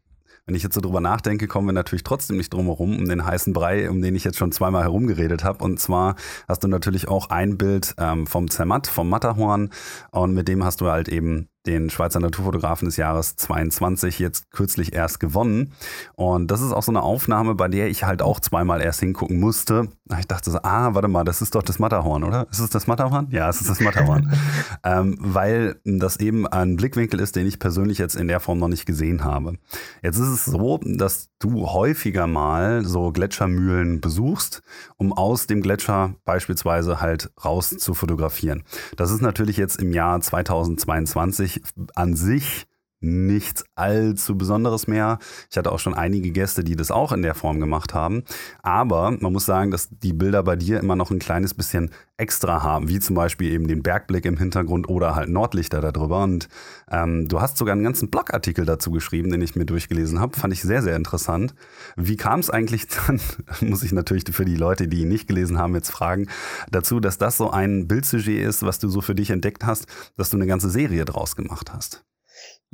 wenn 0.44 0.56
ich 0.56 0.62
jetzt 0.64 0.74
so 0.74 0.80
drüber 0.80 1.00
nachdenke, 1.00 1.46
kommen 1.46 1.68
wir 1.68 1.72
natürlich 1.72 2.02
trotzdem 2.02 2.36
nicht 2.36 2.52
drum 2.52 2.66
herum, 2.66 2.96
um 2.96 3.08
den 3.08 3.24
heißen 3.24 3.52
Brei, 3.52 3.88
um 3.88 4.02
den 4.02 4.16
ich 4.16 4.24
jetzt 4.24 4.38
schon 4.38 4.50
zweimal 4.50 4.82
herumgeredet 4.82 5.44
habe. 5.44 5.62
Und 5.64 5.78
zwar 5.78 6.16
hast 6.48 6.64
du 6.64 6.68
natürlich 6.68 7.08
auch 7.08 7.30
ein 7.30 7.56
Bild 7.56 7.94
ähm, 7.98 8.26
vom 8.26 8.50
Zermatt, 8.50 8.88
vom 8.88 9.08
Matterhorn. 9.08 9.70
Und 10.10 10.34
mit 10.34 10.48
dem 10.48 10.64
hast 10.64 10.80
du 10.80 10.90
halt 10.90 11.08
eben 11.08 11.48
den 11.66 11.90
Schweizer 11.90 12.20
Naturfotografen 12.20 12.86
des 12.86 12.96
Jahres 12.96 13.36
22 13.36 14.18
jetzt 14.18 14.50
kürzlich 14.50 14.92
erst 14.92 15.20
gewonnen. 15.20 15.72
Und 16.14 16.50
das 16.50 16.60
ist 16.60 16.72
auch 16.72 16.82
so 16.82 16.92
eine 16.92 17.02
Aufnahme, 17.02 17.54
bei 17.54 17.68
der 17.68 17.88
ich 17.88 18.04
halt 18.04 18.22
auch 18.22 18.40
zweimal 18.40 18.80
erst 18.80 19.00
hingucken 19.00 19.38
musste. 19.38 19.88
Ich 20.18 20.26
dachte 20.26 20.50
so, 20.50 20.58
ah, 20.62 20.94
warte 20.94 21.08
mal, 21.08 21.24
das 21.24 21.40
ist 21.42 21.54
doch 21.54 21.62
das 21.62 21.78
Matterhorn, 21.78 22.24
oder? 22.24 22.46
Ist 22.50 22.58
es 22.58 22.70
das 22.70 22.86
Matterhorn? 22.86 23.28
Ja, 23.30 23.48
es 23.48 23.60
ist 23.60 23.70
das 23.70 23.80
Matterhorn. 23.80 24.32
ähm, 24.84 25.16
weil 25.20 25.80
das 25.84 26.18
eben 26.18 26.46
ein 26.46 26.76
Blickwinkel 26.76 27.20
ist, 27.20 27.36
den 27.36 27.46
ich 27.46 27.58
persönlich 27.58 27.98
jetzt 27.98 28.16
in 28.16 28.28
der 28.28 28.40
Form 28.40 28.58
noch 28.58 28.68
nicht 28.68 28.86
gesehen 28.86 29.24
habe. 29.24 29.54
Jetzt 30.02 30.18
ist 30.18 30.28
es 30.28 30.44
so, 30.44 30.80
dass 30.82 31.30
du 31.38 31.66
häufiger 31.68 32.26
mal 32.26 32.84
so 32.84 33.10
Gletschermühlen 33.10 34.00
besuchst, 34.00 34.62
um 34.96 35.12
aus 35.12 35.46
dem 35.46 35.62
Gletscher 35.62 36.14
beispielsweise 36.24 37.00
halt 37.00 37.30
raus 37.44 37.70
zu 37.70 37.94
fotografieren. 37.94 38.62
Das 38.96 39.10
ist 39.10 39.22
natürlich 39.22 39.56
jetzt 39.56 39.80
im 39.80 39.92
Jahr 39.92 40.20
2022 40.20 41.51
an 41.94 42.14
sich 42.16 42.66
nichts 43.02 43.64
allzu 43.74 44.38
Besonderes 44.38 44.86
mehr. 44.86 45.18
Ich 45.50 45.56
hatte 45.56 45.72
auch 45.72 45.78
schon 45.78 45.94
einige 45.94 46.30
Gäste, 46.30 46.64
die 46.64 46.76
das 46.76 46.90
auch 46.90 47.12
in 47.12 47.22
der 47.22 47.34
Form 47.34 47.60
gemacht 47.60 47.94
haben. 47.94 48.22
Aber 48.62 49.10
man 49.10 49.32
muss 49.32 49.44
sagen, 49.44 49.70
dass 49.70 49.88
die 49.90 50.12
Bilder 50.12 50.42
bei 50.42 50.56
dir 50.56 50.80
immer 50.80 50.96
noch 50.96 51.10
ein 51.10 51.18
kleines 51.18 51.54
bisschen 51.54 51.90
extra 52.16 52.62
haben, 52.62 52.88
wie 52.88 53.00
zum 53.00 53.16
Beispiel 53.16 53.50
eben 53.52 53.66
den 53.66 53.82
Bergblick 53.82 54.24
im 54.26 54.36
Hintergrund 54.36 54.88
oder 54.88 55.16
halt 55.16 55.28
Nordlichter 55.28 55.80
darüber. 55.80 56.22
Und 56.22 56.48
ähm, 56.90 57.26
du 57.26 57.40
hast 57.40 57.56
sogar 57.56 57.72
einen 57.72 57.82
ganzen 57.82 58.10
Blogartikel 58.10 58.64
dazu 58.64 58.92
geschrieben, 58.92 59.30
den 59.30 59.42
ich 59.42 59.56
mir 59.56 59.66
durchgelesen 59.66 60.20
habe. 60.20 60.38
Fand 60.38 60.52
ich 60.52 60.62
sehr, 60.62 60.82
sehr 60.82 60.94
interessant. 60.94 61.54
Wie 61.96 62.16
kam 62.16 62.38
es 62.40 62.48
eigentlich 62.48 62.86
dann, 63.06 63.20
muss 63.60 63.82
ich 63.82 63.92
natürlich 63.92 64.24
für 64.30 64.44
die 64.44 64.56
Leute, 64.56 64.86
die 64.86 65.02
ihn 65.02 65.08
nicht 65.08 65.26
gelesen 65.26 65.58
haben, 65.58 65.74
jetzt 65.74 65.90
fragen, 65.90 66.28
dazu, 66.70 67.00
dass 67.00 67.18
das 67.18 67.36
so 67.36 67.50
ein 67.50 67.88
Bildsujet 67.88 68.46
ist, 68.46 68.62
was 68.62 68.78
du 68.78 68.88
so 68.88 69.00
für 69.00 69.16
dich 69.16 69.30
entdeckt 69.30 69.64
hast, 69.64 69.86
dass 70.16 70.30
du 70.30 70.36
eine 70.36 70.46
ganze 70.46 70.70
Serie 70.70 71.04
draus 71.04 71.34
gemacht 71.34 71.72
hast? 71.72 72.04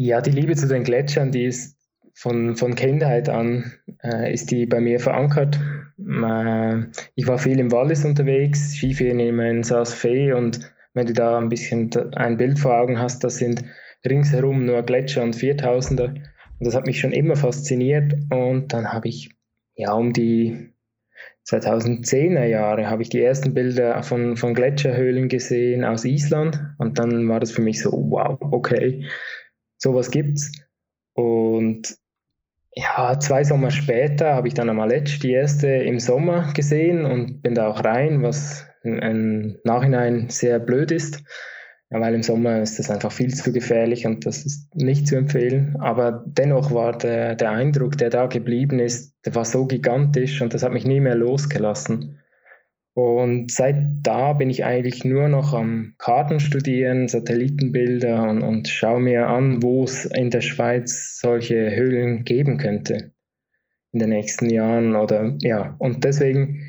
Ja, 0.01 0.21
die 0.21 0.31
Liebe 0.31 0.55
zu 0.55 0.69
den 0.69 0.85
Gletschern, 0.85 1.33
die 1.33 1.47
ist 1.47 1.77
von, 2.15 2.55
von 2.55 2.77
Kindheit 2.77 3.29
an, 3.29 3.73
äh, 4.05 4.33
ist 4.33 4.53
die 4.53 4.65
bei 4.65 4.81
mir 4.81 5.01
verankert. 5.01 5.59
Äh, 5.99 6.83
ich 7.17 7.27
war 7.27 7.39
viel 7.39 7.59
im 7.59 7.73
Wallis 7.73 8.05
unterwegs, 8.05 8.75
Skifahren 8.75 9.19
immer 9.19 9.51
in 9.51 9.65
Saas-Fee 9.65 10.35
und 10.35 10.73
wenn 10.95 11.07
du 11.07 11.15
da 11.15 11.37
ein 11.37 11.49
bisschen 11.49 11.91
ein 12.15 12.37
Bild 12.37 12.61
vor 12.61 12.79
Augen 12.79 13.01
hast, 13.01 13.25
das 13.25 13.39
sind 13.39 13.65
ringsherum 14.09 14.65
nur 14.65 14.85
Gletscher 14.85 15.25
und 15.25 15.35
Viertausender. 15.35 16.11
Und 16.11 16.67
das 16.67 16.77
hat 16.77 16.87
mich 16.87 17.01
schon 17.01 17.11
immer 17.11 17.35
fasziniert 17.35 18.15
und 18.31 18.73
dann 18.73 18.93
habe 18.93 19.09
ich 19.09 19.35
ja 19.75 19.95
um 19.95 20.13
die 20.13 20.73
2010er 21.49 22.45
Jahre 22.45 22.89
habe 22.89 23.03
ich 23.03 23.09
die 23.09 23.23
ersten 23.23 23.55
Bilder 23.55 24.01
von, 24.05 24.37
von 24.37 24.55
Gletscherhöhlen 24.55 25.29
gesehen 25.29 25.85
aus 25.85 26.05
Island 26.05 26.61
und 26.79 26.99
dann 27.01 27.29
war 27.29 27.41
das 27.41 27.51
für 27.51 27.63
mich 27.63 27.83
so, 27.83 27.91
wow, 27.91 28.39
okay, 28.41 29.05
sowas 29.79 30.11
gibt's. 30.11 30.53
Und 31.14 31.97
ja, 32.75 33.19
zwei 33.19 33.43
Sommer 33.43 33.71
später 33.71 34.35
habe 34.35 34.49
ich 34.49 34.55
dann 34.55 34.69
am 34.69 34.81
Aletsch 34.81 35.21
die 35.21 35.33
erste 35.33 35.67
im 35.69 35.99
Sommer 35.99 36.53
gesehen 36.53 37.05
und 37.05 37.43
bin 37.43 37.55
da 37.55 37.69
auch 37.69 37.83
rein, 37.83 38.23
was 38.23 38.67
im 38.85 39.59
Nachhinein 39.64 40.29
sehr 40.29 40.59
blöd 40.61 40.93
ist, 40.93 41.25
ja, 41.91 42.01
weil 42.01 42.14
im 42.14 42.23
Sommer 42.23 42.61
ist 42.61 42.79
das 42.79 42.91
einfach 42.91 43.11
viel 43.11 43.35
zu 43.35 43.53
gefährlich 43.53 44.07
und 44.07 44.27
das 44.27 44.45
ist 44.45 44.75
nicht 44.75 45.09
zu 45.09 45.17
empfehlen. 45.17 45.77
Aber 45.81 46.25
dennoch 46.27 46.73
war 46.73 46.97
der, 46.97 47.35
der 47.35 47.51
Eindruck, 47.51 47.97
der 47.97 48.11
da 48.11 48.27
geblieben 48.27 48.79
ist, 48.79 49.14
der 49.25 49.35
war 49.35 49.45
so 49.45 49.67
gigantisch 49.67 50.41
und 50.43 50.55
das 50.55 50.62
hat 50.62 50.73
mich 50.73 50.85
nie 50.85 51.01
mehr 51.01 51.17
losgelassen. 51.17 52.21
Und 52.99 53.53
seit 53.53 53.77
da 54.03 54.33
bin 54.33 54.51
ich 54.51 54.65
eigentlich 54.65 55.05
nur 55.05 55.29
noch 55.29 55.55
am 55.55 55.95
Karten 55.99 56.41
studieren, 56.41 57.07
Satellitenbilder 57.07 58.29
und, 58.29 58.43
und 58.43 58.67
schaue 58.67 58.99
mir 58.99 59.29
an, 59.29 59.63
wo 59.63 59.85
es 59.85 60.05
in 60.05 60.31
der 60.31 60.41
Schweiz 60.41 61.21
solche 61.21 61.77
Höhlen 61.77 62.25
geben 62.25 62.59
könnte 62.59 63.13
in 63.93 64.01
den 64.01 64.09
nächsten 64.09 64.51
Jahren. 64.51 64.97
Oder 64.97 65.37
ja, 65.43 65.77
und 65.79 66.03
deswegen, 66.03 66.69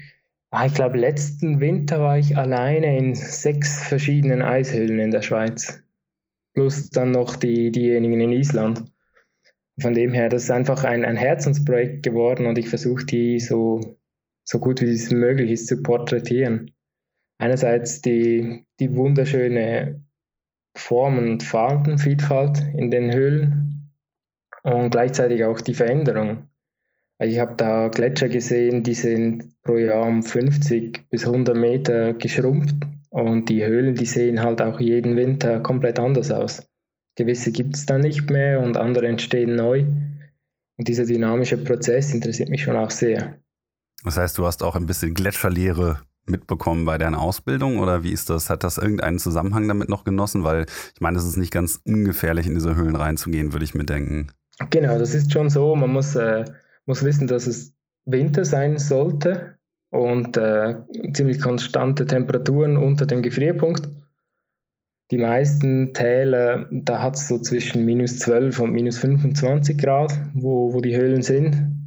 ah, 0.52 0.68
ich 0.68 0.76
glaube, 0.76 1.00
letzten 1.00 1.62
Winter 1.62 2.00
war 2.00 2.20
ich 2.20 2.38
alleine 2.38 2.96
in 2.96 3.15
sechs 3.15 3.82
verschiedenen 3.88 4.44
Eishöhlen 4.44 5.00
in 5.00 5.10
der 5.10 5.24
Schweiz. 5.24 5.82
Plus 6.54 6.92
dann 6.92 7.10
noch 7.10 7.38
die, 7.38 7.72
diejenigen 7.72 8.22
in 8.22 8.34
Island. 8.34 8.84
Von 9.82 9.96
dem 9.96 10.13
her, 10.13 10.30
das 10.30 10.44
ist 10.44 10.52
einfach 10.52 10.84
ein, 10.84 11.06
ein 11.06 11.18
Herzensprojekt 11.18 12.04
geworden 12.04 12.46
und 12.46 12.60
ich 12.60 12.70
versuche 12.70 13.04
die 13.04 13.39
so 13.39 13.99
so 14.50 14.58
gut 14.60 14.82
wie 14.82 14.90
es 14.90 15.12
möglich 15.12 15.52
ist 15.52 15.68
zu 15.68 15.82
porträtieren. 15.84 16.72
Einerseits 17.40 18.02
die, 18.02 18.66
die 18.80 18.96
wunderschöne 18.96 20.04
Form- 20.76 21.20
und 21.20 21.44
Farbenvielfalt 21.44 22.64
in 22.76 22.90
den 22.90 23.14
Höhlen 23.14 23.92
und 24.64 24.90
gleichzeitig 24.90 25.44
auch 25.44 25.62
die 25.62 25.76
Veränderung. 25.76 26.48
Ich 27.22 27.38
habe 27.38 27.56
da 27.58 27.90
Gletscher 27.90 28.30
gesehen, 28.30 28.82
die 28.82 28.96
sind 28.96 29.62
pro 29.62 29.78
Jahr 29.78 30.08
um 30.08 30.24
50 30.24 31.10
bis 31.10 31.26
100 31.26 31.56
Meter 31.56 32.14
geschrumpft 32.14 32.76
und 33.10 33.50
die 33.50 33.64
Höhlen, 33.64 33.94
die 33.94 34.06
sehen 34.06 34.42
halt 34.42 34.62
auch 34.62 34.80
jeden 34.80 35.16
Winter 35.16 35.60
komplett 35.60 36.00
anders 36.00 36.32
aus. 36.32 36.68
Gewisse 37.16 37.52
gibt 37.52 37.76
es 37.76 37.86
dann 37.86 38.02
nicht 38.02 38.30
mehr 38.32 38.62
und 38.62 38.78
andere 38.78 39.08
entstehen 39.08 39.56
neu. 39.56 39.86
Und 40.78 40.88
dieser 40.88 41.06
dynamische 41.06 41.58
Prozess 41.58 42.14
interessiert 42.14 42.50
mich 42.50 42.64
schon 42.64 42.78
auch 42.78 42.92
sehr. 42.92 43.38
Das 44.04 44.18
heißt, 44.18 44.38
du 44.38 44.46
hast 44.46 44.64
auch 44.64 44.76
ein 44.76 44.86
bisschen 44.86 45.14
Gletscherlehre 45.14 46.00
mitbekommen 46.26 46.86
bei 46.86 46.98
deiner 46.98 47.20
Ausbildung 47.20 47.80
oder 47.80 48.04
wie 48.04 48.12
ist 48.12 48.30
das? 48.30 48.50
Hat 48.50 48.64
das 48.64 48.78
irgendeinen 48.78 49.20
Zusammenhang 49.20 49.68
damit 49.68 49.90
noch 49.90 50.04
genossen? 50.04 50.44
Weil 50.44 50.66
ich 50.94 51.02
meine, 51.02 51.18
es 51.18 51.26
ist 51.26 51.38
nicht 51.38 51.52
ganz 51.52 51.82
ungefährlich, 51.86 52.48
in 52.48 52.54
diese 52.54 52.76
Höhlen 52.76 52.96
reinzugehen, 52.96 53.52
würde 53.52 53.66
ich 53.66 53.76
mir 53.76 53.86
denken. 53.86 54.32
Genau, 54.70 54.98
das 54.98 55.14
ist 55.16 55.32
schon 55.32 55.50
so. 55.50 55.76
Man 55.76 55.92
muss, 55.92 56.16
äh, 56.16 56.46
muss 56.86 57.04
wissen, 57.04 57.28
dass 57.28 57.48
es 57.48 57.74
Winter 58.06 58.46
sein 58.46 58.78
sollte 58.78 59.58
und 59.90 60.38
äh, 60.38 60.76
ziemlich 61.14 61.42
konstante 61.42 62.06
Temperaturen 62.06 62.78
unter 62.78 63.06
dem 63.06 63.22
Gefrierpunkt. 63.22 63.90
Die 65.12 65.18
meisten 65.18 65.94
Täler, 65.94 66.68
da 66.70 67.02
hat 67.02 67.16
es 67.16 67.28
so 67.28 67.40
zwischen 67.40 67.84
minus 67.84 68.20
12 68.20 68.60
und 68.60 68.74
minus 68.74 69.00
25 69.00 69.78
Grad, 69.78 70.14
wo, 70.36 70.72
wo 70.74 70.82
die 70.82 70.96
Höhlen 70.96 71.24
sind. 71.24 71.79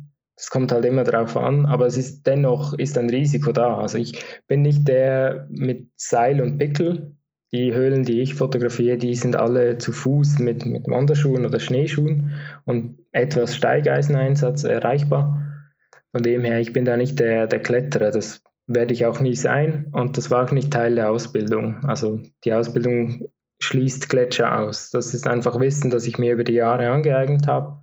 Es 0.43 0.51
kommt 0.51 0.73
halt 0.73 0.85
immer 0.85 1.05
drauf 1.05 1.37
an, 1.37 1.67
aber 1.67 1.87
es 1.87 1.97
ist 1.97 2.27
dennoch 2.27 2.75
ist 2.75 2.99
ein 2.99 3.09
Risiko 3.09 3.53
da. 3.53 3.79
Also 3.79 3.97
ich 3.99 4.25
bin 4.49 4.63
nicht 4.63 4.89
der 4.89 5.47
mit 5.51 5.87
Seil 5.95 6.41
und 6.41 6.59
Pickel. 6.59 7.15
Die 7.53 7.73
Höhlen, 7.73 8.03
die 8.03 8.21
ich 8.23 8.35
fotografiere, 8.35 8.97
die 8.97 9.15
sind 9.15 9.37
alle 9.37 9.79
zu 9.79 9.93
Fuß 9.93 10.41
mit, 10.41 10.67
mit 10.67 10.89
Wanderschuhen 10.89 11.47
oder 11.47 11.61
Schneeschuhen 11.61 12.33
und 12.65 12.99
etwas 13.13 13.55
Steigeiseneinsatz 13.55 14.65
erreichbar. 14.65 15.63
Von 16.11 16.25
dem 16.25 16.43
her, 16.43 16.59
ich 16.59 16.73
bin 16.73 16.85
da 16.85 16.97
nicht 16.97 17.21
der, 17.21 17.47
der 17.47 17.61
Kletterer. 17.61 18.11
Das 18.11 18.43
werde 18.67 18.95
ich 18.95 19.07
auch 19.07 19.21
nie 19.21 19.37
sein 19.37 19.91
und 19.93 20.17
das 20.17 20.33
war 20.33 20.45
auch 20.45 20.51
nicht 20.51 20.73
Teil 20.73 20.97
der 20.97 21.13
Ausbildung. 21.13 21.85
Also 21.85 22.19
die 22.45 22.53
Ausbildung 22.53 23.29
schließt 23.61 24.09
Gletscher 24.09 24.59
aus. 24.59 24.91
Das 24.91 25.15
ist 25.15 25.29
einfach 25.29 25.61
Wissen, 25.61 25.93
das 25.93 26.05
ich 26.09 26.19
mir 26.19 26.33
über 26.33 26.43
die 26.43 26.55
Jahre 26.55 26.91
angeeignet 26.91 27.47
habe 27.47 27.82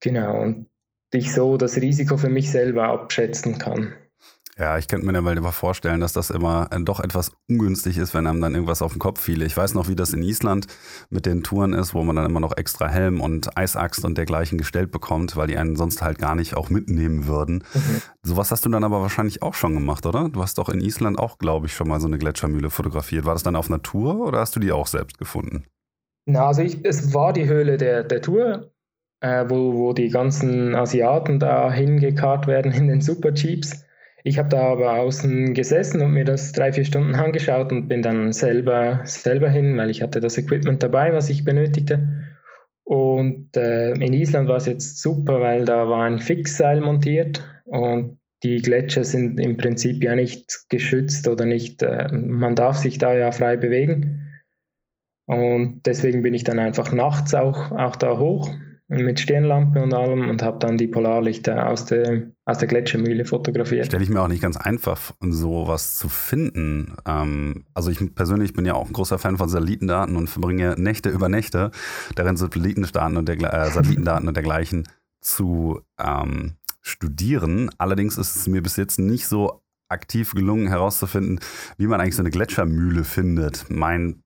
Genau, 0.00 0.42
und 0.42 0.68
ich 1.12 1.32
so 1.32 1.56
das 1.56 1.76
Risiko 1.76 2.16
für 2.16 2.28
mich 2.28 2.50
selber 2.50 2.84
abschätzen 2.84 3.58
kann. 3.58 3.94
Ja, 4.58 4.78
ich 4.78 4.88
könnte 4.88 5.04
mir 5.04 5.12
dann 5.12 5.24
mal 5.42 5.52
vorstellen, 5.52 6.00
dass 6.00 6.14
das 6.14 6.30
immer 6.30 6.68
äh, 6.70 6.80
doch 6.80 7.00
etwas 7.00 7.32
ungünstig 7.46 7.98
ist, 7.98 8.14
wenn 8.14 8.26
einem 8.26 8.40
dann 8.40 8.54
irgendwas 8.54 8.80
auf 8.80 8.92
den 8.92 8.98
Kopf 8.98 9.20
fiele. 9.20 9.44
Ich 9.44 9.54
weiß 9.54 9.74
noch, 9.74 9.86
wie 9.88 9.94
das 9.94 10.14
in 10.14 10.22
Island 10.22 10.66
mit 11.10 11.26
den 11.26 11.42
Touren 11.42 11.74
ist, 11.74 11.92
wo 11.92 12.02
man 12.02 12.16
dann 12.16 12.24
immer 12.24 12.40
noch 12.40 12.56
extra 12.56 12.88
Helm 12.88 13.20
und 13.20 13.54
Eisaxt 13.58 14.06
und 14.06 14.16
dergleichen 14.16 14.56
gestellt 14.56 14.90
bekommt, 14.90 15.36
weil 15.36 15.46
die 15.46 15.58
einen 15.58 15.76
sonst 15.76 16.00
halt 16.00 16.18
gar 16.18 16.34
nicht 16.34 16.56
auch 16.56 16.70
mitnehmen 16.70 17.26
würden. 17.26 17.64
Mhm. 17.74 18.00
Sowas 18.22 18.50
hast 18.50 18.64
du 18.64 18.70
dann 18.70 18.82
aber 18.82 19.02
wahrscheinlich 19.02 19.42
auch 19.42 19.52
schon 19.52 19.74
gemacht, 19.74 20.06
oder? 20.06 20.30
Du 20.30 20.40
hast 20.40 20.56
doch 20.56 20.70
in 20.70 20.80
Island 20.80 21.18
auch, 21.18 21.36
glaube 21.36 21.66
ich, 21.66 21.74
schon 21.74 21.88
mal 21.88 22.00
so 22.00 22.06
eine 22.06 22.16
Gletschermühle 22.16 22.70
fotografiert. 22.70 23.26
War 23.26 23.34
das 23.34 23.42
dann 23.42 23.56
auf 23.56 23.68
Natur 23.68 24.26
oder 24.26 24.40
hast 24.40 24.56
du 24.56 24.60
die 24.60 24.72
auch 24.72 24.86
selbst 24.86 25.18
gefunden? 25.18 25.66
Na, 26.24 26.46
also 26.46 26.62
ich, 26.62 26.82
es 26.82 27.12
war 27.12 27.34
die 27.34 27.46
Höhle 27.46 27.76
der, 27.76 28.04
der 28.04 28.22
Tour 28.22 28.70
äh, 29.20 29.44
wo, 29.48 29.74
wo 29.74 29.92
die 29.92 30.08
ganzen 30.08 30.74
Asiaten 30.74 31.38
da 31.38 31.72
hingekarrt 31.72 32.46
werden 32.46 32.72
in 32.72 32.88
den 32.88 33.00
Super-Jeeps. 33.00 33.84
Ich 34.24 34.38
habe 34.38 34.48
da 34.48 34.60
aber 34.72 34.94
außen 34.94 35.54
gesessen 35.54 36.02
und 36.02 36.12
mir 36.12 36.24
das 36.24 36.52
drei, 36.52 36.72
vier 36.72 36.84
Stunden 36.84 37.14
angeschaut 37.14 37.70
und 37.70 37.86
bin 37.86 38.02
dann 38.02 38.32
selber, 38.32 39.00
selber 39.04 39.48
hin, 39.48 39.76
weil 39.76 39.90
ich 39.90 40.02
hatte 40.02 40.20
das 40.20 40.36
Equipment 40.36 40.82
dabei, 40.82 41.12
was 41.12 41.30
ich 41.30 41.44
benötigte. 41.44 42.08
Und 42.82 43.56
äh, 43.56 43.92
in 43.92 44.12
Island 44.12 44.48
war 44.48 44.56
es 44.56 44.66
jetzt 44.66 45.00
super, 45.00 45.40
weil 45.40 45.64
da 45.64 45.88
war 45.88 46.04
ein 46.04 46.18
Fixseil 46.18 46.80
montiert 46.80 47.44
und 47.64 48.18
die 48.42 48.60
Gletscher 48.62 49.02
sind 49.02 49.40
im 49.40 49.56
Prinzip 49.56 50.04
ja 50.04 50.14
nicht 50.14 50.66
geschützt 50.68 51.26
oder 51.26 51.46
nicht, 51.46 51.82
äh, 51.82 52.08
man 52.12 52.54
darf 52.54 52.76
sich 52.76 52.98
da 52.98 53.14
ja 53.14 53.32
frei 53.32 53.56
bewegen. 53.56 54.22
Und 55.26 55.82
deswegen 55.86 56.22
bin 56.22 56.34
ich 56.34 56.44
dann 56.44 56.58
einfach 56.58 56.92
nachts 56.92 57.34
auch, 57.34 57.72
auch 57.72 57.96
da 57.96 58.18
hoch 58.18 58.50
mit 58.88 59.18
Stirnlampe 59.18 59.82
und 59.82 59.92
allem 59.92 60.28
und 60.28 60.42
habe 60.42 60.58
dann 60.60 60.78
die 60.78 60.86
Polarlichter 60.86 61.68
aus 61.68 61.86
der, 61.86 62.30
aus 62.44 62.58
der 62.58 62.68
Gletschermühle 62.68 63.24
fotografiert. 63.24 63.86
Stelle 63.86 64.04
ich 64.04 64.10
mir 64.10 64.22
auch 64.22 64.28
nicht 64.28 64.42
ganz 64.42 64.56
einfach, 64.56 65.12
so 65.20 65.66
was 65.66 65.96
zu 65.96 66.08
finden. 66.08 66.96
Ähm, 67.04 67.64
also 67.74 67.90
ich 67.90 68.14
persönlich 68.14 68.52
bin 68.52 68.64
ja 68.64 68.74
auch 68.74 68.86
ein 68.86 68.92
großer 68.92 69.18
Fan 69.18 69.38
von 69.38 69.48
Satellitendaten 69.48 70.16
und 70.16 70.28
verbringe 70.28 70.76
Nächte 70.78 71.10
über 71.10 71.28
Nächte 71.28 71.72
darin, 72.14 72.36
Satellitendaten 72.36 73.16
und, 73.16 73.28
der, 73.28 73.36
äh, 73.36 73.70
Satellitendaten 73.70 74.28
und 74.28 74.36
dergleichen 74.36 74.88
zu 75.20 75.80
ähm, 75.98 76.54
studieren. 76.80 77.70
Allerdings 77.78 78.16
ist 78.16 78.36
es 78.36 78.46
mir 78.46 78.62
bis 78.62 78.76
jetzt 78.76 79.00
nicht 79.00 79.26
so 79.26 79.62
aktiv 79.88 80.32
gelungen 80.32 80.68
herauszufinden, 80.68 81.40
wie 81.76 81.86
man 81.86 82.00
eigentlich 82.00 82.16
so 82.16 82.22
eine 82.22 82.30
Gletschermühle 82.30 83.04
findet. 83.04 83.66
Mein 83.68 84.22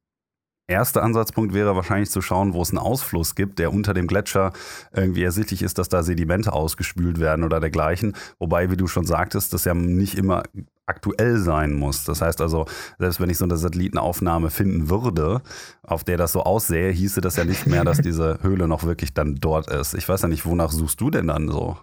erste 0.70 1.02
Ansatzpunkt 1.02 1.52
wäre 1.52 1.76
wahrscheinlich 1.76 2.10
zu 2.10 2.22
schauen, 2.22 2.54
wo 2.54 2.62
es 2.62 2.70
einen 2.70 2.78
Ausfluss 2.78 3.34
gibt, 3.34 3.58
der 3.58 3.72
unter 3.72 3.92
dem 3.92 4.06
Gletscher 4.06 4.52
irgendwie 4.94 5.22
ersichtlich 5.22 5.62
ist, 5.62 5.78
dass 5.78 5.88
da 5.88 6.02
Sedimente 6.02 6.52
ausgespült 6.52 7.20
werden 7.20 7.44
oder 7.44 7.60
dergleichen. 7.60 8.16
Wobei, 8.38 8.70
wie 8.70 8.76
du 8.76 8.86
schon 8.86 9.04
sagtest, 9.04 9.52
das 9.52 9.64
ja 9.64 9.74
nicht 9.74 10.16
immer 10.16 10.42
aktuell 10.86 11.38
sein 11.38 11.72
muss. 11.72 12.04
Das 12.04 12.20
heißt 12.20 12.40
also, 12.40 12.66
selbst 12.98 13.20
wenn 13.20 13.30
ich 13.30 13.38
so 13.38 13.44
eine 13.44 13.56
Satellitenaufnahme 13.56 14.50
finden 14.50 14.90
würde, 14.90 15.42
auf 15.82 16.04
der 16.04 16.16
das 16.16 16.32
so 16.32 16.42
aussähe, 16.42 16.90
hieße 16.90 17.20
das 17.20 17.36
ja 17.36 17.44
nicht 17.44 17.66
mehr, 17.66 17.84
dass 17.84 17.98
diese 17.98 18.38
Höhle 18.42 18.66
noch 18.66 18.84
wirklich 18.84 19.14
dann 19.14 19.36
dort 19.36 19.70
ist. 19.70 19.94
Ich 19.94 20.08
weiß 20.08 20.22
ja 20.22 20.28
nicht, 20.28 20.46
wonach 20.46 20.72
suchst 20.72 21.00
du 21.00 21.10
denn 21.10 21.28
dann 21.28 21.48
so? 21.48 21.76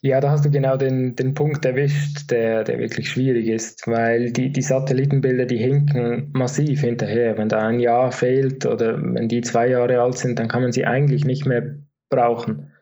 Ja, 0.00 0.20
da 0.20 0.30
hast 0.30 0.44
du 0.44 0.50
genau 0.50 0.76
den, 0.76 1.16
den 1.16 1.34
Punkt 1.34 1.64
erwischt, 1.64 2.30
der, 2.30 2.64
der 2.64 2.78
wirklich 2.78 3.10
schwierig 3.10 3.48
ist, 3.48 3.86
weil 3.86 4.32
die, 4.32 4.50
die 4.52 4.62
Satellitenbilder, 4.62 5.46
die 5.46 5.56
hinken 5.56 6.30
massiv 6.32 6.80
hinterher. 6.80 7.36
Wenn 7.36 7.48
da 7.48 7.66
ein 7.66 7.80
Jahr 7.80 8.12
fehlt 8.12 8.64
oder 8.66 9.00
wenn 9.02 9.28
die 9.28 9.40
zwei 9.40 9.68
Jahre 9.68 10.00
alt 10.00 10.18
sind, 10.18 10.38
dann 10.38 10.48
kann 10.48 10.62
man 10.62 10.72
sie 10.72 10.86
eigentlich 10.86 11.24
nicht 11.24 11.46
mehr 11.46 11.76
brauchen. 12.10 12.72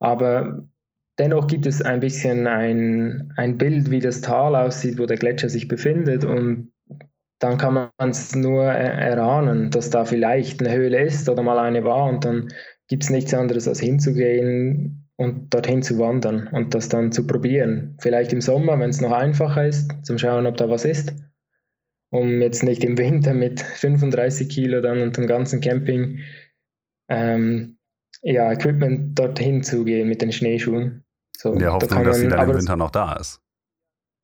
Aber 0.00 0.64
dennoch 1.18 1.46
gibt 1.46 1.66
es 1.66 1.82
ein 1.82 2.00
bisschen 2.00 2.46
ein, 2.46 3.32
ein 3.36 3.58
Bild, 3.58 3.90
wie 3.90 4.00
das 4.00 4.20
Tal 4.20 4.54
aussieht, 4.54 4.98
wo 4.98 5.06
der 5.06 5.16
Gletscher 5.16 5.48
sich 5.48 5.68
befindet 5.68 6.24
und 6.24 6.72
dann 7.40 7.58
kann 7.58 7.74
man 7.74 8.10
es 8.10 8.34
nur 8.34 8.64
erahnen, 8.64 9.70
dass 9.70 9.90
da 9.90 10.04
vielleicht 10.04 10.60
eine 10.60 10.74
Höhle 10.74 11.00
ist 11.02 11.28
oder 11.28 11.42
mal 11.42 11.58
eine 11.58 11.84
war 11.84 12.08
und 12.08 12.24
dann 12.24 12.48
gibt 12.88 13.04
es 13.04 13.10
nichts 13.10 13.32
anderes 13.34 13.68
als 13.68 13.80
hinzugehen, 13.80 15.07
und 15.18 15.52
dorthin 15.52 15.82
zu 15.82 15.98
wandern 15.98 16.46
und 16.48 16.74
das 16.74 16.88
dann 16.88 17.10
zu 17.12 17.26
probieren. 17.26 17.96
Vielleicht 18.00 18.32
im 18.32 18.40
Sommer, 18.40 18.78
wenn 18.78 18.90
es 18.90 19.00
noch 19.00 19.12
einfacher 19.12 19.66
ist, 19.66 19.92
zum 20.06 20.16
Schauen, 20.16 20.46
ob 20.46 20.56
da 20.56 20.70
was 20.70 20.84
ist. 20.84 21.12
Um 22.10 22.40
jetzt 22.40 22.62
nicht 22.62 22.84
im 22.84 22.96
Winter 22.96 23.34
mit 23.34 23.60
35 23.60 24.48
Kilo 24.48 24.80
dann 24.80 25.02
und 25.02 25.16
dem 25.16 25.26
ganzen 25.26 25.60
Camping 25.60 26.20
ähm, 27.10 27.78
ja, 28.22 28.50
Equipment 28.52 29.18
dorthin 29.18 29.62
zu 29.62 29.84
gehen 29.84 30.08
mit 30.08 30.22
den 30.22 30.32
Schneeschuhen. 30.32 31.04
So, 31.36 31.52
In 31.52 31.58
der 31.58 31.74
Hoffnung, 31.74 32.04
da 32.04 32.04
dass 32.04 32.18
sie 32.18 32.28
dann 32.28 32.48
im 32.48 32.56
Winter 32.56 32.76
noch 32.76 32.90
da 32.90 33.14
ist. 33.14 33.42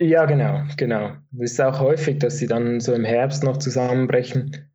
Ja, 0.01 0.25
genau, 0.27 0.63
genau. 0.77 1.13
Es 1.39 1.53
ist 1.53 1.61
auch 1.61 1.81
häufig, 1.81 2.19
dass 2.19 2.39
sie 2.39 2.47
dann 2.47 2.81
so 2.81 2.93
im 2.95 3.05
Herbst 3.05 3.45
noch 3.45 3.59
zusammenbrechen. 3.59 4.71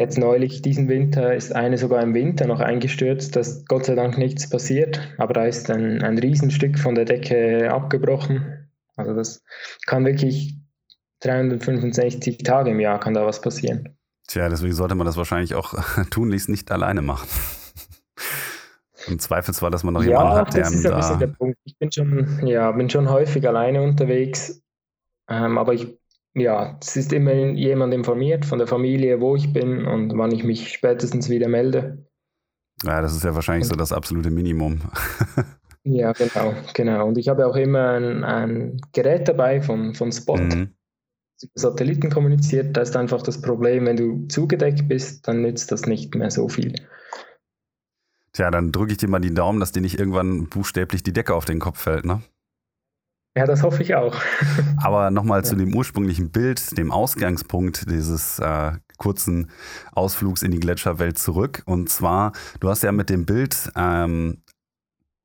Jetzt 0.00 0.16
neulich, 0.16 0.62
diesen 0.62 0.88
Winter, 0.88 1.34
ist 1.34 1.54
eine 1.54 1.76
sogar 1.76 2.02
im 2.02 2.14
Winter 2.14 2.46
noch 2.46 2.60
eingestürzt. 2.60 3.36
Da 3.36 3.40
ist 3.40 3.68
Gott 3.68 3.84
sei 3.84 3.94
Dank 3.94 4.16
nichts 4.16 4.48
passiert, 4.48 4.98
aber 5.18 5.34
da 5.34 5.44
ist 5.44 5.70
ein, 5.70 6.02
ein 6.02 6.16
Riesenstück 6.16 6.78
von 6.78 6.94
der 6.94 7.04
Decke 7.04 7.70
abgebrochen. 7.70 8.70
Also 8.96 9.12
das 9.12 9.42
kann 9.84 10.06
wirklich 10.06 10.56
365 11.20 12.38
Tage 12.38 12.70
im 12.70 12.80
Jahr 12.80 12.98
kann 12.98 13.12
da 13.12 13.26
was 13.26 13.42
passieren. 13.42 13.94
Tja, 14.26 14.48
deswegen 14.48 14.72
sollte 14.72 14.94
man 14.94 15.04
das 15.04 15.18
wahrscheinlich 15.18 15.54
auch 15.54 15.74
tunlichst 16.10 16.48
nicht 16.48 16.72
alleine 16.72 17.02
machen. 17.02 17.28
Im 19.06 19.18
Zweifelsfall, 19.18 19.70
dass 19.70 19.84
man 19.84 19.92
noch 19.92 20.02
ja, 20.02 20.12
jemanden 20.12 20.32
hat, 20.32 20.54
der 20.54 20.62
das 20.62 20.72
ist 20.72 20.86
ein 20.86 20.96
bisschen 20.96 21.18
der 21.18 21.26
Punkt. 21.26 21.58
Ich 21.64 21.76
bin 21.76 21.92
schon, 21.92 22.46
ja, 22.46 22.72
bin 22.72 22.88
schon 22.88 23.10
häufig 23.10 23.46
alleine 23.46 23.82
unterwegs, 23.82 24.62
ähm, 25.28 25.58
aber 25.58 25.74
ich 25.74 25.99
ja, 26.34 26.78
es 26.80 26.96
ist 26.96 27.12
immer 27.12 27.32
jemand 27.32 27.92
informiert 27.92 28.44
von 28.44 28.58
der 28.58 28.68
Familie, 28.68 29.20
wo 29.20 29.36
ich 29.36 29.52
bin 29.52 29.86
und 29.86 30.16
wann 30.16 30.32
ich 30.32 30.44
mich 30.44 30.72
spätestens 30.72 31.28
wieder 31.28 31.48
melde. 31.48 32.06
Ja, 32.84 33.02
das 33.02 33.14
ist 33.14 33.24
ja 33.24 33.34
wahrscheinlich 33.34 33.64
und, 33.64 33.70
so 33.70 33.76
das 33.76 33.92
absolute 33.92 34.30
Minimum. 34.30 34.80
ja, 35.84 36.12
genau, 36.12 36.54
genau. 36.74 37.06
Und 37.08 37.18
ich 37.18 37.28
habe 37.28 37.46
auch 37.46 37.56
immer 37.56 37.90
ein, 37.90 38.24
ein 38.24 38.80
Gerät 38.92 39.28
dabei 39.28 39.60
von, 39.60 39.94
von 39.94 40.12
Spot. 40.12 40.36
Mhm. 40.36 40.74
Satelliten 41.54 42.10
kommuniziert, 42.10 42.76
da 42.76 42.82
ist 42.82 42.96
einfach 42.96 43.22
das 43.22 43.40
Problem, 43.40 43.86
wenn 43.86 43.96
du 43.96 44.26
zugedeckt 44.28 44.86
bist, 44.88 45.26
dann 45.26 45.40
nützt 45.40 45.72
das 45.72 45.86
nicht 45.86 46.14
mehr 46.14 46.30
so 46.30 46.48
viel. 46.48 46.74
Tja, 48.32 48.50
dann 48.50 48.72
drücke 48.72 48.92
ich 48.92 48.98
dir 48.98 49.08
mal 49.08 49.20
die 49.20 49.34
Daumen, 49.34 49.58
dass 49.58 49.72
dir 49.72 49.80
nicht 49.80 49.98
irgendwann 49.98 50.48
buchstäblich 50.48 51.02
die 51.02 51.12
Decke 51.14 51.34
auf 51.34 51.46
den 51.46 51.58
Kopf 51.58 51.80
fällt, 51.80 52.04
ne? 52.04 52.22
Ja, 53.36 53.46
das 53.46 53.62
hoffe 53.62 53.82
ich 53.82 53.94
auch. 53.94 54.16
Aber 54.82 55.10
nochmal 55.10 55.40
ja. 55.40 55.44
zu 55.44 55.54
dem 55.54 55.74
ursprünglichen 55.74 56.30
Bild, 56.30 56.76
dem 56.76 56.90
Ausgangspunkt 56.90 57.88
dieses 57.88 58.40
äh, 58.40 58.72
kurzen 58.98 59.50
Ausflugs 59.92 60.42
in 60.42 60.50
die 60.50 60.60
Gletscherwelt 60.60 61.18
zurück. 61.18 61.62
Und 61.66 61.88
zwar, 61.88 62.32
du 62.58 62.68
hast 62.68 62.82
ja 62.82 62.90
mit 62.90 63.08
dem 63.08 63.26
Bild, 63.26 63.70
ähm, 63.76 64.42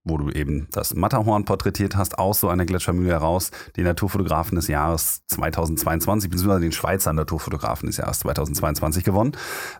wo 0.03 0.19
du 0.19 0.29
eben 0.29 0.67
das 0.71 0.93
Matterhorn 0.93 1.45
porträtiert 1.45 1.95
hast, 1.95 2.19
aus 2.19 2.39
so 2.39 2.47
einer 2.47 2.65
Gletschermühle 2.65 3.09
heraus 3.09 3.49
den 3.75 3.85
Naturfotografen 3.85 4.55
des 4.55 4.67
Jahres 4.67 5.25
2022, 5.25 6.29
beziehungsweise 6.29 6.61
den 6.61 6.71
Schweizer 6.71 7.11
Naturfotografen 7.11 7.87
des 7.87 7.97
Jahres 7.97 8.19
2022 8.19 9.03
gewonnen. 9.03 9.31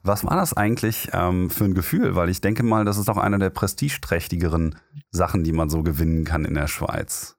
Was 0.01 0.25
war 0.25 0.35
das 0.35 0.57
eigentlich 0.57 1.09
ähm, 1.13 1.51
für 1.51 1.65
ein 1.65 1.75
Gefühl? 1.75 2.15
Weil 2.15 2.29
ich 2.29 2.41
denke 2.41 2.63
mal, 2.63 2.85
das 2.85 2.97
ist 2.97 3.07
auch 3.07 3.17
eine 3.17 3.37
der 3.37 3.51
prestigeträchtigeren 3.51 4.75
Sachen, 5.11 5.43
die 5.43 5.53
man 5.53 5.69
so 5.69 5.83
gewinnen 5.83 6.25
kann 6.25 6.43
in 6.43 6.55
der 6.55 6.67
Schweiz. 6.67 7.37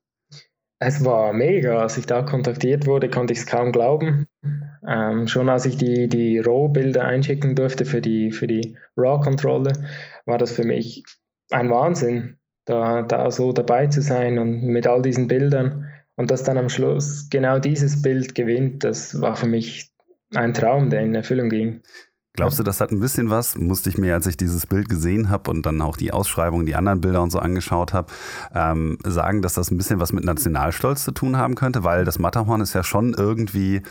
Es 0.79 1.05
war 1.05 1.33
mega. 1.33 1.81
Als 1.81 1.97
ich 1.97 2.07
da 2.07 2.23
kontaktiert 2.23 2.87
wurde, 2.87 3.09
konnte 3.09 3.33
ich 3.33 3.41
es 3.41 3.47
kaum 3.47 3.73
glauben. 3.73 4.27
Ähm, 4.87 5.27
schon 5.27 5.49
als 5.49 5.67
ich 5.67 5.77
die, 5.77 6.09
die 6.09 6.39
RAW-Bilder 6.39 7.05
einschicken 7.05 7.55
durfte 7.55 7.85
für 7.85 8.01
die, 8.01 8.31
für 8.31 8.47
die 8.47 8.77
RAW-Kontrolle, 8.97 9.73
war 10.27 10.39
das 10.39 10.53
für 10.53 10.65
mich 10.65 11.05
ein 11.51 11.71
Wahnsinn, 11.71 12.39
da, 12.67 13.03
da 13.03 13.31
so 13.31 13.53
dabei 13.53 13.87
zu 13.87 14.03
sein 14.03 14.39
und 14.39 14.63
mit 14.65 14.87
all 14.87 15.03
diesen 15.03 15.29
Bildern. 15.29 15.89
Und 16.17 16.31
dass 16.31 16.45
dann 16.45 16.59
am 16.59 16.69
Schluss 16.69 17.29
genau 17.31 17.59
dieses 17.59 18.03
Bild 18.03 18.35
gewinnt, 18.35 18.85
das 18.85 19.21
war 19.21 19.37
für 19.37 19.47
mich 19.47 19.93
ein 20.35 20.55
Traum, 20.55 20.91
der 20.91 21.03
in 21.03 21.15
Erfüllung 21.15 21.49
ging. 21.49 21.83
Glaubst 22.37 22.59
du, 22.59 22.63
das 22.63 22.81
hat 22.81 22.93
ein 22.93 23.01
bisschen 23.01 23.31
was? 23.31 23.57
Musste 23.57 23.89
ich 23.89 23.99
mir, 23.99 24.15
als 24.15 24.27
ich 24.27 24.37
dieses 24.37 24.67
Bild 24.67 24.89
gesehen 24.89 25.31
habe 25.31 25.51
und 25.51 25.65
dann 25.65 25.81
auch 25.81 25.97
die 25.97 26.13
Ausschreibung, 26.13 26.67
die 26.67 26.77
anderen 26.77 27.01
Bilder 27.01 27.23
und 27.23 27.31
so 27.31 27.39
angeschaut 27.39 27.93
habe, 27.93 28.13
ähm, 28.55 28.99
sagen, 29.05 29.43
dass 29.43 29.55
das 29.55 29.71
ein 29.71 29.79
bisschen 29.79 30.01
was 30.01 30.13
mit 30.13 30.25
Nationalstolz 30.25 31.05
zu 31.05 31.13
tun 31.13 31.37
haben 31.37 31.55
könnte, 31.55 31.83
weil 31.83 32.05
das 32.05 32.19
Matterhorn 32.19 32.61
ist 32.61 32.75
ja 32.75 32.85
schon 32.85 33.15
irgendwie 33.15 33.83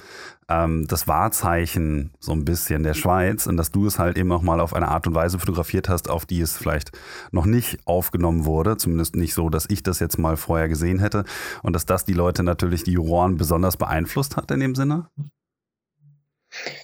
ähm, 0.47 0.85
das 0.87 1.07
Wahrzeichen 1.07 2.11
so 2.19 2.31
ein 2.33 2.45
bisschen 2.45 2.83
der 2.83 2.93
Schweiz 2.93 3.47
und 3.47 3.57
dass 3.57 3.71
du 3.71 3.87
es 3.87 3.97
halt 3.97 4.17
eben 4.17 4.31
auch 4.31 4.41
mal 4.41 4.59
auf 4.59 4.73
eine 4.73 4.89
Art 4.89 5.07
und 5.07 5.15
Weise 5.15 5.39
fotografiert 5.39 5.89
hast, 5.89 6.09
auf 6.09 6.25
die 6.25 6.41
es 6.41 6.55
vielleicht 6.55 6.91
noch 7.31 7.45
nicht 7.45 7.79
aufgenommen 7.85 8.45
wurde, 8.45 8.77
zumindest 8.77 9.15
nicht 9.15 9.33
so, 9.33 9.49
dass 9.49 9.67
ich 9.69 9.81
das 9.81 9.99
jetzt 9.99 10.19
mal 10.19 10.37
vorher 10.37 10.69
gesehen 10.69 10.99
hätte 10.99 11.25
und 11.63 11.73
dass 11.73 11.85
das 11.85 12.05
die 12.05 12.13
Leute 12.13 12.43
natürlich, 12.43 12.83
die 12.83 12.93
Juroren 12.93 13.37
besonders 13.37 13.77
beeinflusst 13.77 14.37
hat 14.37 14.51
in 14.51 14.59
dem 14.59 14.75
Sinne? 14.75 15.07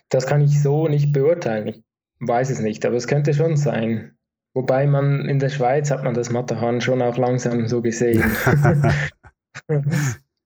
Das 0.09 0.26
kann 0.28 0.41
ich 0.41 0.61
so 0.61 0.88
nicht 0.88 1.13
beurteilen. 1.13 1.67
Ich 1.67 1.84
weiß 2.19 2.49
es 2.49 2.59
nicht, 2.59 2.86
aber 2.86 2.95
es 2.95 3.07
könnte 3.07 3.34
schon 3.34 3.57
sein. 3.57 4.17
Wobei 4.53 4.86
man 4.86 5.30
in 5.30 5.39
der 5.39 5.49
Schweiz 5.49 5.91
hat 5.91 6.03
man 6.03 6.13
das 6.13 6.30
Matterhorn 6.30 6.82
schon 6.82 7.01
auch 7.01 7.17
langsam 7.17 7.67
so 7.67 7.82
gesehen. 7.82 8.24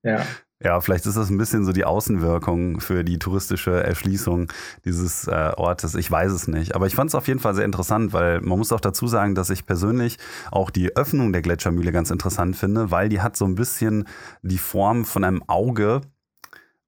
ja. 0.02 0.24
Ja, 0.62 0.80
vielleicht 0.80 1.04
ist 1.04 1.18
das 1.18 1.28
ein 1.28 1.36
bisschen 1.36 1.66
so 1.66 1.72
die 1.72 1.84
Außenwirkung 1.84 2.80
für 2.80 3.04
die 3.04 3.18
touristische 3.18 3.84
Erschließung 3.84 4.50
dieses 4.86 5.28
äh, 5.28 5.52
Ortes. 5.54 5.94
Ich 5.94 6.10
weiß 6.10 6.32
es 6.32 6.48
nicht. 6.48 6.74
Aber 6.74 6.86
ich 6.86 6.94
fand 6.94 7.10
es 7.10 7.14
auf 7.14 7.28
jeden 7.28 7.40
Fall 7.40 7.54
sehr 7.54 7.66
interessant, 7.66 8.14
weil 8.14 8.40
man 8.40 8.58
muss 8.58 8.72
auch 8.72 8.80
dazu 8.80 9.06
sagen, 9.06 9.34
dass 9.34 9.50
ich 9.50 9.66
persönlich 9.66 10.16
auch 10.50 10.70
die 10.70 10.96
Öffnung 10.96 11.34
der 11.34 11.42
Gletschermühle 11.42 11.92
ganz 11.92 12.10
interessant 12.10 12.56
finde, 12.56 12.90
weil 12.90 13.10
die 13.10 13.20
hat 13.20 13.36
so 13.36 13.44
ein 13.44 13.54
bisschen 13.54 14.08
die 14.40 14.56
Form 14.56 15.04
von 15.04 15.24
einem 15.24 15.42
Auge, 15.46 16.00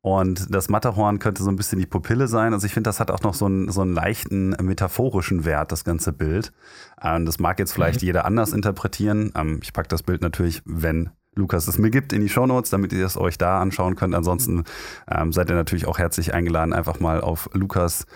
und 0.00 0.54
das 0.54 0.68
Matterhorn 0.68 1.18
könnte 1.18 1.42
so 1.42 1.50
ein 1.50 1.56
bisschen 1.56 1.78
die 1.78 1.86
Pupille 1.86 2.28
sein. 2.28 2.52
Also 2.52 2.66
ich 2.66 2.72
finde, 2.72 2.88
das 2.88 3.00
hat 3.00 3.10
auch 3.10 3.22
noch 3.22 3.34
so 3.34 3.46
einen, 3.46 3.70
so 3.70 3.80
einen 3.80 3.94
leichten 3.94 4.50
metaphorischen 4.50 5.44
Wert, 5.44 5.72
das 5.72 5.84
ganze 5.84 6.12
Bild. 6.12 6.52
Ähm, 7.02 7.26
das 7.26 7.38
mag 7.38 7.58
jetzt 7.58 7.72
vielleicht 7.72 8.02
mhm. 8.02 8.06
jeder 8.06 8.24
anders 8.24 8.52
interpretieren. 8.52 9.32
Ähm, 9.34 9.58
ich 9.62 9.72
packe 9.72 9.88
das 9.88 10.04
Bild 10.04 10.22
natürlich, 10.22 10.62
wenn 10.64 11.10
Lukas 11.38 11.68
es 11.68 11.78
mir 11.78 11.90
gibt, 11.90 12.12
in 12.12 12.20
die 12.20 12.28
Shownotes, 12.28 12.70
damit 12.70 12.92
ihr 12.92 13.06
es 13.06 13.16
euch 13.16 13.38
da 13.38 13.60
anschauen 13.60 13.96
könnt. 13.96 14.14
Ansonsten 14.14 14.64
ähm, 15.10 15.32
seid 15.32 15.48
ihr 15.48 15.54
natürlich 15.54 15.86
auch 15.86 15.98
herzlich 15.98 16.34
eingeladen, 16.34 16.72
einfach 16.72 17.00
mal 17.00 17.20
auf 17.20 17.48
lukas-mösch.ch 17.52 18.06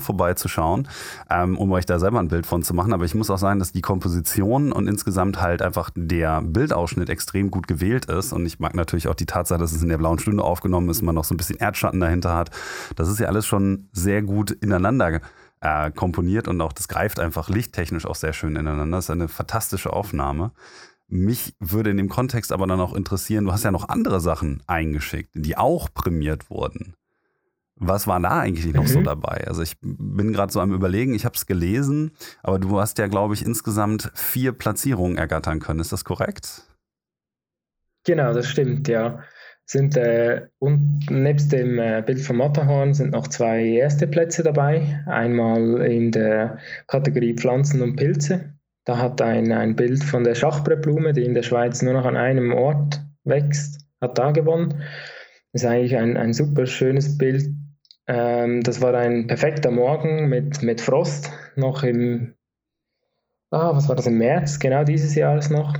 vorbeizuschauen, 0.00 0.88
ähm, 1.28 1.58
um 1.58 1.72
euch 1.72 1.86
da 1.86 1.98
selber 1.98 2.20
ein 2.20 2.28
Bild 2.28 2.46
von 2.46 2.62
zu 2.62 2.72
machen. 2.72 2.92
Aber 2.92 3.04
ich 3.04 3.14
muss 3.14 3.30
auch 3.30 3.38
sagen, 3.38 3.58
dass 3.58 3.72
die 3.72 3.82
Komposition 3.82 4.72
und 4.72 4.86
insgesamt 4.86 5.40
halt 5.40 5.60
einfach 5.60 5.90
der 5.94 6.40
Bildausschnitt 6.42 7.10
extrem 7.10 7.50
gut 7.50 7.66
gewählt 7.66 8.06
ist. 8.06 8.32
Und 8.32 8.46
ich 8.46 8.60
mag 8.60 8.74
natürlich 8.74 9.08
auch 9.08 9.14
die 9.14 9.26
Tatsache, 9.26 9.58
dass 9.58 9.72
es 9.72 9.82
in 9.82 9.88
der 9.88 9.98
blauen 9.98 10.18
Stunde 10.18 10.44
aufgenommen 10.44 10.88
ist, 10.88 11.02
man 11.02 11.14
noch 11.14 11.24
so 11.24 11.34
ein 11.34 11.36
bisschen 11.36 11.58
Erdschatten 11.58 12.00
dahinter 12.00 12.36
hat. 12.36 12.50
Das 12.96 13.08
ist 13.08 13.18
ja 13.18 13.26
alles 13.26 13.46
schon 13.46 13.88
sehr 13.92 14.22
gut 14.22 14.50
ineinander 14.52 15.20
äh, 15.60 15.90
komponiert 15.90 16.48
und 16.48 16.60
auch 16.60 16.72
das 16.72 16.88
greift 16.88 17.20
einfach 17.20 17.48
lichttechnisch 17.48 18.06
auch 18.06 18.14
sehr 18.14 18.32
schön 18.32 18.56
ineinander. 18.56 18.98
Das 18.98 19.06
ist 19.06 19.10
eine 19.10 19.28
fantastische 19.28 19.92
Aufnahme. 19.92 20.52
Mich 21.08 21.54
würde 21.58 21.90
in 21.90 21.96
dem 21.96 22.08
Kontext 22.08 22.52
aber 22.52 22.66
dann 22.66 22.80
auch 22.80 22.94
interessieren, 22.94 23.44
du 23.44 23.52
hast 23.52 23.64
ja 23.64 23.72
noch 23.72 23.88
andere 23.88 24.20
Sachen 24.20 24.62
eingeschickt, 24.66 25.30
die 25.34 25.56
auch 25.56 25.92
prämiert 25.92 26.50
wurden. 26.50 26.94
Was 27.82 28.06
war 28.06 28.20
da 28.20 28.40
eigentlich 28.40 28.72
noch 28.74 28.84
mhm. 28.84 28.88
so 28.88 29.02
dabei? 29.02 29.46
Also 29.46 29.62
ich 29.62 29.76
bin 29.80 30.32
gerade 30.32 30.52
so 30.52 30.60
am 30.60 30.72
Überlegen, 30.72 31.14
ich 31.14 31.24
habe 31.24 31.34
es 31.34 31.46
gelesen, 31.46 32.12
aber 32.42 32.58
du 32.58 32.78
hast 32.78 32.98
ja, 32.98 33.06
glaube 33.06 33.34
ich, 33.34 33.44
insgesamt 33.44 34.12
vier 34.14 34.52
Platzierungen 34.52 35.16
ergattern 35.16 35.60
können. 35.60 35.80
Ist 35.80 35.90
das 35.90 36.04
korrekt? 36.04 36.62
Genau, 38.04 38.32
das 38.32 38.48
stimmt, 38.48 38.86
ja. 38.86 39.22
Sind 39.70 39.96
äh, 39.96 40.48
und 40.58 41.06
nebst 41.10 41.52
dem 41.52 41.78
äh, 41.78 42.02
Bild 42.04 42.20
von 42.20 42.36
Matterhorn 42.36 42.92
sind 42.92 43.12
noch 43.12 43.28
zwei 43.28 43.64
erste 43.64 44.08
Plätze 44.08 44.42
dabei. 44.42 45.00
Einmal 45.06 45.82
in 45.82 46.10
der 46.10 46.58
Kategorie 46.88 47.34
Pflanzen 47.34 47.80
und 47.80 47.94
Pilze. 47.94 48.52
Da 48.84 48.98
hat 48.98 49.22
ein, 49.22 49.52
ein 49.52 49.76
Bild 49.76 50.02
von 50.02 50.24
der 50.24 50.34
Schachbrettblume, 50.34 51.12
die 51.12 51.24
in 51.24 51.34
der 51.34 51.44
Schweiz 51.44 51.82
nur 51.82 51.92
noch 51.92 52.04
an 52.04 52.16
einem 52.16 52.52
Ort 52.52 53.00
wächst, 53.22 53.86
hat 54.00 54.18
da 54.18 54.32
gewonnen. 54.32 54.82
Das 55.52 55.62
ist 55.62 55.68
eigentlich 55.68 55.96
ein, 55.96 56.16
ein 56.16 56.32
super 56.32 56.66
schönes 56.66 57.16
Bild. 57.16 57.48
Ähm, 58.08 58.64
das 58.64 58.80
war 58.82 58.92
ein 58.94 59.28
perfekter 59.28 59.70
Morgen 59.70 60.28
mit, 60.28 60.62
mit 60.62 60.80
Frost, 60.80 61.30
noch 61.54 61.84
im, 61.84 62.34
ah, 63.52 63.76
was 63.76 63.88
war 63.88 63.94
das, 63.94 64.08
im 64.08 64.18
März, 64.18 64.58
genau 64.58 64.82
dieses 64.82 65.14
Jahres 65.14 65.48
noch. 65.48 65.74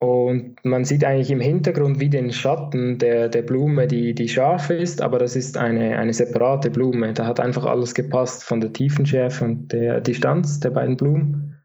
Und 0.00 0.56
man 0.64 0.84
sieht 0.84 1.04
eigentlich 1.04 1.30
im 1.30 1.40
Hintergrund 1.40 2.00
wie 2.00 2.10
den 2.10 2.32
Schatten 2.32 2.98
der, 2.98 3.28
der 3.28 3.42
Blume, 3.42 3.86
die, 3.86 4.14
die 4.14 4.28
scharf 4.28 4.68
ist, 4.70 5.00
aber 5.00 5.18
das 5.18 5.36
ist 5.36 5.56
eine, 5.56 5.98
eine 5.98 6.12
separate 6.12 6.70
Blume. 6.70 7.14
Da 7.14 7.26
hat 7.26 7.40
einfach 7.40 7.64
alles 7.64 7.94
gepasst 7.94 8.44
von 8.44 8.60
der 8.60 8.72
Tiefenschärfe 8.72 9.44
und 9.44 9.72
der 9.72 10.00
Distanz 10.00 10.60
der 10.60 10.70
beiden 10.70 10.96
Blumen. 10.96 11.62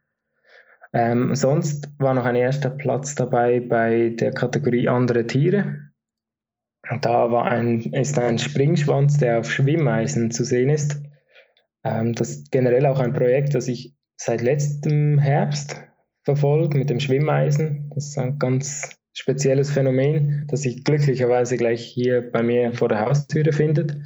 Ähm, 0.94 1.36
sonst 1.36 1.90
war 2.00 2.14
noch 2.14 2.26
ein 2.26 2.36
erster 2.36 2.70
Platz 2.70 3.16
dabei 3.16 3.60
bei 3.60 4.10
der 4.10 4.32
Kategorie 4.32 4.88
andere 4.88 5.28
Tiere. 5.28 5.90
Da 7.02 7.32
war 7.32 7.46
ein, 7.46 7.82
ist 7.94 8.18
ein 8.18 8.40
Springschwanz, 8.40 9.18
der 9.18 9.40
auf 9.40 9.52
Schwimmeisen 9.52 10.32
zu 10.32 10.44
sehen 10.44 10.70
ist. 10.70 11.02
Ähm, 11.84 12.14
das 12.14 12.30
ist 12.30 12.52
generell 12.52 12.86
auch 12.86 13.00
ein 13.00 13.14
Projekt, 13.14 13.54
das 13.54 13.68
ich 13.68 13.96
seit 14.16 14.42
letztem 14.42 15.20
Herbst 15.20 15.84
verfolgt 16.30 16.76
mit 16.76 16.92
dem 16.92 17.00
Schwimmeisen. 17.00 17.90
Das 17.96 18.10
ist 18.10 18.18
ein 18.20 18.38
ganz 18.38 18.96
spezielles 19.14 19.72
Phänomen, 19.72 20.46
das 20.48 20.62
sich 20.62 20.84
glücklicherweise 20.84 21.58
gleich 21.58 21.84
hier 21.84 22.22
bei 22.22 22.44
mir 22.44 22.72
vor 22.74 22.88
der 22.88 23.02
Haustüre 23.02 23.52
findet. 23.52 23.98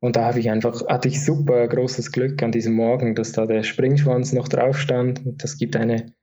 Und 0.00 0.14
da 0.14 0.26
habe 0.26 0.38
ich 0.38 0.50
einfach, 0.50 0.86
hatte 0.86 1.08
ich 1.08 1.24
super 1.24 1.66
großes 1.66 2.12
Glück 2.12 2.40
an 2.44 2.52
diesem 2.52 2.74
Morgen, 2.74 3.16
dass 3.16 3.32
da 3.32 3.44
der 3.44 3.64
Springschwanz 3.64 4.32
noch 4.32 4.46
drauf 4.46 4.78
stand. 4.78 5.26
Und 5.26 5.42
das 5.42 5.58
gibt 5.58 5.74
eine 5.74 6.14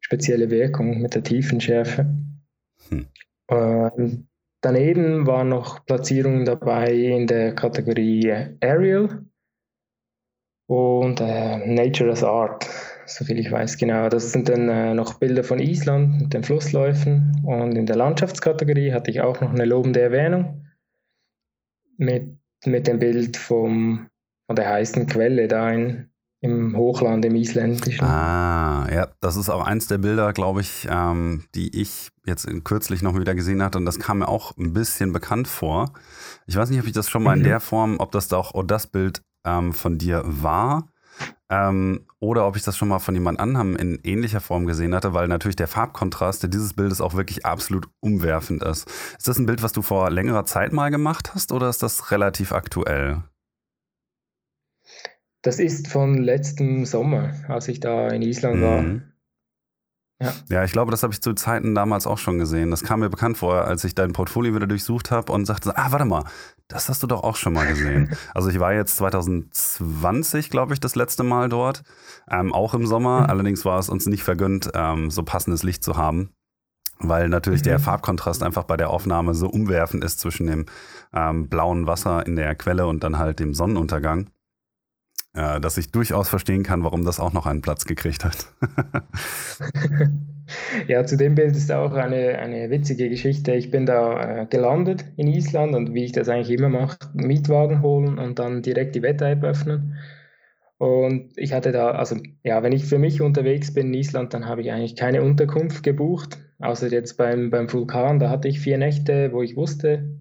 spezielle 0.00 0.50
Wirkung 0.50 1.00
mit 1.00 1.14
der 1.14 1.22
Tiefenschärfe. 1.22 2.14
Hm. 2.90 3.06
Ähm, 3.48 4.28
daneben 4.60 5.26
waren 5.26 5.48
noch 5.48 5.86
Platzierungen 5.86 6.44
dabei 6.44 6.92
in 6.92 7.26
der 7.26 7.54
Kategorie 7.54 8.30
Aerial 8.60 9.24
und 10.68 11.20
äh, 11.20 11.66
Nature 11.66 12.10
as 12.10 12.22
Art 12.22 12.68
soviel 13.14 13.38
ich 13.38 13.50
weiß, 13.50 13.76
genau. 13.78 14.08
Das 14.08 14.32
sind 14.32 14.48
dann 14.48 14.68
äh, 14.68 14.94
noch 14.94 15.14
Bilder 15.14 15.44
von 15.44 15.58
Island 15.58 16.20
mit 16.22 16.34
den 16.34 16.44
Flussläufen. 16.44 17.42
Und 17.44 17.76
in 17.76 17.86
der 17.86 17.96
Landschaftskategorie 17.96 18.92
hatte 18.92 19.10
ich 19.10 19.20
auch 19.20 19.40
noch 19.40 19.50
eine 19.50 19.64
lobende 19.64 20.00
Erwähnung 20.00 20.66
mit, 21.96 22.36
mit 22.64 22.86
dem 22.86 22.98
Bild 22.98 23.36
vom, 23.36 24.08
von 24.46 24.56
der 24.56 24.68
heißen 24.68 25.06
Quelle 25.06 25.48
da 25.48 25.70
in, 25.70 26.08
im 26.40 26.76
Hochland, 26.76 27.24
im 27.24 27.36
Isländischen. 27.36 28.04
Ah, 28.04 28.88
ja, 28.92 29.08
das 29.20 29.36
ist 29.36 29.48
auch 29.48 29.64
eins 29.64 29.86
der 29.86 29.98
Bilder, 29.98 30.32
glaube 30.32 30.60
ich, 30.60 30.88
ähm, 30.90 31.44
die 31.54 31.80
ich 31.80 32.08
jetzt 32.26 32.48
kürzlich 32.64 33.02
noch 33.02 33.18
wieder 33.18 33.34
gesehen 33.34 33.62
hatte 33.62 33.78
und 33.78 33.84
das 33.86 33.98
kam 33.98 34.18
mir 34.18 34.28
auch 34.28 34.56
ein 34.56 34.72
bisschen 34.72 35.12
bekannt 35.12 35.48
vor. 35.48 35.92
Ich 36.46 36.56
weiß 36.56 36.70
nicht, 36.70 36.80
ob 36.80 36.86
ich 36.86 36.92
das 36.92 37.08
schon 37.08 37.22
mal 37.22 37.34
in 37.34 37.40
mhm. 37.40 37.44
der 37.44 37.60
Form, 37.60 37.96
ob 37.98 38.12
das 38.12 38.28
da 38.28 38.36
auch 38.36 38.54
oh, 38.54 38.62
das 38.62 38.86
Bild 38.86 39.22
ähm, 39.44 39.72
von 39.72 39.98
dir 39.98 40.22
war 40.24 40.91
ähm, 41.52 42.06
oder 42.18 42.46
ob 42.46 42.56
ich 42.56 42.62
das 42.62 42.78
schon 42.78 42.88
mal 42.88 42.98
von 42.98 43.14
jemand 43.14 43.38
anderem 43.38 43.76
in 43.76 44.00
ähnlicher 44.04 44.40
Form 44.40 44.64
gesehen 44.64 44.94
hatte, 44.94 45.12
weil 45.12 45.28
natürlich 45.28 45.56
der 45.56 45.68
Farbkontrast 45.68 46.50
dieses 46.52 46.72
Bildes 46.72 47.02
auch 47.02 47.12
wirklich 47.12 47.44
absolut 47.44 47.88
umwerfend 48.00 48.62
ist. 48.62 48.88
Ist 49.18 49.28
das 49.28 49.38
ein 49.38 49.44
Bild, 49.44 49.62
was 49.62 49.72
du 49.72 49.82
vor 49.82 50.10
längerer 50.10 50.46
Zeit 50.46 50.72
mal 50.72 50.90
gemacht 50.90 51.34
hast 51.34 51.52
oder 51.52 51.68
ist 51.68 51.82
das 51.82 52.10
relativ 52.10 52.52
aktuell? 52.52 53.22
Das 55.42 55.58
ist 55.58 55.88
von 55.88 56.16
letztem 56.16 56.86
Sommer, 56.86 57.34
als 57.48 57.68
ich 57.68 57.80
da 57.80 58.08
in 58.08 58.22
Island 58.22 58.56
mhm. 58.56 58.62
war. 58.62 59.11
Ja. 60.22 60.32
ja, 60.48 60.64
ich 60.64 60.72
glaube, 60.72 60.90
das 60.90 61.02
habe 61.02 61.12
ich 61.12 61.20
zu 61.20 61.34
Zeiten 61.34 61.74
damals 61.74 62.06
auch 62.06 62.18
schon 62.18 62.38
gesehen. 62.38 62.70
Das 62.70 62.84
kam 62.84 63.00
mir 63.00 63.10
bekannt 63.10 63.38
vor, 63.38 63.64
als 63.64 63.82
ich 63.84 63.94
dein 63.94 64.12
Portfolio 64.12 64.54
wieder 64.54 64.66
durchsucht 64.66 65.10
habe 65.10 65.32
und 65.32 65.46
sagte, 65.46 65.76
ah, 65.76 65.90
warte 65.90 66.04
mal, 66.04 66.24
das 66.68 66.88
hast 66.88 67.02
du 67.02 67.06
doch 67.06 67.24
auch 67.24 67.36
schon 67.36 67.52
mal 67.52 67.66
gesehen. 67.66 68.16
also 68.34 68.48
ich 68.48 68.60
war 68.60 68.72
jetzt 68.72 68.96
2020, 68.96 70.50
glaube 70.50 70.74
ich, 70.74 70.80
das 70.80 70.94
letzte 70.94 71.24
Mal 71.24 71.48
dort, 71.48 71.82
ähm, 72.30 72.52
auch 72.52 72.74
im 72.74 72.86
Sommer. 72.86 73.22
Mhm. 73.22 73.26
Allerdings 73.26 73.64
war 73.64 73.78
es 73.78 73.88
uns 73.88 74.06
nicht 74.06 74.22
vergönnt, 74.22 74.70
ähm, 74.74 75.10
so 75.10 75.22
passendes 75.22 75.62
Licht 75.62 75.82
zu 75.82 75.96
haben 75.96 76.30
weil 77.04 77.28
natürlich 77.28 77.60
mhm. 77.62 77.64
der 77.64 77.78
Farbkontrast 77.78 78.42
einfach 78.42 78.64
bei 78.64 78.76
der 78.76 78.90
Aufnahme 78.90 79.34
so 79.34 79.48
umwerfend 79.48 80.04
ist 80.04 80.20
zwischen 80.20 80.46
dem 80.46 80.66
ähm, 81.12 81.48
blauen 81.48 81.86
Wasser 81.86 82.24
in 82.26 82.36
der 82.36 82.54
Quelle 82.54 82.86
und 82.86 83.02
dann 83.02 83.18
halt 83.18 83.40
dem 83.40 83.54
Sonnenuntergang, 83.54 84.30
dass 85.34 85.78
ich 85.78 85.90
durchaus 85.90 86.28
verstehen 86.28 86.62
kann, 86.62 86.84
warum 86.84 87.04
das 87.04 87.18
auch 87.18 87.32
noch 87.32 87.46
einen 87.46 87.62
Platz 87.62 87.84
gekriegt 87.84 88.24
hat. 88.24 88.46
Ja, 90.88 91.04
zu 91.04 91.16
dem 91.16 91.34
Bild 91.34 91.56
ist 91.56 91.70
auch 91.72 91.92
eine, 91.92 92.38
eine 92.38 92.70
witzige 92.70 93.08
Geschichte. 93.08 93.52
Ich 93.52 93.70
bin 93.70 93.86
da 93.86 94.42
äh, 94.42 94.46
gelandet 94.46 95.04
in 95.16 95.28
Island 95.28 95.74
und 95.74 95.94
wie 95.94 96.04
ich 96.04 96.12
das 96.12 96.28
eigentlich 96.28 96.50
immer 96.56 96.68
mache, 96.68 96.98
Mietwagen 97.14 97.82
holen 97.82 98.18
und 98.18 98.38
dann 98.38 98.62
direkt 98.62 98.94
die 98.94 99.02
Wetter-App 99.02 99.42
öffnen. 99.44 99.96
Und 100.78 101.30
ich 101.36 101.52
hatte 101.52 101.70
da, 101.70 101.92
also 101.92 102.16
ja, 102.42 102.62
wenn 102.62 102.72
ich 102.72 102.84
für 102.84 102.98
mich 102.98 103.20
unterwegs 103.20 103.72
bin 103.72 103.88
in 103.88 103.94
Island, 103.94 104.34
dann 104.34 104.46
habe 104.46 104.62
ich 104.62 104.72
eigentlich 104.72 104.96
keine 104.96 105.22
Unterkunft 105.22 105.84
gebucht, 105.84 106.38
außer 106.58 106.88
jetzt 106.88 107.16
beim, 107.16 107.50
beim 107.50 107.72
Vulkan. 107.72 108.18
Da 108.18 108.30
hatte 108.30 108.48
ich 108.48 108.58
vier 108.58 108.78
Nächte, 108.78 109.32
wo 109.32 109.42
ich 109.42 109.56
wusste, 109.56 110.18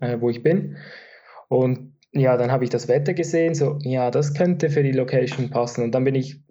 äh, 0.00 0.20
wo 0.20 0.28
ich 0.28 0.42
bin. 0.42 0.76
Und 1.48 1.91
ja, 2.12 2.36
dann 2.36 2.52
habe 2.52 2.64
ich 2.64 2.70
das 2.70 2.88
Wetter 2.88 3.14
gesehen, 3.14 3.54
so, 3.54 3.78
ja, 3.80 4.10
das 4.10 4.34
könnte 4.34 4.70
für 4.70 4.82
die 4.82 4.92
Location 4.92 5.50
passen. 5.50 5.82
Und 5.82 5.92
dann 5.92 6.04
bin 6.04 6.14
ich 6.14 6.42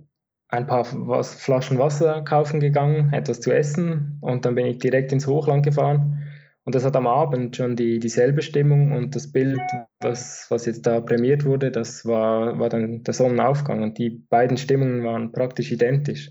ein 0.47 0.67
paar 0.67 0.85
was, 0.91 1.33
Flaschen 1.35 1.77
Wasser 1.77 2.23
kaufen 2.23 2.59
gegangen, 2.59 3.13
etwas 3.13 3.39
zu 3.39 3.51
essen 3.51 4.17
und 4.21 4.45
dann 4.45 4.55
bin 4.55 4.65
ich 4.65 4.79
direkt 4.79 5.11
ins 5.13 5.27
Hochland 5.27 5.63
gefahren. 5.63 6.27
Und 6.63 6.75
das 6.75 6.85
hat 6.85 6.95
am 6.95 7.07
Abend 7.07 7.55
schon 7.55 7.75
die, 7.75 7.99
dieselbe 7.99 8.41
Stimmung 8.41 8.91
und 8.91 9.15
das 9.15 9.31
Bild, 9.31 9.61
was, 9.99 10.45
was 10.49 10.65
jetzt 10.65 10.85
da 10.85 10.99
prämiert 10.99 11.45
wurde, 11.45 11.71
das 11.71 12.05
war, 12.05 12.59
war 12.59 12.69
dann 12.69 13.03
der 13.03 13.13
Sonnenaufgang 13.13 13.81
und 13.81 13.97
die 13.97 14.09
beiden 14.09 14.57
Stimmungen 14.57 15.03
waren 15.03 15.31
praktisch 15.31 15.71
identisch. 15.71 16.29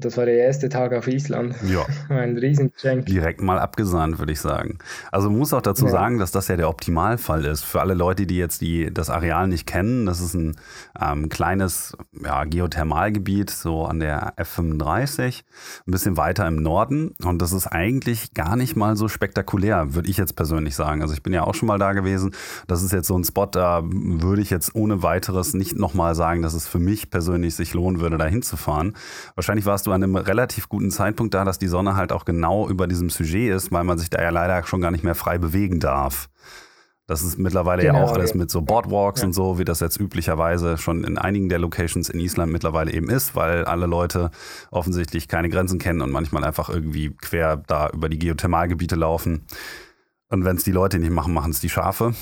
Das 0.00 0.16
war 0.16 0.26
der 0.26 0.36
erste 0.36 0.68
Tag 0.68 0.92
auf 0.92 1.08
Island. 1.08 1.56
Ja. 1.66 1.84
Ein 2.08 2.38
Riesengeschenk. 2.38 3.06
Direkt 3.06 3.42
mal 3.42 3.58
abgesahnt, 3.58 4.20
würde 4.20 4.30
ich 4.30 4.40
sagen. 4.40 4.78
Also 5.10 5.28
man 5.28 5.40
muss 5.40 5.52
auch 5.52 5.60
dazu 5.60 5.86
ja. 5.86 5.90
sagen, 5.90 6.20
dass 6.20 6.30
das 6.30 6.46
ja 6.46 6.56
der 6.56 6.68
Optimalfall 6.68 7.44
ist. 7.44 7.64
Für 7.64 7.80
alle 7.80 7.94
Leute, 7.94 8.24
die 8.24 8.36
jetzt 8.36 8.60
die, 8.60 8.94
das 8.94 9.10
Areal 9.10 9.48
nicht 9.48 9.66
kennen, 9.66 10.06
das 10.06 10.20
ist 10.20 10.34
ein 10.34 10.54
ähm, 11.00 11.28
kleines 11.28 11.96
ja, 12.12 12.44
Geothermalgebiet, 12.44 13.50
so 13.50 13.86
an 13.86 13.98
der 13.98 14.34
F35, 14.36 15.42
ein 15.88 15.90
bisschen 15.90 16.16
weiter 16.16 16.46
im 16.46 16.62
Norden. 16.62 17.16
Und 17.24 17.42
das 17.42 17.52
ist 17.52 17.66
eigentlich 17.66 18.34
gar 18.34 18.54
nicht 18.54 18.76
mal 18.76 18.96
so 18.96 19.08
spektakulär, 19.08 19.96
würde 19.96 20.08
ich 20.08 20.16
jetzt 20.16 20.36
persönlich 20.36 20.76
sagen. 20.76 21.02
Also 21.02 21.12
ich 21.12 21.24
bin 21.24 21.32
ja 21.32 21.42
auch 21.42 21.56
schon 21.56 21.66
mal 21.66 21.78
da 21.80 21.92
gewesen. 21.92 22.36
Das 22.68 22.84
ist 22.84 22.92
jetzt 22.92 23.08
so 23.08 23.18
ein 23.18 23.24
Spot, 23.24 23.46
da 23.46 23.82
würde 23.84 24.42
ich 24.42 24.50
jetzt 24.50 24.76
ohne 24.76 25.02
weiteres 25.02 25.54
nicht 25.54 25.76
nochmal 25.76 26.14
sagen, 26.14 26.42
dass 26.42 26.54
es 26.54 26.68
für 26.68 26.78
mich 26.78 27.10
persönlich 27.10 27.56
sich 27.56 27.74
lohnen 27.74 28.00
würde, 28.00 28.16
da 28.16 28.26
hinzufahren. 28.26 28.94
Wahrscheinlich 29.34 29.66
warst 29.66 29.87
du 29.87 29.87
an 29.92 30.02
einem 30.02 30.16
relativ 30.16 30.68
guten 30.68 30.90
Zeitpunkt 30.90 31.34
da, 31.34 31.44
dass 31.44 31.58
die 31.58 31.68
Sonne 31.68 31.96
halt 31.96 32.12
auch 32.12 32.24
genau 32.24 32.68
über 32.68 32.86
diesem 32.86 33.10
Sujet 33.10 33.54
ist, 33.54 33.72
weil 33.72 33.84
man 33.84 33.98
sich 33.98 34.10
da 34.10 34.22
ja 34.22 34.30
leider 34.30 34.64
schon 34.64 34.80
gar 34.80 34.90
nicht 34.90 35.04
mehr 35.04 35.14
frei 35.14 35.38
bewegen 35.38 35.80
darf. 35.80 36.28
Das 37.08 37.22
ist 37.22 37.38
mittlerweile 37.38 37.82
genau, 37.82 38.00
ja 38.00 38.04
auch 38.04 38.12
alles 38.12 38.34
mit 38.34 38.50
so 38.50 38.60
Boardwalks 38.60 39.22
ja. 39.22 39.28
und 39.28 39.32
so, 39.32 39.58
wie 39.58 39.64
das 39.64 39.80
jetzt 39.80 39.98
üblicherweise 39.98 40.76
schon 40.76 41.04
in 41.04 41.16
einigen 41.16 41.48
der 41.48 41.58
Locations 41.58 42.10
in 42.10 42.20
Island 42.20 42.52
mittlerweile 42.52 42.92
eben 42.92 43.08
ist, 43.08 43.34
weil 43.34 43.64
alle 43.64 43.86
Leute 43.86 44.30
offensichtlich 44.70 45.26
keine 45.26 45.48
Grenzen 45.48 45.78
kennen 45.78 46.02
und 46.02 46.10
manchmal 46.10 46.44
einfach 46.44 46.68
irgendwie 46.68 47.10
quer 47.10 47.56
da 47.56 47.88
über 47.88 48.10
die 48.10 48.18
Geothermalgebiete 48.18 48.94
laufen. 48.94 49.46
Und 50.28 50.44
wenn 50.44 50.56
es 50.56 50.64
die 50.64 50.72
Leute 50.72 50.98
nicht 50.98 51.10
machen, 51.10 51.32
machen 51.32 51.52
es 51.52 51.60
die 51.60 51.70
Schafe. 51.70 52.12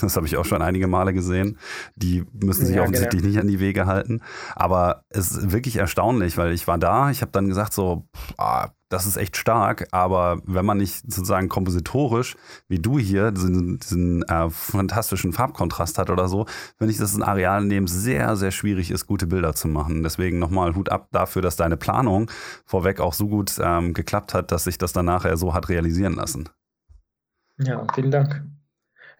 Das 0.00 0.16
habe 0.16 0.26
ich 0.26 0.36
auch 0.36 0.44
schon 0.44 0.62
einige 0.62 0.86
Male 0.86 1.12
gesehen. 1.12 1.58
Die 1.96 2.24
müssen 2.32 2.66
sich 2.66 2.76
ja, 2.76 2.82
offensichtlich 2.82 3.22
genau. 3.22 3.32
nicht 3.32 3.40
an 3.40 3.48
die 3.48 3.60
Wege 3.60 3.86
halten. 3.86 4.20
Aber 4.54 5.04
es 5.08 5.30
ist 5.30 5.52
wirklich 5.52 5.76
erstaunlich, 5.76 6.36
weil 6.36 6.52
ich 6.52 6.66
war 6.66 6.78
da, 6.78 7.10
ich 7.10 7.22
habe 7.22 7.32
dann 7.32 7.48
gesagt, 7.48 7.72
so, 7.72 8.06
ah, 8.38 8.70
das 8.90 9.06
ist 9.06 9.16
echt 9.16 9.36
stark, 9.36 9.86
aber 9.92 10.42
wenn 10.44 10.66
man 10.66 10.76
nicht 10.76 11.00
sozusagen 11.02 11.48
kompositorisch, 11.48 12.36
wie 12.68 12.80
du 12.80 12.98
hier, 12.98 13.30
diesen, 13.30 13.78
diesen 13.78 14.22
äh, 14.24 14.50
fantastischen 14.50 15.32
Farbkontrast 15.32 15.96
hat 15.96 16.10
oder 16.10 16.28
so, 16.28 16.46
finde 16.76 16.92
ich, 16.92 16.98
dass 16.98 17.12
es 17.12 17.16
ein 17.16 17.22
Areal, 17.22 17.62
in 17.62 17.70
dem 17.70 17.84
es 17.84 17.92
sehr, 17.92 18.36
sehr 18.36 18.50
schwierig 18.50 18.90
ist, 18.90 19.06
gute 19.06 19.28
Bilder 19.28 19.54
zu 19.54 19.68
machen. 19.68 20.02
Deswegen 20.02 20.40
nochmal 20.40 20.74
Hut 20.74 20.90
ab 20.90 21.06
dafür, 21.12 21.40
dass 21.40 21.54
deine 21.54 21.76
Planung 21.76 22.30
vorweg 22.66 22.98
auch 22.98 23.14
so 23.14 23.28
gut 23.28 23.58
ähm, 23.62 23.94
geklappt 23.94 24.34
hat, 24.34 24.50
dass 24.50 24.64
sich 24.64 24.76
das 24.76 24.92
dann 24.92 25.06
nachher 25.06 25.36
so 25.36 25.54
hat 25.54 25.68
realisieren 25.68 26.14
lassen. 26.14 26.48
Ja, 27.58 27.86
vielen 27.94 28.10
Dank. 28.10 28.42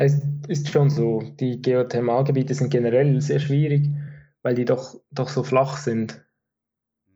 Es 0.03 0.23
ist 0.49 0.71
schon 0.71 0.89
so, 0.89 1.23
die 1.41 1.61
Geothermalgebiete 1.61 2.55
sind 2.55 2.71
generell 2.71 3.21
sehr 3.21 3.39
schwierig, 3.39 3.91
weil 4.41 4.55
die 4.55 4.65
doch, 4.65 4.99
doch 5.11 5.29
so 5.29 5.43
flach 5.43 5.77
sind. 5.77 6.25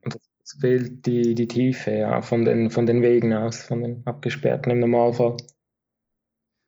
Und 0.04 0.16
es 0.42 0.58
fehlt 0.60 1.06
die, 1.06 1.34
die 1.34 1.48
Tiefe 1.48 1.92
ja, 1.92 2.20
von, 2.20 2.44
den, 2.44 2.68
von 2.68 2.84
den 2.84 3.00
Wegen 3.00 3.32
aus, 3.32 3.62
von 3.62 3.82
den 3.82 4.06
abgesperrten 4.06 4.70
im 4.70 4.80
Normalfall. 4.80 5.38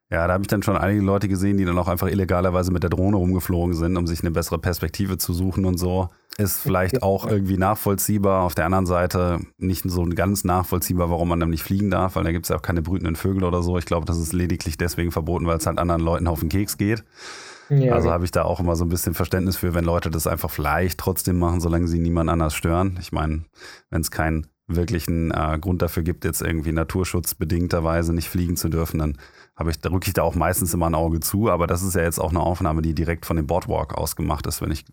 Ja, 0.08 0.26
da 0.28 0.34
habe 0.34 0.42
ich 0.42 0.48
dann 0.48 0.62
schon 0.62 0.76
einige 0.76 1.04
Leute 1.04 1.26
gesehen, 1.26 1.56
die 1.56 1.64
dann 1.64 1.78
auch 1.78 1.88
einfach 1.88 2.06
illegalerweise 2.06 2.70
mit 2.70 2.84
der 2.84 2.90
Drohne 2.90 3.16
rumgeflogen 3.16 3.74
sind, 3.74 3.96
um 3.96 4.06
sich 4.06 4.20
eine 4.20 4.30
bessere 4.30 4.58
Perspektive 4.58 5.18
zu 5.18 5.32
suchen 5.32 5.64
und 5.64 5.78
so. 5.78 6.08
Ist 6.38 6.60
vielleicht 6.60 7.02
auch 7.02 7.26
irgendwie 7.26 7.56
nachvollziehbar. 7.56 8.42
Auf 8.42 8.54
der 8.54 8.66
anderen 8.66 8.86
Seite 8.86 9.40
nicht 9.58 9.82
so 9.84 10.04
ganz 10.04 10.44
nachvollziehbar, 10.44 11.10
warum 11.10 11.30
man 11.30 11.40
dann 11.40 11.50
nicht 11.50 11.64
fliegen 11.64 11.90
darf, 11.90 12.14
weil 12.14 12.22
da 12.22 12.30
gibt 12.30 12.44
es 12.44 12.50
ja 12.50 12.56
auch 12.56 12.62
keine 12.62 12.82
brütenden 12.82 13.16
Vögel 13.16 13.42
oder 13.42 13.62
so. 13.62 13.78
Ich 13.78 13.86
glaube, 13.86 14.06
das 14.06 14.18
ist 14.18 14.32
lediglich 14.32 14.76
deswegen 14.76 15.10
verboten, 15.10 15.46
weil 15.46 15.56
es 15.56 15.66
halt 15.66 15.78
anderen 15.78 16.02
Leuten 16.02 16.28
auf 16.28 16.38
den 16.38 16.50
Keks 16.50 16.76
geht. 16.76 17.02
Ja, 17.68 17.94
also 17.94 18.12
habe 18.12 18.24
ich 18.24 18.30
da 18.30 18.42
auch 18.42 18.60
immer 18.60 18.76
so 18.76 18.84
ein 18.84 18.88
bisschen 18.88 19.14
Verständnis 19.14 19.56
für, 19.56 19.74
wenn 19.74 19.84
Leute 19.84 20.10
das 20.10 20.28
einfach 20.28 20.50
vielleicht 20.50 21.00
trotzdem 21.00 21.38
machen, 21.38 21.60
solange 21.60 21.88
sie 21.88 21.98
niemand 21.98 22.30
anders 22.30 22.54
stören. 22.54 22.96
Ich 23.00 23.10
meine, 23.10 23.44
wenn 23.90 24.02
es 24.02 24.12
keinen 24.12 24.46
wirklichen 24.68 25.30
äh, 25.30 25.58
Grund 25.60 25.82
dafür 25.82 26.02
gibt, 26.02 26.24
jetzt 26.24 26.42
irgendwie 26.42 26.72
naturschutzbedingterweise 26.72 28.12
nicht 28.12 28.28
fliegen 28.28 28.56
zu 28.56 28.68
dürfen, 28.68 28.98
dann 28.98 29.18
habe 29.56 29.70
ich, 29.70 29.80
da 29.80 29.90
rücke 29.90 30.08
ich 30.08 30.14
da 30.14 30.22
auch 30.22 30.34
meistens 30.34 30.74
immer 30.74 30.86
ein 30.86 30.94
Auge 30.94 31.20
zu. 31.20 31.50
Aber 31.50 31.66
das 31.66 31.82
ist 31.82 31.94
ja 31.94 32.02
jetzt 32.02 32.20
auch 32.20 32.30
eine 32.30 32.40
Aufnahme, 32.40 32.82
die 32.82 32.94
direkt 32.94 33.26
von 33.26 33.36
dem 33.36 33.46
Boardwalk 33.46 33.94
aus 33.94 34.14
gemacht 34.14 34.46
ist, 34.46 34.60
wenn 34.60 34.70
ich 34.70 34.84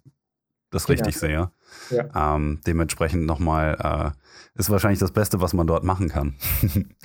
das 0.71 0.89
richtig 0.89 1.15
ja. 1.15 1.19
sehe. 1.19 1.51
Ja. 1.91 2.35
Ähm, 2.35 2.59
dementsprechend 2.65 3.25
nochmal 3.25 3.77
äh, 3.79 4.59
ist 4.59 4.69
wahrscheinlich 4.69 4.99
das 4.99 5.11
Beste, 5.11 5.41
was 5.41 5.53
man 5.53 5.67
dort 5.67 5.83
machen 5.83 6.09
kann. 6.09 6.35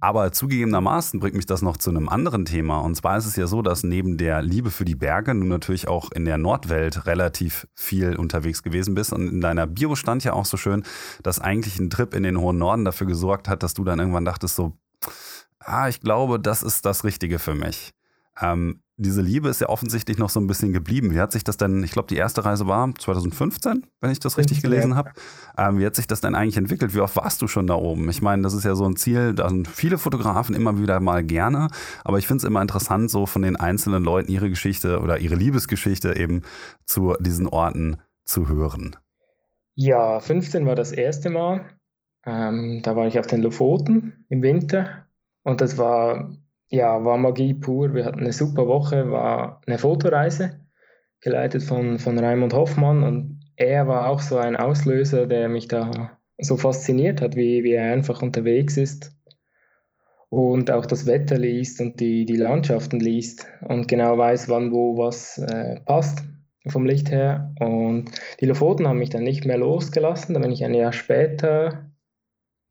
Aber 0.00 0.32
zugegebenermaßen 0.32 1.20
bringt 1.20 1.36
mich 1.36 1.46
das 1.46 1.62
noch 1.62 1.76
zu 1.76 1.90
einem 1.90 2.08
anderen 2.08 2.44
Thema. 2.44 2.78
Und 2.78 2.94
zwar 2.96 3.18
ist 3.18 3.26
es 3.26 3.36
ja 3.36 3.46
so, 3.46 3.62
dass 3.62 3.84
neben 3.84 4.16
der 4.16 4.42
Liebe 4.42 4.70
für 4.70 4.84
die 4.84 4.94
Berge 4.94 5.32
du 5.32 5.44
natürlich 5.44 5.88
auch 5.88 6.10
in 6.12 6.24
der 6.24 6.38
Nordwelt 6.38 7.06
relativ 7.06 7.66
viel 7.74 8.16
unterwegs 8.16 8.62
gewesen 8.62 8.94
bist. 8.94 9.12
Und 9.12 9.28
in 9.28 9.40
deiner 9.40 9.66
Bio 9.66 9.94
stand 9.94 10.24
ja 10.24 10.32
auch 10.32 10.46
so 10.46 10.56
schön, 10.56 10.84
dass 11.22 11.40
eigentlich 11.40 11.78
ein 11.78 11.90
Trip 11.90 12.14
in 12.14 12.22
den 12.22 12.38
hohen 12.38 12.58
Norden 12.58 12.84
dafür 12.84 13.06
gesorgt 13.06 13.48
hat, 13.48 13.62
dass 13.62 13.74
du 13.74 13.84
dann 13.84 13.98
irgendwann 13.98 14.24
dachtest 14.24 14.56
so, 14.56 14.76
ah, 15.60 15.88
ich 15.88 16.00
glaube, 16.00 16.40
das 16.40 16.62
ist 16.62 16.84
das 16.84 17.04
Richtige 17.04 17.38
für 17.38 17.54
mich. 17.54 17.92
Ähm, 18.40 18.80
diese 19.00 19.22
Liebe 19.22 19.48
ist 19.48 19.60
ja 19.60 19.68
offensichtlich 19.68 20.18
noch 20.18 20.28
so 20.28 20.40
ein 20.40 20.48
bisschen 20.48 20.72
geblieben. 20.72 21.12
Wie 21.12 21.20
hat 21.20 21.30
sich 21.30 21.44
das 21.44 21.56
denn, 21.56 21.84
ich 21.84 21.92
glaube, 21.92 22.08
die 22.08 22.16
erste 22.16 22.44
Reise 22.44 22.66
war 22.66 22.92
2015, 22.92 23.86
wenn 24.00 24.10
ich 24.10 24.18
das 24.18 24.38
richtig 24.38 24.60
gelesen 24.60 24.96
habe. 24.96 25.12
Ähm, 25.56 25.78
wie 25.78 25.86
hat 25.86 25.94
sich 25.94 26.08
das 26.08 26.20
denn 26.20 26.34
eigentlich 26.34 26.56
entwickelt? 26.56 26.94
Wie 26.94 27.00
oft 27.00 27.14
warst 27.16 27.40
du 27.40 27.46
schon 27.46 27.68
da 27.68 27.74
oben? 27.74 28.08
Ich 28.10 28.22
meine, 28.22 28.42
das 28.42 28.54
ist 28.54 28.64
ja 28.64 28.74
so 28.74 28.84
ein 28.84 28.96
Ziel, 28.96 29.34
da 29.34 29.48
sind 29.48 29.68
viele 29.68 29.98
Fotografen 29.98 30.54
immer 30.54 30.80
wieder 30.80 30.98
mal 30.98 31.22
gerne, 31.22 31.68
aber 32.02 32.18
ich 32.18 32.26
finde 32.26 32.38
es 32.38 32.44
immer 32.44 32.60
interessant, 32.60 33.08
so 33.08 33.26
von 33.26 33.42
den 33.42 33.54
einzelnen 33.54 34.02
Leuten 34.02 34.32
ihre 34.32 34.50
Geschichte 34.50 35.00
oder 35.00 35.18
ihre 35.18 35.36
Liebesgeschichte 35.36 36.16
eben 36.16 36.42
zu 36.84 37.14
diesen 37.20 37.46
Orten 37.46 37.98
zu 38.24 38.48
hören. 38.48 38.96
Ja, 39.76 40.18
15 40.18 40.66
war 40.66 40.74
das 40.74 40.90
erste 40.90 41.30
Mal. 41.30 41.64
Ähm, 42.26 42.80
da 42.82 42.96
war 42.96 43.06
ich 43.06 43.20
auf 43.20 43.28
den 43.28 43.42
Lofoten 43.42 44.24
im 44.28 44.42
Winter 44.42 45.07
und 45.48 45.60
das 45.60 45.78
war 45.78 46.30
ja, 46.70 47.04
war 47.04 47.16
Magie 47.16 47.54
pur. 47.54 47.94
Wir 47.94 48.04
hatten 48.04 48.20
eine 48.20 48.32
super 48.32 48.66
Woche, 48.66 49.10
war 49.10 49.60
eine 49.66 49.78
Fotoreise, 49.78 50.60
geleitet 51.20 51.62
von, 51.62 51.98
von 51.98 52.18
Raimund 52.18 52.52
Hoffmann. 52.52 53.02
Und 53.02 53.40
er 53.56 53.88
war 53.88 54.08
auch 54.08 54.20
so 54.20 54.36
ein 54.36 54.56
Auslöser, 54.56 55.26
der 55.26 55.48
mich 55.48 55.68
da 55.68 56.18
so 56.38 56.56
fasziniert 56.56 57.20
hat, 57.20 57.36
wie, 57.36 57.64
wie 57.64 57.72
er 57.72 57.92
einfach 57.92 58.22
unterwegs 58.22 58.76
ist 58.76 59.12
und 60.30 60.70
auch 60.70 60.86
das 60.86 61.06
Wetter 61.06 61.38
liest 61.38 61.80
und 61.80 62.00
die, 62.00 62.26
die 62.26 62.36
Landschaften 62.36 63.00
liest 63.00 63.46
und 63.62 63.88
genau 63.88 64.18
weiß, 64.18 64.48
wann 64.48 64.72
wo 64.72 64.98
was 64.98 65.38
äh, 65.38 65.80
passt 65.80 66.22
vom 66.66 66.84
Licht 66.84 67.10
her. 67.10 67.54
Und 67.60 68.10
die 68.40 68.46
Lofoten 68.46 68.86
haben 68.86 68.98
mich 68.98 69.10
dann 69.10 69.24
nicht 69.24 69.46
mehr 69.46 69.56
losgelassen. 69.56 70.34
Da 70.34 70.40
bin 70.40 70.52
ich 70.52 70.64
ein 70.64 70.74
Jahr 70.74 70.92
später, 70.92 71.90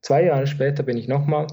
zwei 0.02 0.24
Jahre 0.24 0.46
später 0.46 0.84
bin 0.84 0.96
ich 0.96 1.08
nochmal 1.08 1.48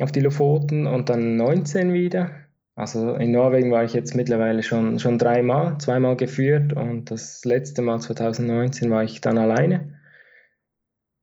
auf 0.00 0.12
die 0.12 0.20
Lofoten 0.20 0.86
und 0.86 1.08
dann 1.08 1.36
19 1.36 1.92
wieder. 1.92 2.30
Also 2.74 3.14
in 3.14 3.32
Norwegen 3.32 3.70
war 3.70 3.84
ich 3.84 3.94
jetzt 3.94 4.14
mittlerweile 4.14 4.62
schon, 4.62 4.98
schon 4.98 5.18
dreimal, 5.18 5.78
zweimal 5.78 6.16
geführt 6.16 6.74
und 6.74 7.10
das 7.10 7.44
letzte 7.44 7.80
Mal 7.80 8.00
2019 8.00 8.90
war 8.90 9.02
ich 9.02 9.22
dann 9.22 9.38
alleine. 9.38 9.98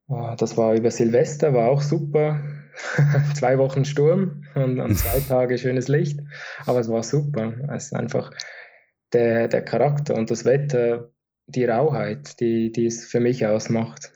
Das 0.07 0.57
war 0.57 0.73
über 0.73 0.89
Silvester, 0.89 1.53
war 1.53 1.69
auch 1.69 1.81
super. 1.81 2.41
zwei 3.35 3.59
Wochen 3.59 3.85
Sturm 3.85 4.45
und, 4.55 4.79
und 4.79 4.95
zwei 4.95 5.19
Tage 5.27 5.59
schönes 5.59 5.87
Licht, 5.87 6.19
aber 6.65 6.79
es 6.79 6.89
war 6.89 7.03
super. 7.03 7.53
Es 7.71 7.85
ist 7.85 7.93
einfach 7.93 8.31
der, 9.13 9.47
der 9.47 9.61
Charakter 9.61 10.15
und 10.15 10.31
das 10.31 10.43
Wetter, 10.43 11.11
die 11.45 11.65
Rauheit, 11.65 12.39
die, 12.39 12.71
die 12.71 12.87
es 12.87 13.05
für 13.05 13.19
mich 13.19 13.45
ausmacht. 13.45 14.11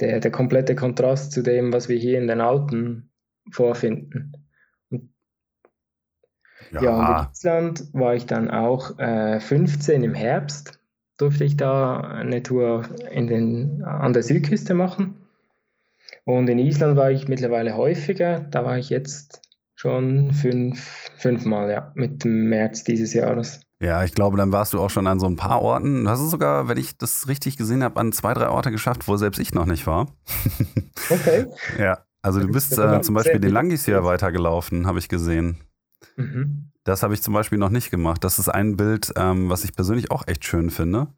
Der, 0.00 0.20
der 0.20 0.30
komplette 0.30 0.74
Kontrast 0.74 1.32
zu 1.32 1.42
dem, 1.42 1.72
was 1.72 1.88
wir 1.88 1.96
hier 1.96 2.18
in 2.18 2.26
den 2.26 2.40
Alpen 2.40 3.09
vorfinden. 3.50 4.32
Und, 4.90 5.12
ja. 6.72 6.82
ja, 6.82 6.98
und 6.98 7.06
in 7.06 7.30
Island 7.32 7.94
war 7.94 8.14
ich 8.14 8.26
dann 8.26 8.50
auch 8.50 8.98
äh, 8.98 9.40
15 9.40 10.02
im 10.02 10.14
Herbst, 10.14 10.78
durfte 11.16 11.44
ich 11.44 11.56
da 11.56 12.00
eine 12.00 12.42
Tour 12.42 12.88
in 13.10 13.26
den, 13.26 13.82
an 13.84 14.12
der 14.12 14.22
Südküste 14.22 14.74
machen. 14.74 15.16
Und 16.24 16.48
in 16.48 16.58
Island 16.58 16.96
war 16.96 17.10
ich 17.10 17.28
mittlerweile 17.28 17.76
häufiger, 17.76 18.40
da 18.40 18.64
war 18.64 18.78
ich 18.78 18.90
jetzt 18.90 19.42
schon 19.74 20.32
fünf, 20.32 21.10
fünfmal, 21.16 21.70
ja, 21.70 21.92
mit 21.94 22.24
dem 22.24 22.48
März 22.50 22.84
dieses 22.84 23.14
Jahres. 23.14 23.62
Ja, 23.82 24.04
ich 24.04 24.14
glaube, 24.14 24.36
dann 24.36 24.52
warst 24.52 24.74
du 24.74 24.78
auch 24.78 24.90
schon 24.90 25.06
an 25.06 25.18
so 25.18 25.26
ein 25.26 25.36
paar 25.36 25.62
Orten. 25.62 26.04
Du 26.04 26.10
hast 26.10 26.20
es 26.20 26.30
sogar, 26.30 26.68
wenn 26.68 26.76
ich 26.76 26.98
das 26.98 27.28
richtig 27.28 27.56
gesehen 27.56 27.82
habe, 27.82 27.98
an 27.98 28.12
zwei, 28.12 28.34
drei 28.34 28.50
Orte 28.50 28.70
geschafft, 28.70 29.08
wo 29.08 29.16
selbst 29.16 29.38
ich 29.38 29.54
noch 29.54 29.64
nicht 29.64 29.86
war. 29.86 30.06
Okay. 31.08 31.46
ja, 31.78 32.04
also 32.22 32.40
du 32.40 32.48
bist 32.48 32.76
äh, 32.78 33.00
zum 33.02 33.14
Beispiel 33.14 33.40
den 33.40 33.52
Langisjahr 33.52 34.04
weitergelaufen, 34.04 34.86
habe 34.86 34.98
ich 34.98 35.08
gesehen. 35.08 35.58
Mhm. 36.16 36.70
Das 36.84 37.02
habe 37.02 37.12
ich 37.12 37.22
zum 37.22 37.34
Beispiel 37.34 37.58
noch 37.58 37.68
nicht 37.68 37.90
gemacht. 37.90 38.24
Das 38.24 38.38
ist 38.38 38.48
ein 38.48 38.76
Bild, 38.76 39.12
ähm, 39.16 39.50
was 39.50 39.64
ich 39.64 39.74
persönlich 39.74 40.10
auch 40.10 40.26
echt 40.26 40.44
schön 40.44 40.70
finde. 40.70 41.08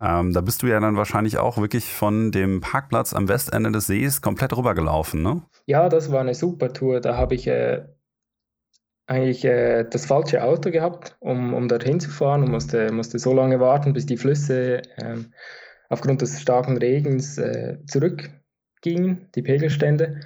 Ähm, 0.00 0.32
da 0.32 0.40
bist 0.40 0.62
du 0.62 0.66
ja 0.66 0.80
dann 0.80 0.96
wahrscheinlich 0.96 1.38
auch 1.38 1.58
wirklich 1.58 1.92
von 1.92 2.32
dem 2.32 2.60
Parkplatz 2.60 3.14
am 3.14 3.28
Westende 3.28 3.70
des 3.70 3.86
Sees 3.86 4.20
komplett 4.20 4.56
rübergelaufen, 4.56 5.22
ne? 5.22 5.42
Ja, 5.66 5.88
das 5.88 6.10
war 6.10 6.20
eine 6.20 6.34
super 6.34 6.72
Tour. 6.72 7.00
Da 7.00 7.16
habe 7.16 7.34
ich 7.36 7.46
äh, 7.46 7.84
eigentlich 9.06 9.44
äh, 9.44 9.84
das 9.88 10.06
falsche 10.06 10.42
Auto 10.42 10.70
gehabt, 10.70 11.16
um, 11.20 11.54
um 11.54 11.68
dorthin 11.68 12.00
zu 12.00 12.10
fahren 12.10 12.42
und 12.42 12.50
musste, 12.50 12.92
musste 12.92 13.18
so 13.18 13.32
lange 13.32 13.60
warten, 13.60 13.92
bis 13.92 14.06
die 14.06 14.16
Flüsse 14.16 14.82
äh, 14.96 15.18
aufgrund 15.88 16.22
des 16.22 16.40
starken 16.40 16.78
Regens 16.78 17.38
äh, 17.38 17.78
zurückgingen, 17.86 19.28
die 19.34 19.42
Pegelstände. 19.42 20.20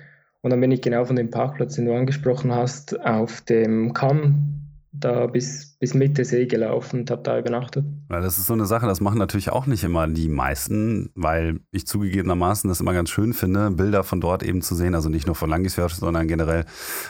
Und 0.47 0.51
dann 0.51 0.61
bin 0.61 0.71
ich 0.71 0.81
genau 0.81 1.05
von 1.05 1.17
dem 1.17 1.29
Parkplatz, 1.29 1.75
den 1.75 1.87
du 1.87 1.93
angesprochen 1.93 2.55
hast, 2.55 3.01
auf 3.05 3.41
dem 3.41 3.93
Kamm 3.95 4.61
da 4.93 5.27
bis, 5.27 5.77
bis 5.81 5.93
Mitte 5.93 6.25
See 6.25 6.47
gelaufen 6.47 7.01
und 7.01 7.11
habe 7.11 7.21
da 7.25 7.37
übernachtet. 7.37 7.85
Ja, 8.13 8.21
das 8.21 8.39
ist 8.39 8.47
so 8.47 8.53
eine 8.53 8.65
Sache, 8.65 8.87
das 8.87 9.01
machen 9.01 9.19
natürlich 9.19 9.51
auch 9.51 9.67
nicht 9.67 9.83
immer 9.83 10.07
die 10.07 10.29
meisten, 10.29 11.11
weil 11.17 11.59
ich 11.73 11.89
zugegebenermaßen 11.89 12.69
das 12.69 12.81
immer 12.81 12.93
ganz 12.93 13.11
schön 13.11 13.33
finde, 13.33 13.73
Bilder 13.73 14.05
von 14.05 14.21
dort 14.21 14.45
eben 14.45 14.63
zu 14.63 14.77
sehen, 14.77 14.95
also 14.95 15.09
nicht 15.09 15.27
nur 15.27 15.35
von 15.35 15.51
Langisfjord, 15.51 15.91
sondern 15.91 16.29
generell 16.29 16.65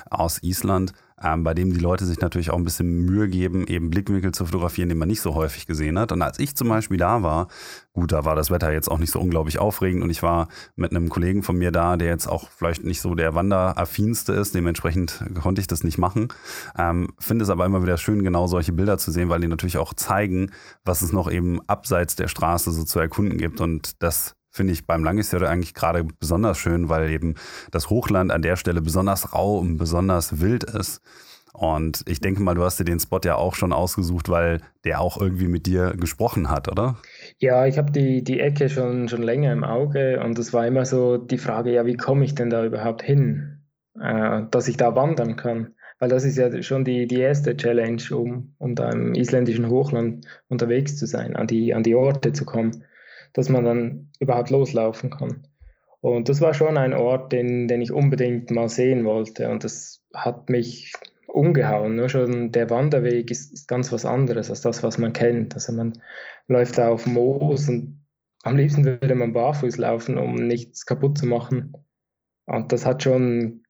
aus 0.08 0.42
Island 0.42 0.94
ähm, 1.22 1.44
bei 1.44 1.54
dem 1.54 1.72
die 1.72 1.80
Leute 1.80 2.04
sich 2.04 2.20
natürlich 2.20 2.50
auch 2.50 2.56
ein 2.56 2.64
bisschen 2.64 3.04
Mühe 3.04 3.28
geben, 3.28 3.66
eben 3.66 3.90
Blickwinkel 3.90 4.32
zu 4.32 4.44
fotografieren, 4.44 4.88
den 4.88 4.98
man 4.98 5.08
nicht 5.08 5.22
so 5.22 5.34
häufig 5.34 5.66
gesehen 5.66 5.98
hat. 5.98 6.12
Und 6.12 6.22
als 6.22 6.38
ich 6.38 6.54
zum 6.54 6.68
Beispiel 6.68 6.98
da 6.98 7.22
war, 7.22 7.48
gut, 7.92 8.12
da 8.12 8.24
war 8.24 8.36
das 8.36 8.50
Wetter 8.50 8.72
jetzt 8.72 8.90
auch 8.90 8.98
nicht 8.98 9.10
so 9.10 9.20
unglaublich 9.20 9.58
aufregend 9.58 10.02
und 10.02 10.10
ich 10.10 10.22
war 10.22 10.48
mit 10.74 10.90
einem 10.90 11.08
Kollegen 11.08 11.42
von 11.42 11.56
mir 11.56 11.72
da, 11.72 11.96
der 11.96 12.08
jetzt 12.08 12.26
auch 12.26 12.50
vielleicht 12.50 12.84
nicht 12.84 13.00
so 13.00 13.14
der 13.14 13.34
Wanderaffinste 13.34 14.34
ist, 14.34 14.54
dementsprechend 14.54 15.24
konnte 15.40 15.60
ich 15.60 15.66
das 15.66 15.84
nicht 15.84 15.98
machen. 15.98 16.28
Ähm, 16.76 17.08
Finde 17.18 17.44
es 17.44 17.50
aber 17.50 17.64
immer 17.64 17.82
wieder 17.82 17.96
schön, 17.96 18.22
genau 18.22 18.46
solche 18.46 18.72
Bilder 18.72 18.98
zu 18.98 19.10
sehen, 19.10 19.28
weil 19.30 19.40
die 19.40 19.48
natürlich 19.48 19.78
auch 19.78 19.94
zeigen, 19.94 20.50
was 20.84 21.00
es 21.00 21.12
noch 21.12 21.30
eben 21.30 21.60
abseits 21.66 22.16
der 22.16 22.28
Straße 22.28 22.72
so 22.72 22.84
zu 22.84 22.98
erkunden 22.98 23.38
gibt 23.38 23.60
und 23.60 24.02
das 24.02 24.36
finde 24.56 24.72
ich 24.72 24.86
beim 24.86 25.04
Langisjöre 25.04 25.48
eigentlich 25.48 25.74
gerade 25.74 26.04
besonders 26.04 26.58
schön, 26.58 26.88
weil 26.88 27.10
eben 27.10 27.34
das 27.70 27.90
Hochland 27.90 28.32
an 28.32 28.42
der 28.42 28.56
Stelle 28.56 28.80
besonders 28.80 29.34
rau 29.34 29.58
und 29.58 29.76
besonders 29.76 30.40
wild 30.40 30.64
ist. 30.64 31.02
Und 31.52 32.02
ich 32.06 32.20
denke 32.20 32.42
mal, 32.42 32.54
du 32.54 32.64
hast 32.64 32.78
dir 32.78 32.84
den 32.84 33.00
Spot 33.00 33.20
ja 33.24 33.36
auch 33.36 33.54
schon 33.54 33.72
ausgesucht, 33.72 34.28
weil 34.28 34.60
der 34.84 35.00
auch 35.00 35.18
irgendwie 35.18 35.48
mit 35.48 35.66
dir 35.66 35.94
gesprochen 35.98 36.50
hat, 36.50 36.70
oder? 36.70 36.96
Ja, 37.38 37.66
ich 37.66 37.78
habe 37.78 37.92
die, 37.92 38.22
die 38.22 38.40
Ecke 38.40 38.68
schon, 38.68 39.08
schon 39.08 39.22
länger 39.22 39.52
im 39.52 39.64
Auge 39.64 40.20
und 40.22 40.38
es 40.38 40.52
war 40.52 40.66
immer 40.66 40.84
so 40.84 41.16
die 41.16 41.38
Frage, 41.38 41.72
ja, 41.72 41.86
wie 41.86 41.96
komme 41.96 42.24
ich 42.24 42.34
denn 42.34 42.50
da 42.50 42.64
überhaupt 42.64 43.02
hin, 43.02 43.62
äh, 43.98 44.42
dass 44.50 44.68
ich 44.68 44.76
da 44.76 44.94
wandern 44.94 45.36
kann? 45.36 45.74
Weil 45.98 46.10
das 46.10 46.24
ist 46.24 46.36
ja 46.36 46.62
schon 46.62 46.84
die, 46.84 47.06
die 47.06 47.20
erste 47.20 47.56
Challenge, 47.56 48.02
um, 48.10 48.54
um 48.58 48.74
da 48.74 48.90
im 48.90 49.14
isländischen 49.14 49.70
Hochland 49.70 50.26
unterwegs 50.48 50.98
zu 50.98 51.06
sein, 51.06 51.36
an 51.36 51.46
die, 51.46 51.72
an 51.72 51.82
die 51.82 51.94
Orte 51.94 52.34
zu 52.34 52.44
kommen 52.44 52.84
dass 53.36 53.50
man 53.50 53.64
dann 53.64 54.08
überhaupt 54.18 54.48
loslaufen 54.48 55.10
kann. 55.10 55.46
Und 56.00 56.30
das 56.30 56.40
war 56.40 56.54
schon 56.54 56.78
ein 56.78 56.94
Ort, 56.94 57.32
den, 57.32 57.68
den 57.68 57.82
ich 57.82 57.92
unbedingt 57.92 58.50
mal 58.50 58.70
sehen 58.70 59.04
wollte. 59.04 59.50
Und 59.50 59.62
das 59.62 60.02
hat 60.14 60.48
mich 60.48 60.94
umgehauen. 61.26 61.96
Nur 61.96 62.08
schon 62.08 62.50
der 62.50 62.70
Wanderweg 62.70 63.30
ist, 63.30 63.52
ist 63.52 63.68
ganz 63.68 63.92
was 63.92 64.06
anderes 64.06 64.48
als 64.48 64.62
das, 64.62 64.82
was 64.82 64.96
man 64.96 65.12
kennt. 65.12 65.52
Also 65.52 65.74
man 65.74 66.00
läuft 66.48 66.78
da 66.78 66.88
auf 66.88 67.06
Moos 67.06 67.68
und 67.68 68.06
am 68.42 68.56
liebsten 68.56 68.86
würde 68.86 69.14
man 69.14 69.34
barfuß 69.34 69.76
laufen, 69.76 70.16
um 70.16 70.34
nichts 70.34 70.86
kaputt 70.86 71.18
zu 71.18 71.26
machen. 71.26 71.74
Und 72.46 72.72
das 72.72 72.86
hat 72.86 73.02
schon 73.02 73.64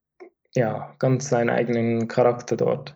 ja, 0.54 0.94
ganz 1.00 1.28
seinen 1.28 1.50
eigenen 1.50 2.06
Charakter 2.06 2.56
dort. 2.56 2.94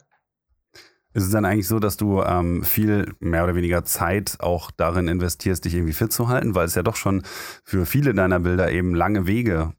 Ist 1.13 1.25
es 1.25 1.31
dann 1.31 1.45
eigentlich 1.45 1.67
so, 1.67 1.81
dass 1.81 1.97
du 1.97 2.23
ähm, 2.23 2.63
viel 2.63 3.15
mehr 3.19 3.45
oder 3.45 3.57
weniger 3.57 3.85
Zeit 3.85 4.37
auch 4.41 4.71
darin 4.71 5.09
investierst, 5.09 5.65
dich 5.65 5.75
irgendwie 5.75 5.93
fit 5.93 6.13
zu 6.13 6.29
halten, 6.29 6.55
weil 6.55 6.67
es 6.67 6.77
ja 6.77 6.83
doch 6.83 6.97
schon 6.97 7.23
für 7.65 7.85
viele 7.85 8.15
deiner 8.15 8.41
Bilder 8.41 8.71
eben 8.71 8.95
lange 8.95 9.27
Wege 9.27 9.73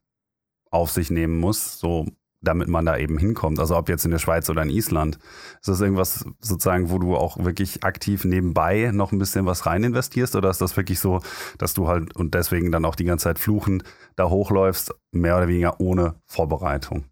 auf 0.70 0.90
sich 0.90 1.10
nehmen 1.10 1.38
muss, 1.40 1.78
so 1.78 2.06
damit 2.42 2.68
man 2.68 2.84
da 2.84 2.96
eben 2.96 3.18
hinkommt. 3.18 3.58
Also 3.60 3.76
ob 3.76 3.88
jetzt 3.88 4.04
in 4.04 4.10
der 4.10 4.18
Schweiz 4.18 4.50
oder 4.50 4.62
in 4.62 4.70
Island. 4.70 5.18
Ist 5.60 5.68
das 5.68 5.80
irgendwas 5.80 6.24
sozusagen, 6.40 6.90
wo 6.90 6.98
du 6.98 7.16
auch 7.16 7.42
wirklich 7.42 7.84
aktiv 7.84 8.24
nebenbei 8.24 8.90
noch 8.92 9.12
ein 9.12 9.18
bisschen 9.18 9.46
was 9.46 9.64
rein 9.64 9.84
investierst? 9.84 10.34
Oder 10.36 10.50
ist 10.50 10.60
das 10.60 10.76
wirklich 10.76 11.00
so, 11.00 11.20
dass 11.58 11.72
du 11.72 11.88
halt 11.88 12.14
und 12.16 12.34
deswegen 12.34 12.72
dann 12.72 12.84
auch 12.84 12.96
die 12.96 13.04
ganze 13.04 13.24
Zeit 13.24 13.38
fluchend 13.38 13.84
da 14.16 14.28
hochläufst, 14.28 14.92
mehr 15.12 15.36
oder 15.36 15.48
weniger 15.48 15.80
ohne 15.80 16.16
Vorbereitung? 16.26 17.11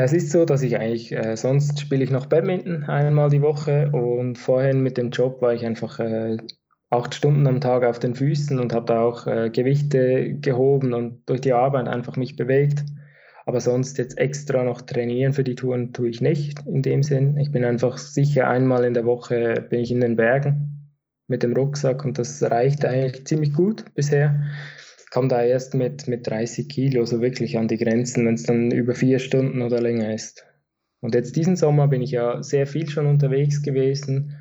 Es 0.00 0.12
ist 0.12 0.30
so, 0.30 0.44
dass 0.44 0.62
ich 0.62 0.78
eigentlich, 0.78 1.10
äh, 1.10 1.36
sonst 1.36 1.80
spiele 1.80 2.04
ich 2.04 2.12
noch 2.12 2.26
Badminton 2.26 2.84
einmal 2.84 3.30
die 3.30 3.42
Woche 3.42 3.90
und 3.90 4.38
vorhin 4.38 4.80
mit 4.80 4.96
dem 4.96 5.10
Job 5.10 5.42
war 5.42 5.54
ich 5.54 5.66
einfach 5.66 5.98
äh, 5.98 6.36
acht 6.88 7.16
Stunden 7.16 7.48
am 7.48 7.60
Tag 7.60 7.82
auf 7.84 7.98
den 7.98 8.14
Füßen 8.14 8.60
und 8.60 8.72
habe 8.72 8.86
da 8.86 9.00
auch 9.02 9.26
äh, 9.26 9.50
Gewichte 9.50 10.34
gehoben 10.34 10.94
und 10.94 11.28
durch 11.28 11.40
die 11.40 11.52
Arbeit 11.52 11.88
einfach 11.88 12.16
mich 12.16 12.36
bewegt. 12.36 12.84
Aber 13.44 13.60
sonst 13.60 13.98
jetzt 13.98 14.18
extra 14.18 14.62
noch 14.62 14.82
trainieren 14.82 15.32
für 15.32 15.42
die 15.42 15.56
Touren 15.56 15.92
tue 15.92 16.10
ich 16.10 16.20
nicht 16.20 16.64
in 16.66 16.82
dem 16.82 17.02
Sinn. 17.02 17.36
Ich 17.36 17.50
bin 17.50 17.64
einfach 17.64 17.98
sicher 17.98 18.46
einmal 18.46 18.84
in 18.84 18.94
der 18.94 19.04
Woche 19.04 19.66
bin 19.68 19.80
ich 19.80 19.90
in 19.90 20.00
den 20.00 20.14
Bergen 20.14 20.94
mit 21.26 21.42
dem 21.42 21.54
Rucksack 21.54 22.04
und 22.04 22.18
das 22.18 22.40
reicht 22.42 22.84
eigentlich 22.84 23.26
ziemlich 23.26 23.52
gut 23.52 23.84
bisher 23.96 24.44
komme 25.10 25.28
da 25.28 25.42
erst 25.42 25.74
mit, 25.74 26.08
mit 26.08 26.26
30 26.26 26.68
Kilo 26.68 27.04
so 27.04 27.20
wirklich 27.20 27.58
an 27.58 27.68
die 27.68 27.78
Grenzen, 27.78 28.26
wenn 28.26 28.34
es 28.34 28.44
dann 28.44 28.70
über 28.70 28.94
vier 28.94 29.18
Stunden 29.18 29.62
oder 29.62 29.80
länger 29.80 30.14
ist. 30.14 30.44
Und 31.00 31.14
jetzt 31.14 31.36
diesen 31.36 31.56
Sommer 31.56 31.88
bin 31.88 32.02
ich 32.02 32.10
ja 32.10 32.42
sehr 32.42 32.66
viel 32.66 32.88
schon 32.88 33.06
unterwegs 33.06 33.62
gewesen. 33.62 34.36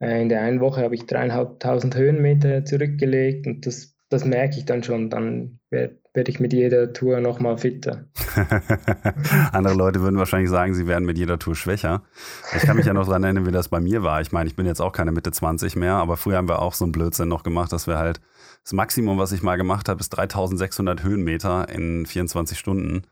Äh, 0.00 0.22
in 0.22 0.28
der 0.28 0.42
einen 0.42 0.60
Woche 0.60 0.82
habe 0.82 0.94
ich 0.94 1.06
dreieinhalbtausend 1.06 1.96
Höhenmeter 1.96 2.64
zurückgelegt 2.64 3.46
und 3.46 3.66
das, 3.66 3.96
das 4.10 4.24
merke 4.24 4.58
ich 4.58 4.66
dann 4.66 4.82
schon. 4.82 5.10
Dann 5.10 5.60
werde 5.70 5.98
werd 6.14 6.28
ich 6.28 6.38
mit 6.38 6.52
jeder 6.52 6.92
Tour 6.92 7.20
nochmal 7.20 7.58
fitter. 7.58 8.04
Andere 9.52 9.74
Leute 9.74 10.00
würden 10.00 10.16
wahrscheinlich 10.16 10.48
sagen, 10.48 10.72
sie 10.72 10.86
werden 10.86 11.04
mit 11.04 11.18
jeder 11.18 11.40
Tour 11.40 11.56
schwächer. 11.56 12.04
Ich 12.56 12.62
kann 12.62 12.76
mich 12.76 12.86
ja 12.86 12.94
noch 12.94 13.06
daran 13.06 13.24
erinnern, 13.24 13.46
wie 13.46 13.52
das 13.52 13.68
bei 13.68 13.80
mir 13.80 14.04
war. 14.04 14.20
Ich 14.20 14.30
meine, 14.30 14.48
ich 14.48 14.54
bin 14.54 14.64
jetzt 14.64 14.80
auch 14.80 14.92
keine 14.92 15.10
Mitte 15.10 15.32
20 15.32 15.74
mehr, 15.74 15.94
aber 15.94 16.16
früher 16.16 16.36
haben 16.36 16.48
wir 16.48 16.62
auch 16.62 16.74
so 16.74 16.84
einen 16.84 16.92
Blödsinn 16.92 17.28
noch 17.28 17.42
gemacht, 17.42 17.72
dass 17.72 17.88
wir 17.88 17.98
halt 17.98 18.20
das 18.64 18.72
Maximum, 18.72 19.18
was 19.18 19.32
ich 19.32 19.42
mal 19.42 19.56
gemacht 19.56 19.90
habe, 19.90 20.00
ist 20.00 20.08
3600 20.08 21.02
Höhenmeter 21.02 21.68
in 21.68 22.06
24 22.06 22.58
Stunden. 22.58 23.02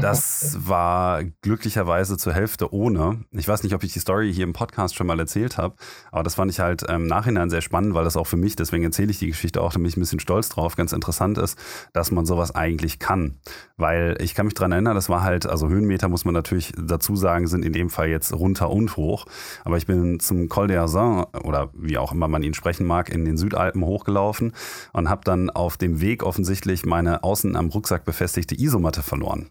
Das 0.00 0.56
war 0.66 1.22
glücklicherweise 1.42 2.16
zur 2.16 2.32
Hälfte 2.32 2.72
ohne. 2.72 3.24
Ich 3.30 3.46
weiß 3.46 3.62
nicht, 3.62 3.74
ob 3.74 3.84
ich 3.84 3.92
die 3.92 3.98
Story 4.00 4.32
hier 4.32 4.44
im 4.44 4.52
Podcast 4.52 4.94
schon 4.96 5.06
mal 5.06 5.18
erzählt 5.18 5.56
habe, 5.56 5.76
aber 6.10 6.22
das 6.24 6.36
fand 6.36 6.50
ich 6.50 6.60
halt 6.60 6.82
im 6.82 7.06
Nachhinein 7.06 7.50
sehr 7.50 7.60
spannend, 7.60 7.94
weil 7.94 8.04
das 8.04 8.16
auch 8.16 8.26
für 8.26 8.36
mich, 8.36 8.56
deswegen 8.56 8.84
erzähle 8.84 9.10
ich 9.10 9.18
die 9.18 9.28
Geschichte 9.28 9.60
auch, 9.60 9.72
da 9.72 9.78
bin 9.78 9.86
ich 9.86 9.96
ein 9.96 10.00
bisschen 10.00 10.20
stolz 10.20 10.48
drauf, 10.48 10.74
ganz 10.76 10.92
interessant 10.92 11.38
ist, 11.38 11.58
dass 11.92 12.10
man 12.10 12.26
sowas 12.26 12.52
eigentlich 12.54 12.98
kann. 12.98 13.38
Weil 13.76 14.16
ich 14.20 14.34
kann 14.34 14.46
mich 14.46 14.54
daran 14.54 14.72
erinnern, 14.72 14.96
das 14.96 15.08
war 15.08 15.22
halt, 15.22 15.46
also 15.46 15.68
Höhenmeter 15.68 16.08
muss 16.08 16.24
man 16.24 16.34
natürlich 16.34 16.72
dazu 16.76 17.14
sagen, 17.14 17.46
sind 17.46 17.64
in 17.64 17.72
dem 17.72 17.90
Fall 17.90 18.08
jetzt 18.08 18.32
runter 18.32 18.70
und 18.70 18.96
hoch. 18.96 19.26
Aber 19.64 19.76
ich 19.76 19.86
bin 19.86 20.18
zum 20.18 20.48
Col 20.48 20.66
d'Arzin 20.66 21.26
oder 21.44 21.70
wie 21.74 21.98
auch 21.98 22.12
immer 22.12 22.26
man 22.26 22.42
ihn 22.42 22.54
sprechen 22.54 22.86
mag, 22.86 23.10
in 23.10 23.24
den 23.24 23.36
Südalpen 23.36 23.84
hochgelaufen 23.84 24.52
und 24.92 25.08
habe 25.08 25.22
dann 25.24 25.50
auf 25.50 25.76
dem 25.76 26.00
Weg 26.00 26.22
offensichtlich 26.22 26.84
meine 26.84 27.24
außen 27.24 27.56
am 27.56 27.68
Rucksack 27.68 28.04
befestigte 28.04 28.54
Isomatte 28.54 29.02
verloren. 29.02 29.50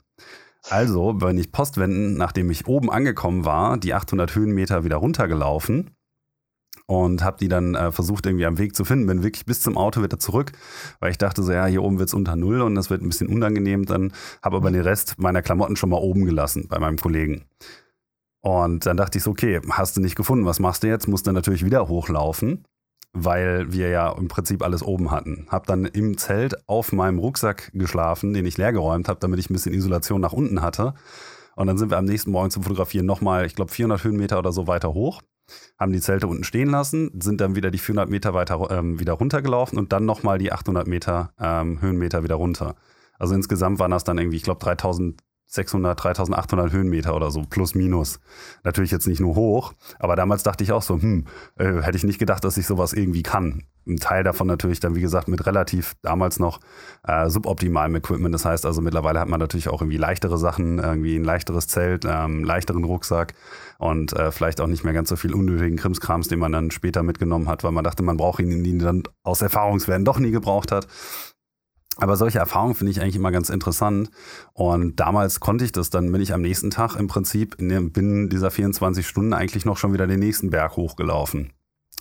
Also 0.69 1.13
bin 1.13 1.37
ich 1.37 1.51
postwenden, 1.51 2.15
nachdem 2.17 2.51
ich 2.51 2.67
oben 2.67 2.91
angekommen 2.91 3.45
war, 3.45 3.77
die 3.77 3.93
800 3.93 4.35
Höhenmeter 4.35 4.83
wieder 4.83 4.97
runtergelaufen 4.97 5.91
und 6.85 7.23
habe 7.23 7.37
die 7.39 7.47
dann 7.47 7.73
äh, 7.73 7.91
versucht 7.91 8.25
irgendwie 8.25 8.45
am 8.45 8.57
Weg 8.57 8.75
zu 8.75 8.85
finden. 8.85 9.07
Bin 9.07 9.23
wirklich 9.23 9.45
bis 9.45 9.61
zum 9.61 9.77
Auto 9.77 10.03
wieder 10.03 10.19
zurück, 10.19 10.51
weil 10.99 11.11
ich 11.11 11.17
dachte 11.17 11.41
so, 11.41 11.51
ja, 11.51 11.65
hier 11.65 11.83
oben 11.83 11.99
wird 11.99 12.09
es 12.09 12.13
unter 12.13 12.35
Null 12.35 12.61
und 12.61 12.75
das 12.75 12.89
wird 12.89 13.01
ein 13.01 13.09
bisschen 13.09 13.27
unangenehm. 13.27 13.85
Dann 13.85 14.13
habe 14.43 14.57
aber 14.57 14.71
den 14.71 14.81
Rest 14.81 15.15
meiner 15.17 15.41
Klamotten 15.41 15.75
schon 15.75 15.89
mal 15.89 15.97
oben 15.97 16.25
gelassen 16.25 16.67
bei 16.69 16.79
meinem 16.79 16.97
Kollegen. 16.97 17.45
Und 18.41 18.85
dann 18.85 18.97
dachte 18.97 19.17
ich 19.17 19.23
so, 19.23 19.31
okay, 19.31 19.61
hast 19.69 19.97
du 19.97 20.01
nicht 20.01 20.15
gefunden, 20.15 20.45
was 20.45 20.59
machst 20.59 20.83
du 20.83 20.87
jetzt? 20.87 21.07
Musst 21.07 21.27
du 21.27 21.31
natürlich 21.31 21.63
wieder 21.63 21.87
hochlaufen 21.87 22.65
weil 23.13 23.73
wir 23.73 23.89
ja 23.89 24.11
im 24.11 24.27
Prinzip 24.27 24.63
alles 24.63 24.83
oben 24.83 25.11
hatten. 25.11 25.47
Hab 25.49 25.67
dann 25.67 25.85
im 25.85 26.17
Zelt 26.17 26.67
auf 26.67 26.91
meinem 26.91 27.19
Rucksack 27.19 27.71
geschlafen, 27.73 28.33
den 28.33 28.45
ich 28.45 28.57
leergeräumt 28.57 29.09
habe, 29.09 29.19
damit 29.19 29.39
ich 29.39 29.49
ein 29.49 29.53
bisschen 29.53 29.73
Isolation 29.73 30.21
nach 30.21 30.33
unten 30.33 30.61
hatte. 30.61 30.93
Und 31.55 31.67
dann 31.67 31.77
sind 31.77 31.91
wir 31.91 31.97
am 31.97 32.05
nächsten 32.05 32.31
Morgen 32.31 32.51
zum 32.51 32.63
Fotografieren 32.63 33.05
nochmal, 33.05 33.45
ich 33.45 33.55
glaube, 33.55 33.71
400 33.71 34.03
Höhenmeter 34.03 34.39
oder 34.39 34.53
so 34.53 34.67
weiter 34.67 34.93
hoch, 34.93 35.21
haben 35.77 35.91
die 35.91 35.99
Zelte 35.99 36.27
unten 36.27 36.45
stehen 36.45 36.69
lassen, 36.69 37.11
sind 37.21 37.41
dann 37.41 37.55
wieder 37.55 37.71
die 37.71 37.77
400 37.77 38.09
Meter 38.09 38.33
weiter 38.33 38.71
ähm, 38.71 38.99
wieder 38.99 39.13
runtergelaufen 39.13 39.77
und 39.77 39.91
dann 39.91 40.05
nochmal 40.05 40.37
die 40.37 40.53
800 40.53 40.87
Meter 40.87 41.33
ähm, 41.39 41.81
Höhenmeter 41.81 42.23
wieder 42.23 42.35
runter. 42.35 42.75
Also 43.19 43.35
insgesamt 43.35 43.79
waren 43.79 43.91
das 43.91 44.05
dann 44.05 44.17
irgendwie, 44.17 44.37
ich 44.37 44.43
glaube, 44.43 44.63
3000 44.63 45.21
600, 45.51 46.01
3800 46.01 46.71
Höhenmeter 46.71 47.13
oder 47.13 47.29
so, 47.29 47.43
plus 47.43 47.75
minus. 47.75 48.21
Natürlich 48.63 48.89
jetzt 48.89 49.05
nicht 49.05 49.19
nur 49.19 49.35
hoch, 49.35 49.73
aber 49.99 50.15
damals 50.15 50.43
dachte 50.43 50.63
ich 50.63 50.71
auch 50.71 50.81
so, 50.81 50.95
hm, 50.95 51.25
äh, 51.57 51.81
hätte 51.81 51.97
ich 51.97 52.05
nicht 52.05 52.19
gedacht, 52.19 52.45
dass 52.45 52.55
ich 52.55 52.65
sowas 52.65 52.93
irgendwie 52.93 53.21
kann. 53.21 53.63
Ein 53.85 53.97
Teil 53.97 54.23
davon 54.23 54.47
natürlich 54.47 54.79
dann, 54.79 54.95
wie 54.95 55.01
gesagt, 55.01 55.27
mit 55.27 55.45
relativ 55.45 55.95
damals 56.03 56.39
noch 56.39 56.59
äh, 57.05 57.29
suboptimalem 57.29 57.95
Equipment. 57.95 58.33
Das 58.33 58.45
heißt 58.45 58.65
also, 58.65 58.79
mittlerweile 58.79 59.19
hat 59.19 59.27
man 59.27 59.39
natürlich 59.39 59.67
auch 59.67 59.81
irgendwie 59.81 59.97
leichtere 59.97 60.37
Sachen, 60.37 60.79
irgendwie 60.79 61.17
ein 61.17 61.25
leichteres 61.25 61.67
Zelt, 61.67 62.05
ähm, 62.07 62.45
leichteren 62.45 62.85
Rucksack 62.85 63.33
und 63.77 64.13
äh, 64.13 64.31
vielleicht 64.31 64.61
auch 64.61 64.67
nicht 64.67 64.85
mehr 64.85 64.93
ganz 64.93 65.09
so 65.09 65.17
viel 65.17 65.33
unnötigen 65.33 65.77
Krimskrams, 65.77 66.29
den 66.29 66.39
man 66.39 66.53
dann 66.53 66.71
später 66.71 67.03
mitgenommen 67.03 67.49
hat, 67.49 67.63
weil 67.65 67.71
man 67.71 67.83
dachte, 67.83 68.03
man 68.03 68.17
braucht 68.17 68.39
ihn, 68.39 68.63
ihn 68.63 68.79
dann 68.79 69.03
aus 69.23 69.41
Erfahrungswerten 69.41 70.05
doch 70.05 70.19
nie 70.19 70.31
gebraucht 70.31 70.71
hat. 70.71 70.87
Aber 71.97 72.15
solche 72.15 72.39
Erfahrungen 72.39 72.75
finde 72.75 72.91
ich 72.91 73.01
eigentlich 73.01 73.15
immer 73.15 73.31
ganz 73.31 73.49
interessant. 73.49 74.09
Und 74.53 74.99
damals 74.99 75.39
konnte 75.39 75.65
ich 75.65 75.71
das, 75.71 75.89
dann 75.89 76.11
bin 76.11 76.21
ich 76.21 76.33
am 76.33 76.41
nächsten 76.41 76.71
Tag 76.71 76.95
im 76.95 77.07
Prinzip 77.07 77.55
in 77.59 77.69
dem, 77.69 77.91
binnen 77.91 78.29
dieser 78.29 78.49
24 78.49 79.05
Stunden 79.05 79.33
eigentlich 79.33 79.65
noch 79.65 79.77
schon 79.77 79.93
wieder 79.93 80.07
den 80.07 80.19
nächsten 80.19 80.49
Berg 80.49 80.77
hochgelaufen. 80.77 81.51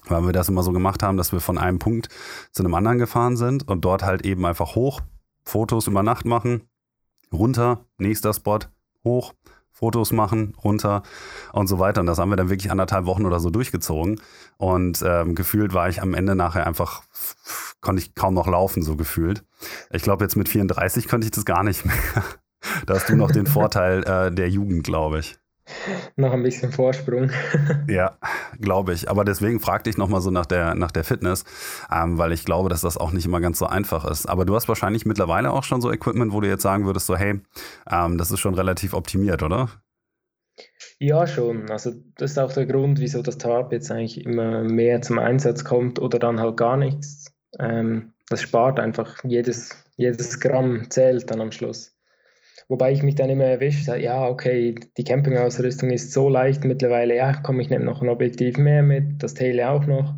Weil 0.06 0.24
wir 0.24 0.32
das 0.32 0.48
immer 0.48 0.62
so 0.62 0.72
gemacht 0.72 1.02
haben, 1.02 1.16
dass 1.16 1.32
wir 1.32 1.40
von 1.40 1.58
einem 1.58 1.78
Punkt 1.78 2.08
zu 2.52 2.62
einem 2.62 2.74
anderen 2.74 2.98
gefahren 2.98 3.36
sind 3.36 3.68
und 3.68 3.84
dort 3.84 4.02
halt 4.02 4.24
eben 4.24 4.46
einfach 4.46 4.74
hoch, 4.74 5.00
Fotos 5.44 5.86
über 5.86 6.02
Nacht 6.02 6.24
machen, 6.24 6.62
runter, 7.32 7.84
nächster 7.98 8.32
Spot, 8.32 8.60
hoch, 9.04 9.34
Fotos 9.80 10.12
machen, 10.12 10.54
runter 10.62 11.02
und 11.52 11.66
so 11.66 11.78
weiter. 11.78 12.02
Und 12.02 12.06
das 12.06 12.18
haben 12.18 12.30
wir 12.30 12.36
dann 12.36 12.50
wirklich 12.50 12.70
anderthalb 12.70 13.06
Wochen 13.06 13.24
oder 13.24 13.40
so 13.40 13.50
durchgezogen. 13.50 14.20
Und 14.58 15.02
ähm, 15.04 15.34
gefühlt 15.34 15.72
war 15.72 15.88
ich 15.88 16.02
am 16.02 16.14
Ende 16.14 16.36
nachher 16.36 16.66
einfach, 16.66 17.02
konnte 17.80 18.02
ich 18.02 18.14
kaum 18.14 18.34
noch 18.34 18.46
laufen, 18.46 18.82
so 18.82 18.94
gefühlt. 18.94 19.42
Ich 19.90 20.02
glaube, 20.02 20.24
jetzt 20.24 20.36
mit 20.36 20.48
34 20.48 21.08
könnte 21.08 21.24
ich 21.24 21.30
das 21.30 21.46
gar 21.46 21.64
nicht 21.64 21.84
mehr. 21.86 21.96
da 22.86 22.94
hast 22.94 23.08
du 23.08 23.16
noch 23.16 23.30
den 23.30 23.46
Vorteil 23.58 24.04
äh, 24.04 24.30
der 24.30 24.50
Jugend, 24.50 24.84
glaube 24.84 25.20
ich 25.20 25.39
noch 26.16 26.32
ein 26.32 26.42
bisschen 26.42 26.72
Vorsprung. 26.72 27.30
ja, 27.88 28.16
glaube 28.60 28.92
ich. 28.92 29.10
Aber 29.10 29.24
deswegen 29.24 29.60
fragte 29.60 29.90
ich 29.90 29.96
nochmal 29.96 30.20
so 30.20 30.30
nach 30.30 30.46
der, 30.46 30.74
nach 30.74 30.90
der 30.90 31.04
Fitness, 31.04 31.44
ähm, 31.90 32.18
weil 32.18 32.32
ich 32.32 32.44
glaube, 32.44 32.68
dass 32.68 32.80
das 32.80 32.96
auch 32.96 33.12
nicht 33.12 33.26
immer 33.26 33.40
ganz 33.40 33.58
so 33.58 33.66
einfach 33.66 34.04
ist. 34.04 34.26
Aber 34.26 34.44
du 34.44 34.54
hast 34.54 34.68
wahrscheinlich 34.68 35.06
mittlerweile 35.06 35.52
auch 35.52 35.64
schon 35.64 35.80
so 35.80 35.92
Equipment, 35.92 36.32
wo 36.32 36.40
du 36.40 36.48
jetzt 36.48 36.62
sagen 36.62 36.86
würdest, 36.86 37.06
so 37.06 37.16
hey, 37.16 37.40
ähm, 37.90 38.18
das 38.18 38.30
ist 38.30 38.40
schon 38.40 38.54
relativ 38.54 38.94
optimiert, 38.94 39.42
oder? 39.42 39.68
Ja, 40.98 41.26
schon. 41.26 41.70
Also 41.70 41.92
das 42.16 42.32
ist 42.32 42.38
auch 42.38 42.52
der 42.52 42.66
Grund, 42.66 43.00
wieso 43.00 43.22
das 43.22 43.38
Tarp 43.38 43.72
jetzt 43.72 43.90
eigentlich 43.90 44.24
immer 44.24 44.62
mehr 44.62 45.00
zum 45.00 45.18
Einsatz 45.18 45.64
kommt 45.64 45.98
oder 45.98 46.18
dann 46.18 46.40
halt 46.40 46.56
gar 46.56 46.76
nichts. 46.76 47.32
Ähm, 47.58 48.12
das 48.28 48.42
spart 48.42 48.78
einfach 48.78 49.24
jedes, 49.24 49.70
jedes 49.96 50.38
Gramm 50.40 50.90
zählt 50.90 51.30
dann 51.30 51.40
am 51.40 51.52
Schluss. 51.52 51.96
Wobei 52.70 52.92
ich 52.92 53.02
mich 53.02 53.16
dann 53.16 53.30
immer 53.30 53.46
erwischt 53.46 53.84
sage, 53.84 54.04
ja, 54.04 54.28
okay, 54.28 54.76
die 54.96 55.02
Campingausrüstung 55.02 55.90
ist 55.90 56.12
so 56.12 56.28
leicht 56.28 56.62
mittlerweile, 56.62 57.16
ja, 57.16 57.32
komm, 57.42 57.58
ich 57.58 57.68
nehme 57.68 57.84
noch 57.84 58.00
ein 58.00 58.08
Objektiv 58.08 58.58
mehr 58.58 58.84
mit, 58.84 59.24
das 59.24 59.34
Tele 59.34 59.68
auch 59.68 59.86
noch. 59.86 60.14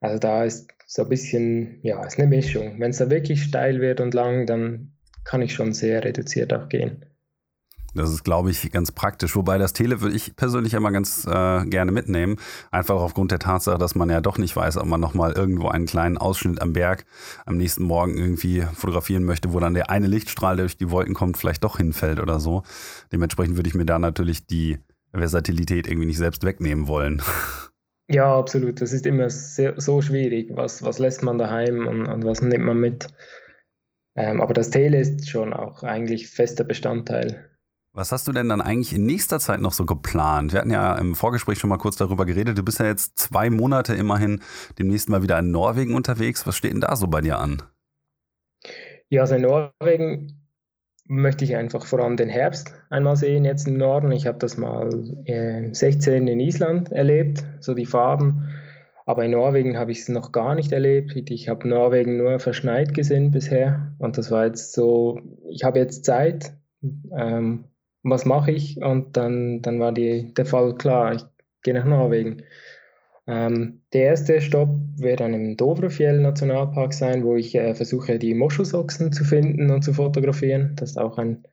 Also 0.00 0.20
da 0.20 0.44
ist 0.44 0.70
so 0.86 1.02
ein 1.02 1.08
bisschen, 1.08 1.80
ja, 1.82 2.00
ist 2.06 2.16
eine 2.20 2.28
Mischung. 2.28 2.78
Wenn 2.78 2.92
es 2.92 2.98
da 2.98 3.10
wirklich 3.10 3.42
steil 3.42 3.80
wird 3.80 4.00
und 4.00 4.14
lang, 4.14 4.46
dann 4.46 4.92
kann 5.24 5.42
ich 5.42 5.52
schon 5.52 5.72
sehr 5.72 6.04
reduziert 6.04 6.54
auch 6.54 6.68
gehen. 6.68 7.04
Das 7.98 8.10
ist, 8.10 8.24
glaube 8.24 8.50
ich, 8.50 8.70
ganz 8.70 8.92
praktisch. 8.92 9.34
Wobei 9.34 9.58
das 9.58 9.72
Tele 9.72 10.00
würde 10.00 10.14
ich 10.14 10.36
persönlich 10.36 10.74
immer 10.74 10.92
ganz 10.92 11.26
äh, 11.26 11.64
gerne 11.66 11.90
mitnehmen. 11.90 12.36
Einfach 12.70 12.96
aufgrund 12.96 13.32
der 13.32 13.40
Tatsache, 13.40 13.78
dass 13.78 13.94
man 13.94 14.08
ja 14.08 14.20
doch 14.20 14.38
nicht 14.38 14.54
weiß, 14.54 14.76
ob 14.76 14.86
man 14.86 15.00
nochmal 15.00 15.32
irgendwo 15.32 15.68
einen 15.68 15.86
kleinen 15.86 16.16
Ausschnitt 16.16 16.62
am 16.62 16.72
Berg 16.72 17.04
am 17.44 17.56
nächsten 17.56 17.84
Morgen 17.84 18.16
irgendwie 18.16 18.62
fotografieren 18.74 19.24
möchte, 19.24 19.52
wo 19.52 19.60
dann 19.60 19.74
der 19.74 19.90
eine 19.90 20.06
Lichtstrahl, 20.06 20.56
der 20.56 20.66
durch 20.66 20.76
die 20.76 20.90
Wolken 20.90 21.14
kommt, 21.14 21.36
vielleicht 21.36 21.64
doch 21.64 21.76
hinfällt 21.78 22.20
oder 22.20 22.40
so. 22.40 22.62
Dementsprechend 23.12 23.56
würde 23.56 23.68
ich 23.68 23.74
mir 23.74 23.86
da 23.86 23.98
natürlich 23.98 24.46
die 24.46 24.78
Versatilität 25.12 25.86
irgendwie 25.86 26.06
nicht 26.06 26.18
selbst 26.18 26.44
wegnehmen 26.44 26.86
wollen. 26.86 27.22
Ja, 28.10 28.38
absolut. 28.38 28.80
Das 28.80 28.94
ist 28.94 29.04
immer 29.04 29.28
sehr, 29.28 29.78
so 29.78 30.00
schwierig. 30.00 30.48
Was, 30.54 30.82
was 30.82 30.98
lässt 30.98 31.22
man 31.22 31.36
daheim 31.36 31.86
und, 31.86 32.06
und 32.06 32.24
was 32.24 32.40
nimmt 32.40 32.64
man 32.64 32.80
mit? 32.80 33.08
Ähm, 34.16 34.40
aber 34.40 34.54
das 34.54 34.70
Tele 34.70 34.98
ist 34.98 35.28
schon 35.28 35.52
auch 35.52 35.82
eigentlich 35.82 36.28
fester 36.28 36.64
Bestandteil 36.64 37.48
Was 37.92 38.12
hast 38.12 38.28
du 38.28 38.32
denn 38.32 38.48
dann 38.48 38.60
eigentlich 38.60 38.94
in 38.94 39.06
nächster 39.06 39.40
Zeit 39.40 39.60
noch 39.60 39.72
so 39.72 39.84
geplant? 39.84 40.52
Wir 40.52 40.60
hatten 40.60 40.70
ja 40.70 40.96
im 40.96 41.14
Vorgespräch 41.14 41.58
schon 41.58 41.70
mal 41.70 41.78
kurz 41.78 41.96
darüber 41.96 42.26
geredet. 42.26 42.56
Du 42.56 42.62
bist 42.62 42.78
ja 42.78 42.86
jetzt 42.86 43.18
zwei 43.18 43.50
Monate 43.50 43.94
immerhin 43.94 44.40
demnächst 44.78 45.08
mal 45.08 45.22
wieder 45.22 45.38
in 45.38 45.50
Norwegen 45.50 45.94
unterwegs. 45.94 46.46
Was 46.46 46.56
steht 46.56 46.72
denn 46.72 46.80
da 46.80 46.94
so 46.94 47.08
bei 47.08 47.20
dir 47.20 47.38
an? 47.38 47.62
Ja, 49.08 49.22
also 49.22 49.34
in 49.34 49.42
Norwegen 49.42 50.38
möchte 51.06 51.44
ich 51.44 51.56
einfach 51.56 51.86
vor 51.86 52.00
allem 52.00 52.16
den 52.16 52.28
Herbst 52.28 52.74
einmal 52.90 53.16
sehen 53.16 53.44
jetzt 53.44 53.66
im 53.66 53.78
Norden. 53.78 54.12
Ich 54.12 54.26
habe 54.26 54.38
das 54.38 54.58
mal 54.58 54.90
äh, 55.24 55.72
16 55.72 56.28
in 56.28 56.40
Island 56.40 56.92
erlebt, 56.92 57.42
so 57.60 57.74
die 57.74 57.86
Farben. 57.86 58.48
Aber 59.06 59.24
in 59.24 59.30
Norwegen 59.30 59.78
habe 59.78 59.90
ich 59.90 60.00
es 60.00 60.08
noch 60.10 60.32
gar 60.32 60.54
nicht 60.54 60.70
erlebt. 60.70 61.16
Ich 61.30 61.48
habe 61.48 61.66
Norwegen 61.66 62.18
nur 62.18 62.38
verschneit 62.40 62.92
gesehen 62.92 63.30
bisher. 63.30 63.96
Und 63.98 64.18
das 64.18 64.30
war 64.30 64.44
jetzt 64.44 64.74
so, 64.74 65.18
ich 65.50 65.64
habe 65.64 65.78
jetzt 65.78 66.04
Zeit. 66.04 66.52
Ähm, 67.16 67.64
was 68.10 68.24
mache 68.24 68.50
ich? 68.52 68.80
Und 68.82 69.16
dann, 69.16 69.62
dann 69.62 69.80
war 69.80 69.92
die, 69.92 70.32
der 70.34 70.46
Fall 70.46 70.74
klar, 70.74 71.14
ich 71.14 71.22
gehe 71.62 71.74
nach 71.74 71.84
Norwegen. 71.84 72.42
Ähm, 73.26 73.82
der 73.92 74.04
erste 74.04 74.40
Stopp 74.40 74.70
wird 74.96 75.20
dann 75.20 75.34
im 75.34 75.56
Dovrefjell 75.56 76.18
Nationalpark 76.20 76.94
sein, 76.94 77.24
wo 77.24 77.36
ich 77.36 77.54
äh, 77.54 77.74
versuche, 77.74 78.18
die 78.18 78.32
Moschusochsen 78.34 79.12
zu 79.12 79.22
finden 79.22 79.70
und 79.70 79.82
zu 79.82 79.92
fotografieren. 79.92 80.72
Das 80.76 80.90
ist 80.90 80.96
auch 80.96 81.18
ein, 81.18 81.44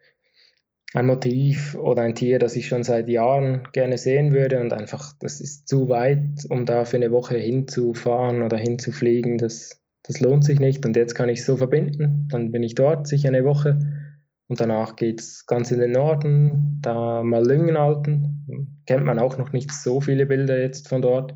ein 0.93 1.05
Motiv 1.05 1.75
oder 1.75 2.03
ein 2.03 2.15
Tier, 2.15 2.39
das 2.39 2.55
ich 2.55 2.69
schon 2.69 2.83
seit 2.83 3.09
Jahren 3.09 3.67
gerne 3.73 3.97
sehen 3.97 4.31
würde 4.31 4.61
und 4.61 4.71
einfach, 4.71 5.11
das 5.19 5.41
ist 5.41 5.67
zu 5.67 5.89
weit, 5.89 6.45
um 6.49 6.65
da 6.65 6.85
für 6.85 6.95
eine 6.95 7.11
Woche 7.11 7.37
hinzufahren 7.37 8.41
oder 8.41 8.55
hinzufliegen. 8.55 9.37
Das, 9.37 9.81
das 10.03 10.21
lohnt 10.21 10.45
sich 10.45 10.61
nicht 10.61 10.85
und 10.85 10.95
jetzt 10.95 11.13
kann 11.13 11.27
ich 11.27 11.39
es 11.39 11.45
so 11.45 11.57
verbinden. 11.57 12.29
Dann 12.31 12.51
bin 12.51 12.63
ich 12.63 12.75
dort 12.75 13.05
sicher 13.05 13.27
eine 13.27 13.43
Woche 13.43 14.04
und 14.47 14.59
danach 14.59 14.95
geht 14.95 15.21
es 15.21 15.45
ganz 15.45 15.71
in 15.71 15.79
den 15.79 15.91
Norden, 15.91 16.79
da 16.81 17.23
mal 17.23 17.45
Lüngenalten. 17.45 18.81
Kennt 18.85 19.05
man 19.05 19.19
auch 19.19 19.37
noch 19.37 19.51
nicht 19.51 19.71
so 19.71 20.01
viele 20.01 20.25
Bilder 20.25 20.59
jetzt 20.59 20.87
von 20.87 21.01
dort. 21.01 21.33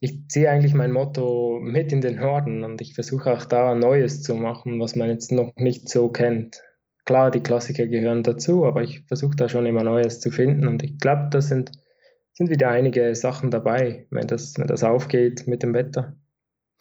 Ich 0.00 0.28
ziehe 0.28 0.48
eigentlich 0.48 0.72
mein 0.72 0.92
Motto 0.92 1.58
mit 1.60 1.92
in 1.92 2.00
den 2.00 2.16
Norden 2.16 2.64
und 2.64 2.80
ich 2.80 2.94
versuche 2.94 3.32
auch 3.32 3.44
da 3.44 3.74
Neues 3.74 4.22
zu 4.22 4.34
machen, 4.34 4.80
was 4.80 4.96
man 4.96 5.08
jetzt 5.08 5.32
noch 5.32 5.52
nicht 5.56 5.88
so 5.88 6.08
kennt. 6.08 6.62
Klar, 7.04 7.30
die 7.30 7.42
Klassiker 7.42 7.86
gehören 7.86 8.22
dazu, 8.22 8.64
aber 8.64 8.82
ich 8.82 9.02
versuche 9.06 9.36
da 9.36 9.48
schon 9.48 9.66
immer 9.66 9.82
Neues 9.82 10.20
zu 10.20 10.30
finden 10.30 10.68
und 10.68 10.82
ich 10.84 10.98
glaube, 10.98 11.28
da 11.30 11.40
sind, 11.40 11.72
sind 12.32 12.48
wieder 12.48 12.70
einige 12.70 13.14
Sachen 13.14 13.50
dabei, 13.50 14.06
wenn 14.10 14.28
das, 14.28 14.56
wenn 14.56 14.68
das 14.68 14.84
aufgeht 14.84 15.46
mit 15.48 15.62
dem 15.62 15.74
Wetter. 15.74 16.14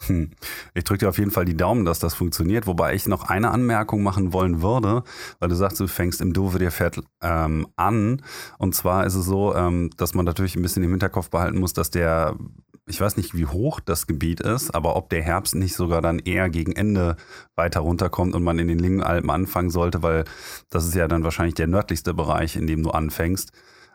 Hm. 0.08 0.32
Ich 0.74 0.86
drücke 0.86 1.00
dir 1.00 1.10
auf 1.10 1.18
jeden 1.18 1.32
Fall 1.32 1.46
die 1.46 1.58
Daumen, 1.58 1.84
dass 1.86 2.00
das 2.00 2.14
funktioniert. 2.14 2.68
Wobei 2.68 2.96
ich 2.96 3.08
noch 3.08 3.24
eine 3.24 3.52
Anmerkung 3.52 4.02
machen 4.02 4.32
wollen 4.32 4.62
würde, 4.62 5.04
weil 5.40 5.50
du 5.50 5.56
sagst, 5.56 5.80
du 5.80 5.88
fängst 5.88 6.22
im 6.22 6.34
Dovrefjell 6.34 6.92
ähm, 7.22 7.68
an. 7.76 8.22
Und 8.58 8.76
zwar 8.76 9.06
ist 9.06 9.16
es 9.16 9.26
so, 9.26 9.54
ähm, 9.56 9.90
dass 9.98 10.14
man 10.14 10.26
natürlich 10.26 10.56
ein 10.56 10.62
bisschen 10.62 10.84
im 10.84 10.92
Hinterkopf 10.92 11.30
behalten 11.30 11.60
muss, 11.60 11.74
dass 11.74 11.90
der, 11.90 12.38
ich 12.88 13.02
weiß 13.02 13.18
nicht, 13.18 13.36
wie 13.36 13.46
hoch 13.46 13.82
das 13.82 14.08
Gebiet 14.08 14.40
ist, 14.40 14.74
aber 14.74 14.96
ob 14.96 15.10
der 15.10 15.22
Herbst 15.22 15.56
nicht 15.56 15.76
sogar 15.76 16.02
dann 16.02 16.20
eher 16.20 16.50
gegen 16.50 16.72
Ende 16.72 17.18
weiter 17.56 17.82
runterkommt 17.82 18.36
und 18.36 18.44
man 18.44 18.58
in 18.58 18.70
den 18.70 18.80
Lingenalpen 18.80 19.30
anfangen 19.30 19.70
sollte, 19.70 20.02
weil 20.02 20.24
das 20.70 20.86
ist 20.86 20.96
ja 20.96 21.10
dann 21.10 21.26
wahrscheinlich 21.26 21.56
der 21.56 21.68
nördlichste 21.68 22.14
Bereich, 22.14 22.56
in 22.56 22.68
dem 22.68 22.84
du 22.84 22.92
anfängst. 22.92 23.52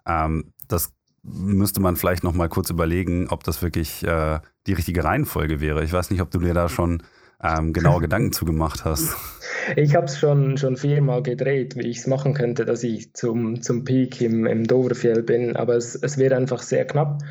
Ähm, 0.06 0.52
das 0.68 0.92
müsste 1.22 1.80
man 1.80 1.96
vielleicht 1.96 2.22
noch 2.24 2.34
mal 2.34 2.50
kurz 2.50 2.68
überlegen, 2.68 3.28
ob 3.30 3.42
das 3.44 3.62
wirklich 3.62 4.04
äh, 4.04 4.40
die 4.66 4.72
richtige 4.72 5.04
Reihenfolge 5.04 5.60
wäre. 5.60 5.84
Ich 5.84 5.92
weiß 5.92 6.10
nicht, 6.10 6.20
ob 6.20 6.30
du 6.30 6.38
dir 6.38 6.54
da 6.54 6.68
schon 6.68 7.02
ähm, 7.42 7.72
genaue 7.72 8.00
Gedanken 8.00 8.32
zugemacht 8.32 8.84
hast. 8.84 9.16
Ich 9.76 9.94
habe 9.94 10.06
es 10.06 10.18
schon, 10.18 10.58
schon 10.58 10.76
viermal 10.76 11.22
gedreht, 11.22 11.76
wie 11.76 11.88
ich 11.88 11.98
es 11.98 12.06
machen 12.06 12.34
könnte, 12.34 12.66
dass 12.66 12.84
ich 12.84 13.14
zum, 13.14 13.62
zum 13.62 13.84
Peak 13.84 14.20
im, 14.20 14.46
im 14.46 14.66
Dovrefjell 14.66 15.22
bin, 15.22 15.56
aber 15.56 15.74
es, 15.74 15.94
es 15.94 16.18
wird 16.18 16.34
einfach 16.34 16.60
sehr 16.60 16.86
knapp 16.86 17.22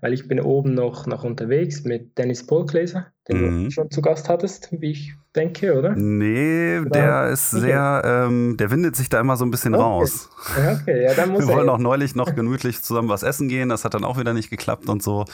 weil 0.00 0.12
ich 0.12 0.28
bin 0.28 0.40
oben 0.40 0.74
noch, 0.74 1.06
noch 1.06 1.24
unterwegs 1.24 1.84
mit 1.84 2.16
Dennis 2.18 2.46
Polkleser, 2.46 3.06
den 3.28 3.40
mhm. 3.40 3.64
du 3.64 3.70
schon 3.70 3.90
zu 3.90 4.02
Gast 4.02 4.28
hattest, 4.28 4.68
wie 4.72 4.90
ich 4.90 5.14
denke, 5.36 5.78
oder? 5.78 5.94
Nee, 5.94 6.78
oder? 6.80 6.90
der 6.90 7.28
ist 7.28 7.50
sehr, 7.50 8.02
ähm, 8.04 8.56
der 8.56 8.70
windet 8.70 8.96
sich 8.96 9.08
da 9.08 9.20
immer 9.20 9.36
so 9.36 9.44
ein 9.44 9.50
bisschen 9.50 9.74
okay. 9.74 9.82
raus. 9.82 10.30
Okay, 10.56 11.04
ja, 11.04 11.14
dann 11.14 11.30
muss 11.32 11.46
Wir 11.46 11.54
wollen 11.54 11.68
auch 11.68 11.78
neulich 11.78 12.14
noch 12.14 12.34
gemütlich 12.34 12.82
zusammen 12.82 13.08
was 13.08 13.22
essen 13.22 13.48
gehen, 13.48 13.68
das 13.68 13.84
hat 13.84 13.94
dann 13.94 14.04
auch 14.04 14.18
wieder 14.18 14.34
nicht 14.34 14.50
geklappt 14.50 14.88
und 14.88 15.02
so. 15.02 15.20
Okay. 15.20 15.30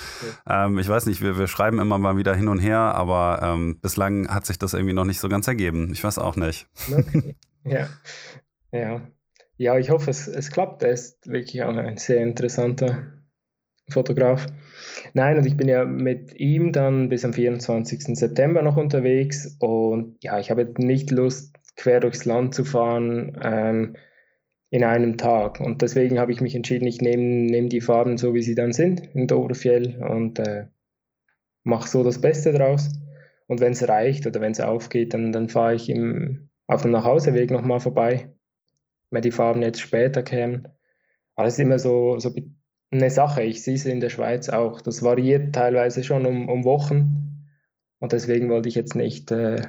Ähm, 0.49 0.79
ich 0.79 0.89
weiß 0.89 1.07
nicht, 1.07 1.23
wir, 1.23 1.39
wir 1.39 1.47
schreiben 1.47 1.79
immer 1.79 1.99
mal 1.99 2.17
wieder 2.17 2.35
hin 2.35 2.49
und 2.49 2.59
her, 2.59 2.79
aber 2.79 3.41
ähm, 3.43 3.79
bislang 3.81 4.29
hat 4.29 4.47
sich 4.47 4.59
das 4.59 4.75
irgendwie 4.75 4.95
noch 4.95 5.05
nicht 5.05 5.21
so 5.21 5.29
ganz 5.29 5.49
ergeben. 5.49 5.91
Ich 5.93 6.05
weiß 6.05 6.19
auch 6.19 6.37
nicht. 6.37 6.67
Okay. 6.91 7.37
Ja, 7.69 7.89
ja. 8.71 9.01
Ja, 9.57 9.77
ich 9.77 9.91
hoffe, 9.91 10.09
es, 10.09 10.29
es 10.29 10.53
klappt. 10.53 10.85
Er 10.85 10.91
ist 10.91 11.27
wirklich 11.27 11.65
auch 11.65 11.75
ein 11.75 11.97
sehr 11.97 12.23
interessanter 12.23 13.13
Fotograf. 13.89 14.47
Nein, 15.15 15.39
und 15.39 15.47
ich 15.47 15.57
bin 15.57 15.69
ja 15.69 15.85
mit 15.85 16.39
ihm 16.39 16.73
dann 16.73 17.09
bis 17.09 17.25
am 17.25 17.33
24. 17.33 18.17
September 18.17 18.63
noch 18.63 18.77
unterwegs 18.77 19.57
und 19.61 20.17
ja, 20.23 20.39
ich 20.39 20.51
habe 20.51 20.73
nicht 20.79 21.11
Lust, 21.11 21.57
quer 21.77 22.01
durchs 22.01 22.25
Land 22.25 22.55
zu 22.55 22.65
fahren 22.65 23.39
ähm, 23.43 23.97
in 24.71 24.85
einem 24.85 25.17
Tag. 25.17 25.61
Und 25.61 25.83
deswegen 25.83 26.19
habe 26.19 26.33
ich 26.33 26.41
mich 26.41 26.55
entschieden, 26.55 26.87
ich 26.87 27.01
nehme 27.01 27.23
nehm 27.23 27.69
die 27.69 27.81
Farben 27.81 28.17
so, 28.19 28.35
wie 28.35 28.43
sie 28.43 28.55
dann 28.55 28.73
sind 28.73 29.03
in 29.15 29.27
Dovrefjell 29.27 30.03
und 30.03 30.39
äh, 30.39 30.67
mache 31.65 31.89
so 31.89 32.03
das 32.03 32.21
Beste 32.21 32.53
draus. 32.53 32.91
Und 33.47 33.61
wenn 33.61 33.73
es 33.73 33.89
reicht 33.89 34.27
oder 34.27 34.41
wenn 34.41 34.53
es 34.53 34.61
aufgeht, 34.61 35.15
dann, 35.15 35.33
dann 35.33 35.49
fahre 35.49 35.75
ich 35.75 35.89
im, 35.89 36.49
auf 36.67 36.83
dem 36.83 36.91
Nachhauseweg 36.91 37.51
nochmal 37.51 37.81
vorbei, 37.81 38.35
wenn 39.11 39.23
die 39.23 39.31
Farben 39.31 39.63
jetzt 39.63 39.81
später 39.81 40.23
kämen. 40.23 40.69
Aber 41.37 41.47
es 41.47 41.55
ist 41.55 41.61
immer 41.61 41.79
so, 41.79 42.19
so 42.19 42.35
eine 42.91 43.11
Sache. 43.11 43.43
Ich 43.43 43.63
sehe 43.63 43.75
es 43.75 43.87
in 43.87 44.01
der 44.01 44.11
Schweiz 44.11 44.49
auch. 44.49 44.81
Das 44.81 45.03
variiert 45.03 45.55
teilweise 45.55 46.05
schon 46.05 46.27
um, 46.27 46.49
um 46.49 46.65
Wochen. 46.65 47.47
Und 47.99 48.13
deswegen 48.13 48.49
wollte 48.51 48.69
ich 48.69 48.75
jetzt 48.75 48.95
nicht, 48.95 49.31
äh, 49.31 49.61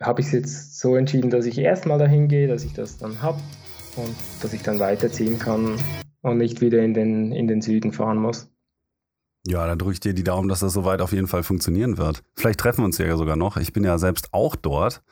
habe 0.00 0.20
ich 0.20 0.28
es 0.28 0.32
jetzt 0.32 0.78
so 0.78 0.96
entschieden, 0.96 1.30
dass 1.30 1.46
ich 1.46 1.58
erstmal 1.58 1.98
dahin 1.98 2.28
gehe, 2.28 2.48
dass 2.48 2.64
ich 2.64 2.72
das 2.72 2.98
dann 2.98 3.22
habe 3.22 3.40
und 3.96 4.14
dass 4.42 4.52
ich 4.52 4.62
dann 4.62 4.78
weiterziehen 4.78 5.38
kann 5.38 5.78
und 6.22 6.38
nicht 6.38 6.60
wieder 6.60 6.82
in 6.82 6.94
den, 6.94 7.32
in 7.32 7.48
den 7.48 7.60
Süden 7.60 7.92
fahren 7.92 8.18
muss. 8.18 8.53
Ja, 9.46 9.66
dann 9.66 9.78
drücke 9.78 9.92
ich 9.92 10.00
dir 10.00 10.14
die 10.14 10.24
Daumen, 10.24 10.48
dass 10.48 10.60
das 10.60 10.72
soweit 10.72 11.02
auf 11.02 11.12
jeden 11.12 11.26
Fall 11.26 11.42
funktionieren 11.42 11.98
wird. 11.98 12.22
Vielleicht 12.34 12.60
treffen 12.60 12.80
wir 12.80 12.86
uns 12.86 12.96
ja 12.96 13.14
sogar 13.16 13.36
noch. 13.36 13.58
Ich 13.58 13.74
bin 13.74 13.84
ja 13.84 13.98
selbst 13.98 14.32
auch 14.32 14.56
dort. 14.56 15.02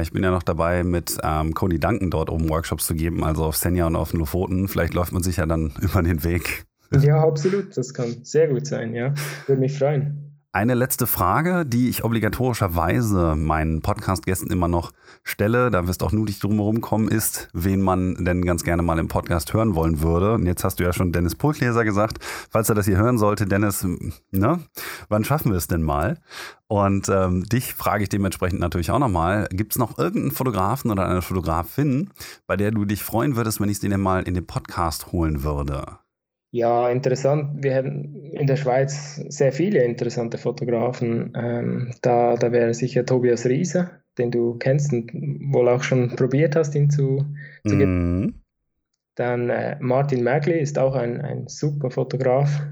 Ich 0.00 0.10
bin 0.10 0.22
ja 0.22 0.30
noch 0.30 0.42
dabei, 0.42 0.84
mit 0.84 1.18
ähm, 1.22 1.52
Cody 1.52 1.78
Duncan 1.78 2.10
dort 2.10 2.30
oben 2.30 2.48
Workshops 2.48 2.86
zu 2.86 2.94
geben, 2.94 3.22
also 3.24 3.44
auf 3.44 3.56
Senja 3.56 3.86
und 3.86 3.96
auf 3.96 4.14
Lofoten. 4.14 4.68
Vielleicht 4.68 4.94
läuft 4.94 5.12
man 5.12 5.22
sich 5.22 5.36
ja 5.36 5.44
dann 5.44 5.72
über 5.80 6.02
den 6.02 6.24
Weg. 6.24 6.64
Ja, 7.02 7.22
absolut. 7.22 7.76
Das 7.76 7.92
kann 7.92 8.24
sehr 8.24 8.48
gut 8.48 8.66
sein, 8.66 8.94
ja. 8.94 9.12
Würde 9.46 9.60
mich 9.60 9.76
freuen. 9.76 10.23
Eine 10.54 10.74
letzte 10.74 11.08
Frage, 11.08 11.66
die 11.66 11.88
ich 11.88 12.04
obligatorischerweise 12.04 13.34
meinen 13.34 13.82
Podcast-Gästen 13.82 14.52
immer 14.52 14.68
noch 14.68 14.92
stelle, 15.24 15.68
da 15.72 15.88
wirst 15.88 16.04
auch 16.04 16.12
nur 16.12 16.26
nicht 16.26 16.44
drumherum 16.44 16.80
kommen, 16.80 17.08
ist, 17.08 17.48
wen 17.52 17.82
man 17.82 18.24
denn 18.24 18.44
ganz 18.44 18.62
gerne 18.62 18.82
mal 18.82 19.00
im 19.00 19.08
Podcast 19.08 19.52
hören 19.52 19.74
wollen 19.74 20.00
würde. 20.00 20.34
Und 20.34 20.46
jetzt 20.46 20.62
hast 20.62 20.78
du 20.78 20.84
ja 20.84 20.92
schon 20.92 21.10
Dennis 21.10 21.34
Pulkleser 21.34 21.84
gesagt. 21.84 22.18
Falls 22.50 22.68
er 22.68 22.76
das 22.76 22.86
hier 22.86 22.98
hören 22.98 23.18
sollte, 23.18 23.46
Dennis, 23.46 23.84
ne, 24.30 24.60
wann 25.08 25.24
schaffen 25.24 25.50
wir 25.50 25.58
es 25.58 25.66
denn 25.66 25.82
mal? 25.82 26.20
Und 26.68 27.08
ähm, 27.08 27.42
dich 27.42 27.74
frage 27.74 28.04
ich 28.04 28.08
dementsprechend 28.08 28.60
natürlich 28.60 28.92
auch 28.92 29.00
nochmal, 29.00 29.48
gibt 29.50 29.72
es 29.72 29.78
noch 29.80 29.98
irgendeinen 29.98 30.30
Fotografen 30.30 30.92
oder 30.92 31.08
eine 31.08 31.22
Fotografin, 31.22 32.10
bei 32.46 32.56
der 32.56 32.70
du 32.70 32.84
dich 32.84 33.02
freuen 33.02 33.34
würdest, 33.34 33.60
wenn 33.60 33.70
ich 33.70 33.80
sie 33.80 33.88
denn 33.88 34.00
mal 34.00 34.22
in 34.22 34.34
den 34.34 34.46
Podcast 34.46 35.10
holen 35.10 35.42
würde? 35.42 35.98
Ja, 36.54 36.88
interessant. 36.88 37.64
Wir 37.64 37.74
haben 37.74 38.14
in 38.30 38.46
der 38.46 38.54
Schweiz 38.54 39.16
sehr 39.28 39.50
viele 39.50 39.82
interessante 39.82 40.38
Fotografen. 40.38 41.32
Ähm, 41.34 41.92
da, 42.00 42.36
da 42.36 42.52
wäre 42.52 42.72
sicher 42.74 43.04
Tobias 43.04 43.44
Riese, 43.44 43.90
den 44.18 44.30
du 44.30 44.54
kennst 44.58 44.92
und 44.92 45.12
wohl 45.52 45.68
auch 45.68 45.82
schon 45.82 46.14
probiert 46.14 46.54
hast, 46.54 46.76
ihn 46.76 46.90
zu, 46.90 47.26
zu 47.66 47.74
mm. 47.74 48.40
Dann 49.16 49.50
äh, 49.50 49.76
Martin 49.80 50.22
Magli 50.22 50.56
ist 50.56 50.78
auch 50.78 50.94
ein, 50.94 51.20
ein 51.22 51.48
super 51.48 51.90
Fotograf, 51.90 52.62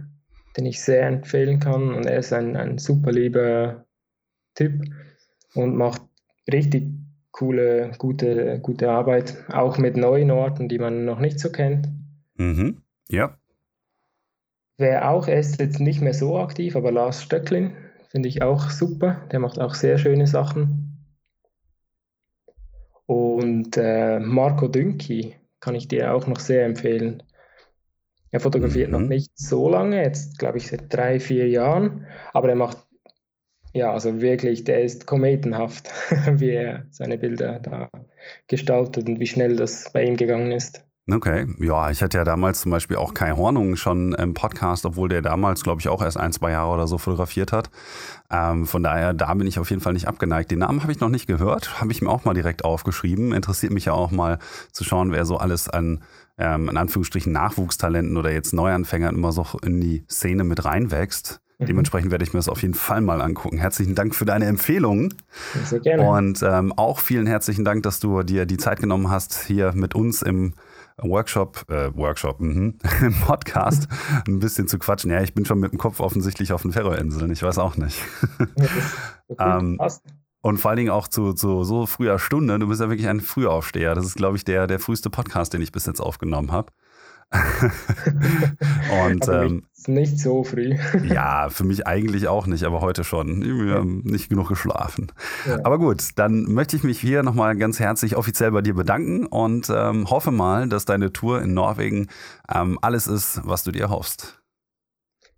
den 0.56 0.66
ich 0.66 0.80
sehr 0.80 1.04
empfehlen 1.08 1.58
kann. 1.58 1.92
Und 1.92 2.06
er 2.06 2.20
ist 2.20 2.32
ein, 2.32 2.54
ein 2.54 2.78
super 2.78 3.10
lieber 3.10 3.84
Typ 4.54 4.80
und 5.54 5.74
macht 5.74 6.02
richtig 6.52 6.88
coole, 7.32 7.90
gute, 7.98 8.60
gute 8.60 8.92
Arbeit, 8.92 9.44
auch 9.48 9.76
mit 9.76 9.96
neuen 9.96 10.30
Orten, 10.30 10.68
die 10.68 10.78
man 10.78 11.04
noch 11.04 11.18
nicht 11.18 11.40
so 11.40 11.50
kennt. 11.50 11.88
Mhm. 12.36 12.82
Ja. 13.08 13.36
Wer 14.82 15.08
auch, 15.08 15.28
er 15.28 15.38
ist 15.38 15.60
jetzt 15.60 15.78
nicht 15.78 16.00
mehr 16.00 16.12
so 16.12 16.36
aktiv, 16.38 16.74
aber 16.74 16.90
Lars 16.90 17.22
Stöcklin 17.22 17.76
finde 18.08 18.28
ich 18.28 18.42
auch 18.42 18.68
super. 18.68 19.28
Der 19.30 19.38
macht 19.38 19.60
auch 19.60 19.76
sehr 19.76 19.96
schöne 19.96 20.26
Sachen. 20.26 21.06
Und 23.06 23.76
äh, 23.76 24.18
Marco 24.18 24.66
Dünki 24.66 25.36
kann 25.60 25.76
ich 25.76 25.86
dir 25.86 26.12
auch 26.12 26.26
noch 26.26 26.40
sehr 26.40 26.64
empfehlen. 26.64 27.22
Er 28.32 28.40
fotografiert 28.40 28.90
mhm. 28.90 28.92
noch 28.98 29.08
nicht 29.08 29.30
so 29.38 29.70
lange, 29.70 30.02
jetzt 30.02 30.40
glaube 30.40 30.58
ich 30.58 30.66
seit 30.66 30.92
drei, 30.92 31.20
vier 31.20 31.48
Jahren, 31.48 32.04
aber 32.32 32.48
er 32.48 32.56
macht 32.56 32.78
ja, 33.72 33.92
also 33.92 34.20
wirklich, 34.20 34.64
der 34.64 34.82
ist 34.82 35.06
kometenhaft, 35.06 35.90
wie 36.40 36.50
er 36.50 36.86
seine 36.90 37.18
Bilder 37.18 37.60
da 37.60 37.88
gestaltet 38.48 39.08
und 39.08 39.20
wie 39.20 39.28
schnell 39.28 39.54
das 39.54 39.92
bei 39.92 40.02
ihm 40.02 40.16
gegangen 40.16 40.50
ist. 40.50 40.84
Okay, 41.10 41.48
ja, 41.58 41.90
ich 41.90 42.00
hatte 42.00 42.18
ja 42.18 42.24
damals 42.24 42.60
zum 42.60 42.70
Beispiel 42.70 42.96
auch 42.96 43.12
Kai 43.12 43.32
Hornung 43.32 43.74
schon 43.74 44.12
im 44.12 44.34
Podcast, 44.34 44.86
obwohl 44.86 45.08
der 45.08 45.20
damals, 45.20 45.64
glaube 45.64 45.80
ich, 45.80 45.88
auch 45.88 46.00
erst 46.00 46.16
ein, 46.16 46.32
zwei 46.32 46.52
Jahre 46.52 46.72
oder 46.72 46.86
so 46.86 46.96
fotografiert 46.96 47.50
hat. 47.50 47.70
Ähm, 48.30 48.66
von 48.66 48.84
daher, 48.84 49.12
da 49.12 49.34
bin 49.34 49.48
ich 49.48 49.58
auf 49.58 49.70
jeden 49.70 49.82
Fall 49.82 49.94
nicht 49.94 50.06
abgeneigt. 50.06 50.52
Den 50.52 50.60
Namen 50.60 50.82
habe 50.82 50.92
ich 50.92 51.00
noch 51.00 51.08
nicht 51.08 51.26
gehört, 51.26 51.80
habe 51.80 51.90
ich 51.90 52.02
mir 52.02 52.08
auch 52.08 52.24
mal 52.24 52.34
direkt 52.34 52.64
aufgeschrieben. 52.64 53.32
Interessiert 53.32 53.72
mich 53.72 53.86
ja 53.86 53.94
auch 53.94 54.12
mal 54.12 54.38
zu 54.70 54.84
schauen, 54.84 55.10
wer 55.10 55.24
so 55.24 55.38
alles 55.38 55.68
an, 55.68 56.04
ähm, 56.38 56.68
in 56.68 56.76
Anführungsstrichen, 56.76 57.32
Nachwuchstalenten 57.32 58.16
oder 58.16 58.30
jetzt 58.30 58.52
Neuanfängern 58.52 59.16
immer 59.16 59.32
so 59.32 59.44
in 59.62 59.80
die 59.80 60.04
Szene 60.08 60.44
mit 60.44 60.64
reinwächst. 60.64 61.40
Mhm. 61.58 61.66
Dementsprechend 61.66 62.12
werde 62.12 62.22
ich 62.24 62.32
mir 62.32 62.38
das 62.38 62.48
auf 62.48 62.62
jeden 62.62 62.74
Fall 62.74 63.00
mal 63.00 63.20
angucken. 63.22 63.58
Herzlichen 63.58 63.96
Dank 63.96 64.14
für 64.14 64.24
deine 64.24 64.46
Empfehlungen. 64.46 65.12
Sehr 65.64 65.80
gerne. 65.80 66.04
Und 66.04 66.44
ähm, 66.44 66.72
auch 66.72 67.00
vielen 67.00 67.26
herzlichen 67.26 67.64
Dank, 67.64 67.82
dass 67.82 67.98
du 67.98 68.22
dir 68.22 68.46
die 68.46 68.56
Zeit 68.56 68.78
genommen 68.78 69.10
hast, 69.10 69.42
hier 69.46 69.72
mit 69.74 69.96
uns 69.96 70.22
im 70.22 70.54
Workshop, 70.98 71.64
äh, 71.70 71.94
Workshop, 71.94 72.40
mhm, 72.40 72.78
im 73.00 73.14
Podcast 73.20 73.88
ein 74.26 74.38
bisschen 74.38 74.68
zu 74.68 74.78
quatschen. 74.78 75.10
Ja, 75.10 75.22
ich 75.22 75.34
bin 75.34 75.44
schon 75.44 75.60
mit 75.60 75.72
dem 75.72 75.78
Kopf 75.78 76.00
offensichtlich 76.00 76.52
auf 76.52 76.62
den 76.62 76.72
Ferroinseln. 76.72 77.30
Ich 77.32 77.42
weiß 77.42 77.58
auch 77.58 77.76
nicht. 77.76 77.98
okay, 79.28 79.58
ähm, 79.58 79.78
und 80.42 80.58
vor 80.58 80.70
allen 80.70 80.78
Dingen 80.78 80.90
auch 80.90 81.06
zu, 81.06 81.32
zu 81.34 81.62
so 81.62 81.86
früher 81.86 82.18
Stunde. 82.18 82.58
Du 82.58 82.66
bist 82.66 82.80
ja 82.80 82.88
wirklich 82.88 83.08
ein 83.08 83.20
Frühaufsteher. 83.20 83.94
Das 83.94 84.04
ist, 84.04 84.16
glaube 84.16 84.36
ich, 84.36 84.44
der, 84.44 84.66
der 84.66 84.80
früheste 84.80 85.08
Podcast, 85.08 85.54
den 85.54 85.62
ich 85.62 85.70
bis 85.70 85.86
jetzt 85.86 86.00
aufgenommen 86.00 86.50
habe. 86.50 86.72
und 89.06 89.26
ähm, 89.28 89.62
nicht 89.88 90.18
so 90.18 90.44
früh. 90.44 90.76
ja, 91.04 91.48
für 91.50 91.64
mich 91.64 91.86
eigentlich 91.86 92.28
auch 92.28 92.46
nicht, 92.46 92.64
aber 92.64 92.80
heute 92.80 93.04
schon. 93.04 93.42
Wir 93.42 93.74
haben 93.74 94.02
nicht 94.04 94.28
genug 94.28 94.48
geschlafen. 94.48 95.12
Ja. 95.46 95.60
Aber 95.64 95.78
gut, 95.78 96.10
dann 96.16 96.44
möchte 96.44 96.76
ich 96.76 96.84
mich 96.84 97.00
hier 97.00 97.22
nochmal 97.22 97.56
ganz 97.56 97.80
herzlich 97.80 98.16
offiziell 98.16 98.50
bei 98.52 98.62
dir 98.62 98.74
bedanken 98.74 99.26
und 99.26 99.70
ähm, 99.74 100.10
hoffe 100.10 100.30
mal, 100.30 100.68
dass 100.68 100.84
deine 100.84 101.12
Tour 101.12 101.42
in 101.42 101.54
Norwegen 101.54 102.08
ähm, 102.52 102.78
alles 102.82 103.06
ist, 103.06 103.40
was 103.44 103.64
du 103.64 103.72
dir 103.72 103.90
hoffst. 103.90 104.42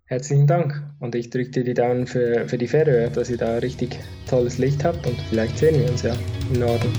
Herzlichen 0.07 0.45
Dank 0.45 0.83
und 0.99 1.15
ich 1.15 1.31
drücke 1.31 1.49
dir 1.49 1.63
die 1.63 1.73
Daumen 1.73 2.05
für, 2.05 2.47
für 2.47 2.59
die 2.59 2.67
Fähre, 2.67 3.09
dass 3.09 3.29
ihr 3.31 3.37
da 3.37 3.57
richtig 3.57 3.99
tolles 4.29 4.59
Licht 4.59 4.83
habt 4.83 5.07
und 5.07 5.19
vielleicht 5.29 5.57
sehen 5.57 5.79
wir 5.79 5.89
uns 5.89 6.03
ja 6.03 6.13
im 6.53 6.59
Norden. 6.59 6.93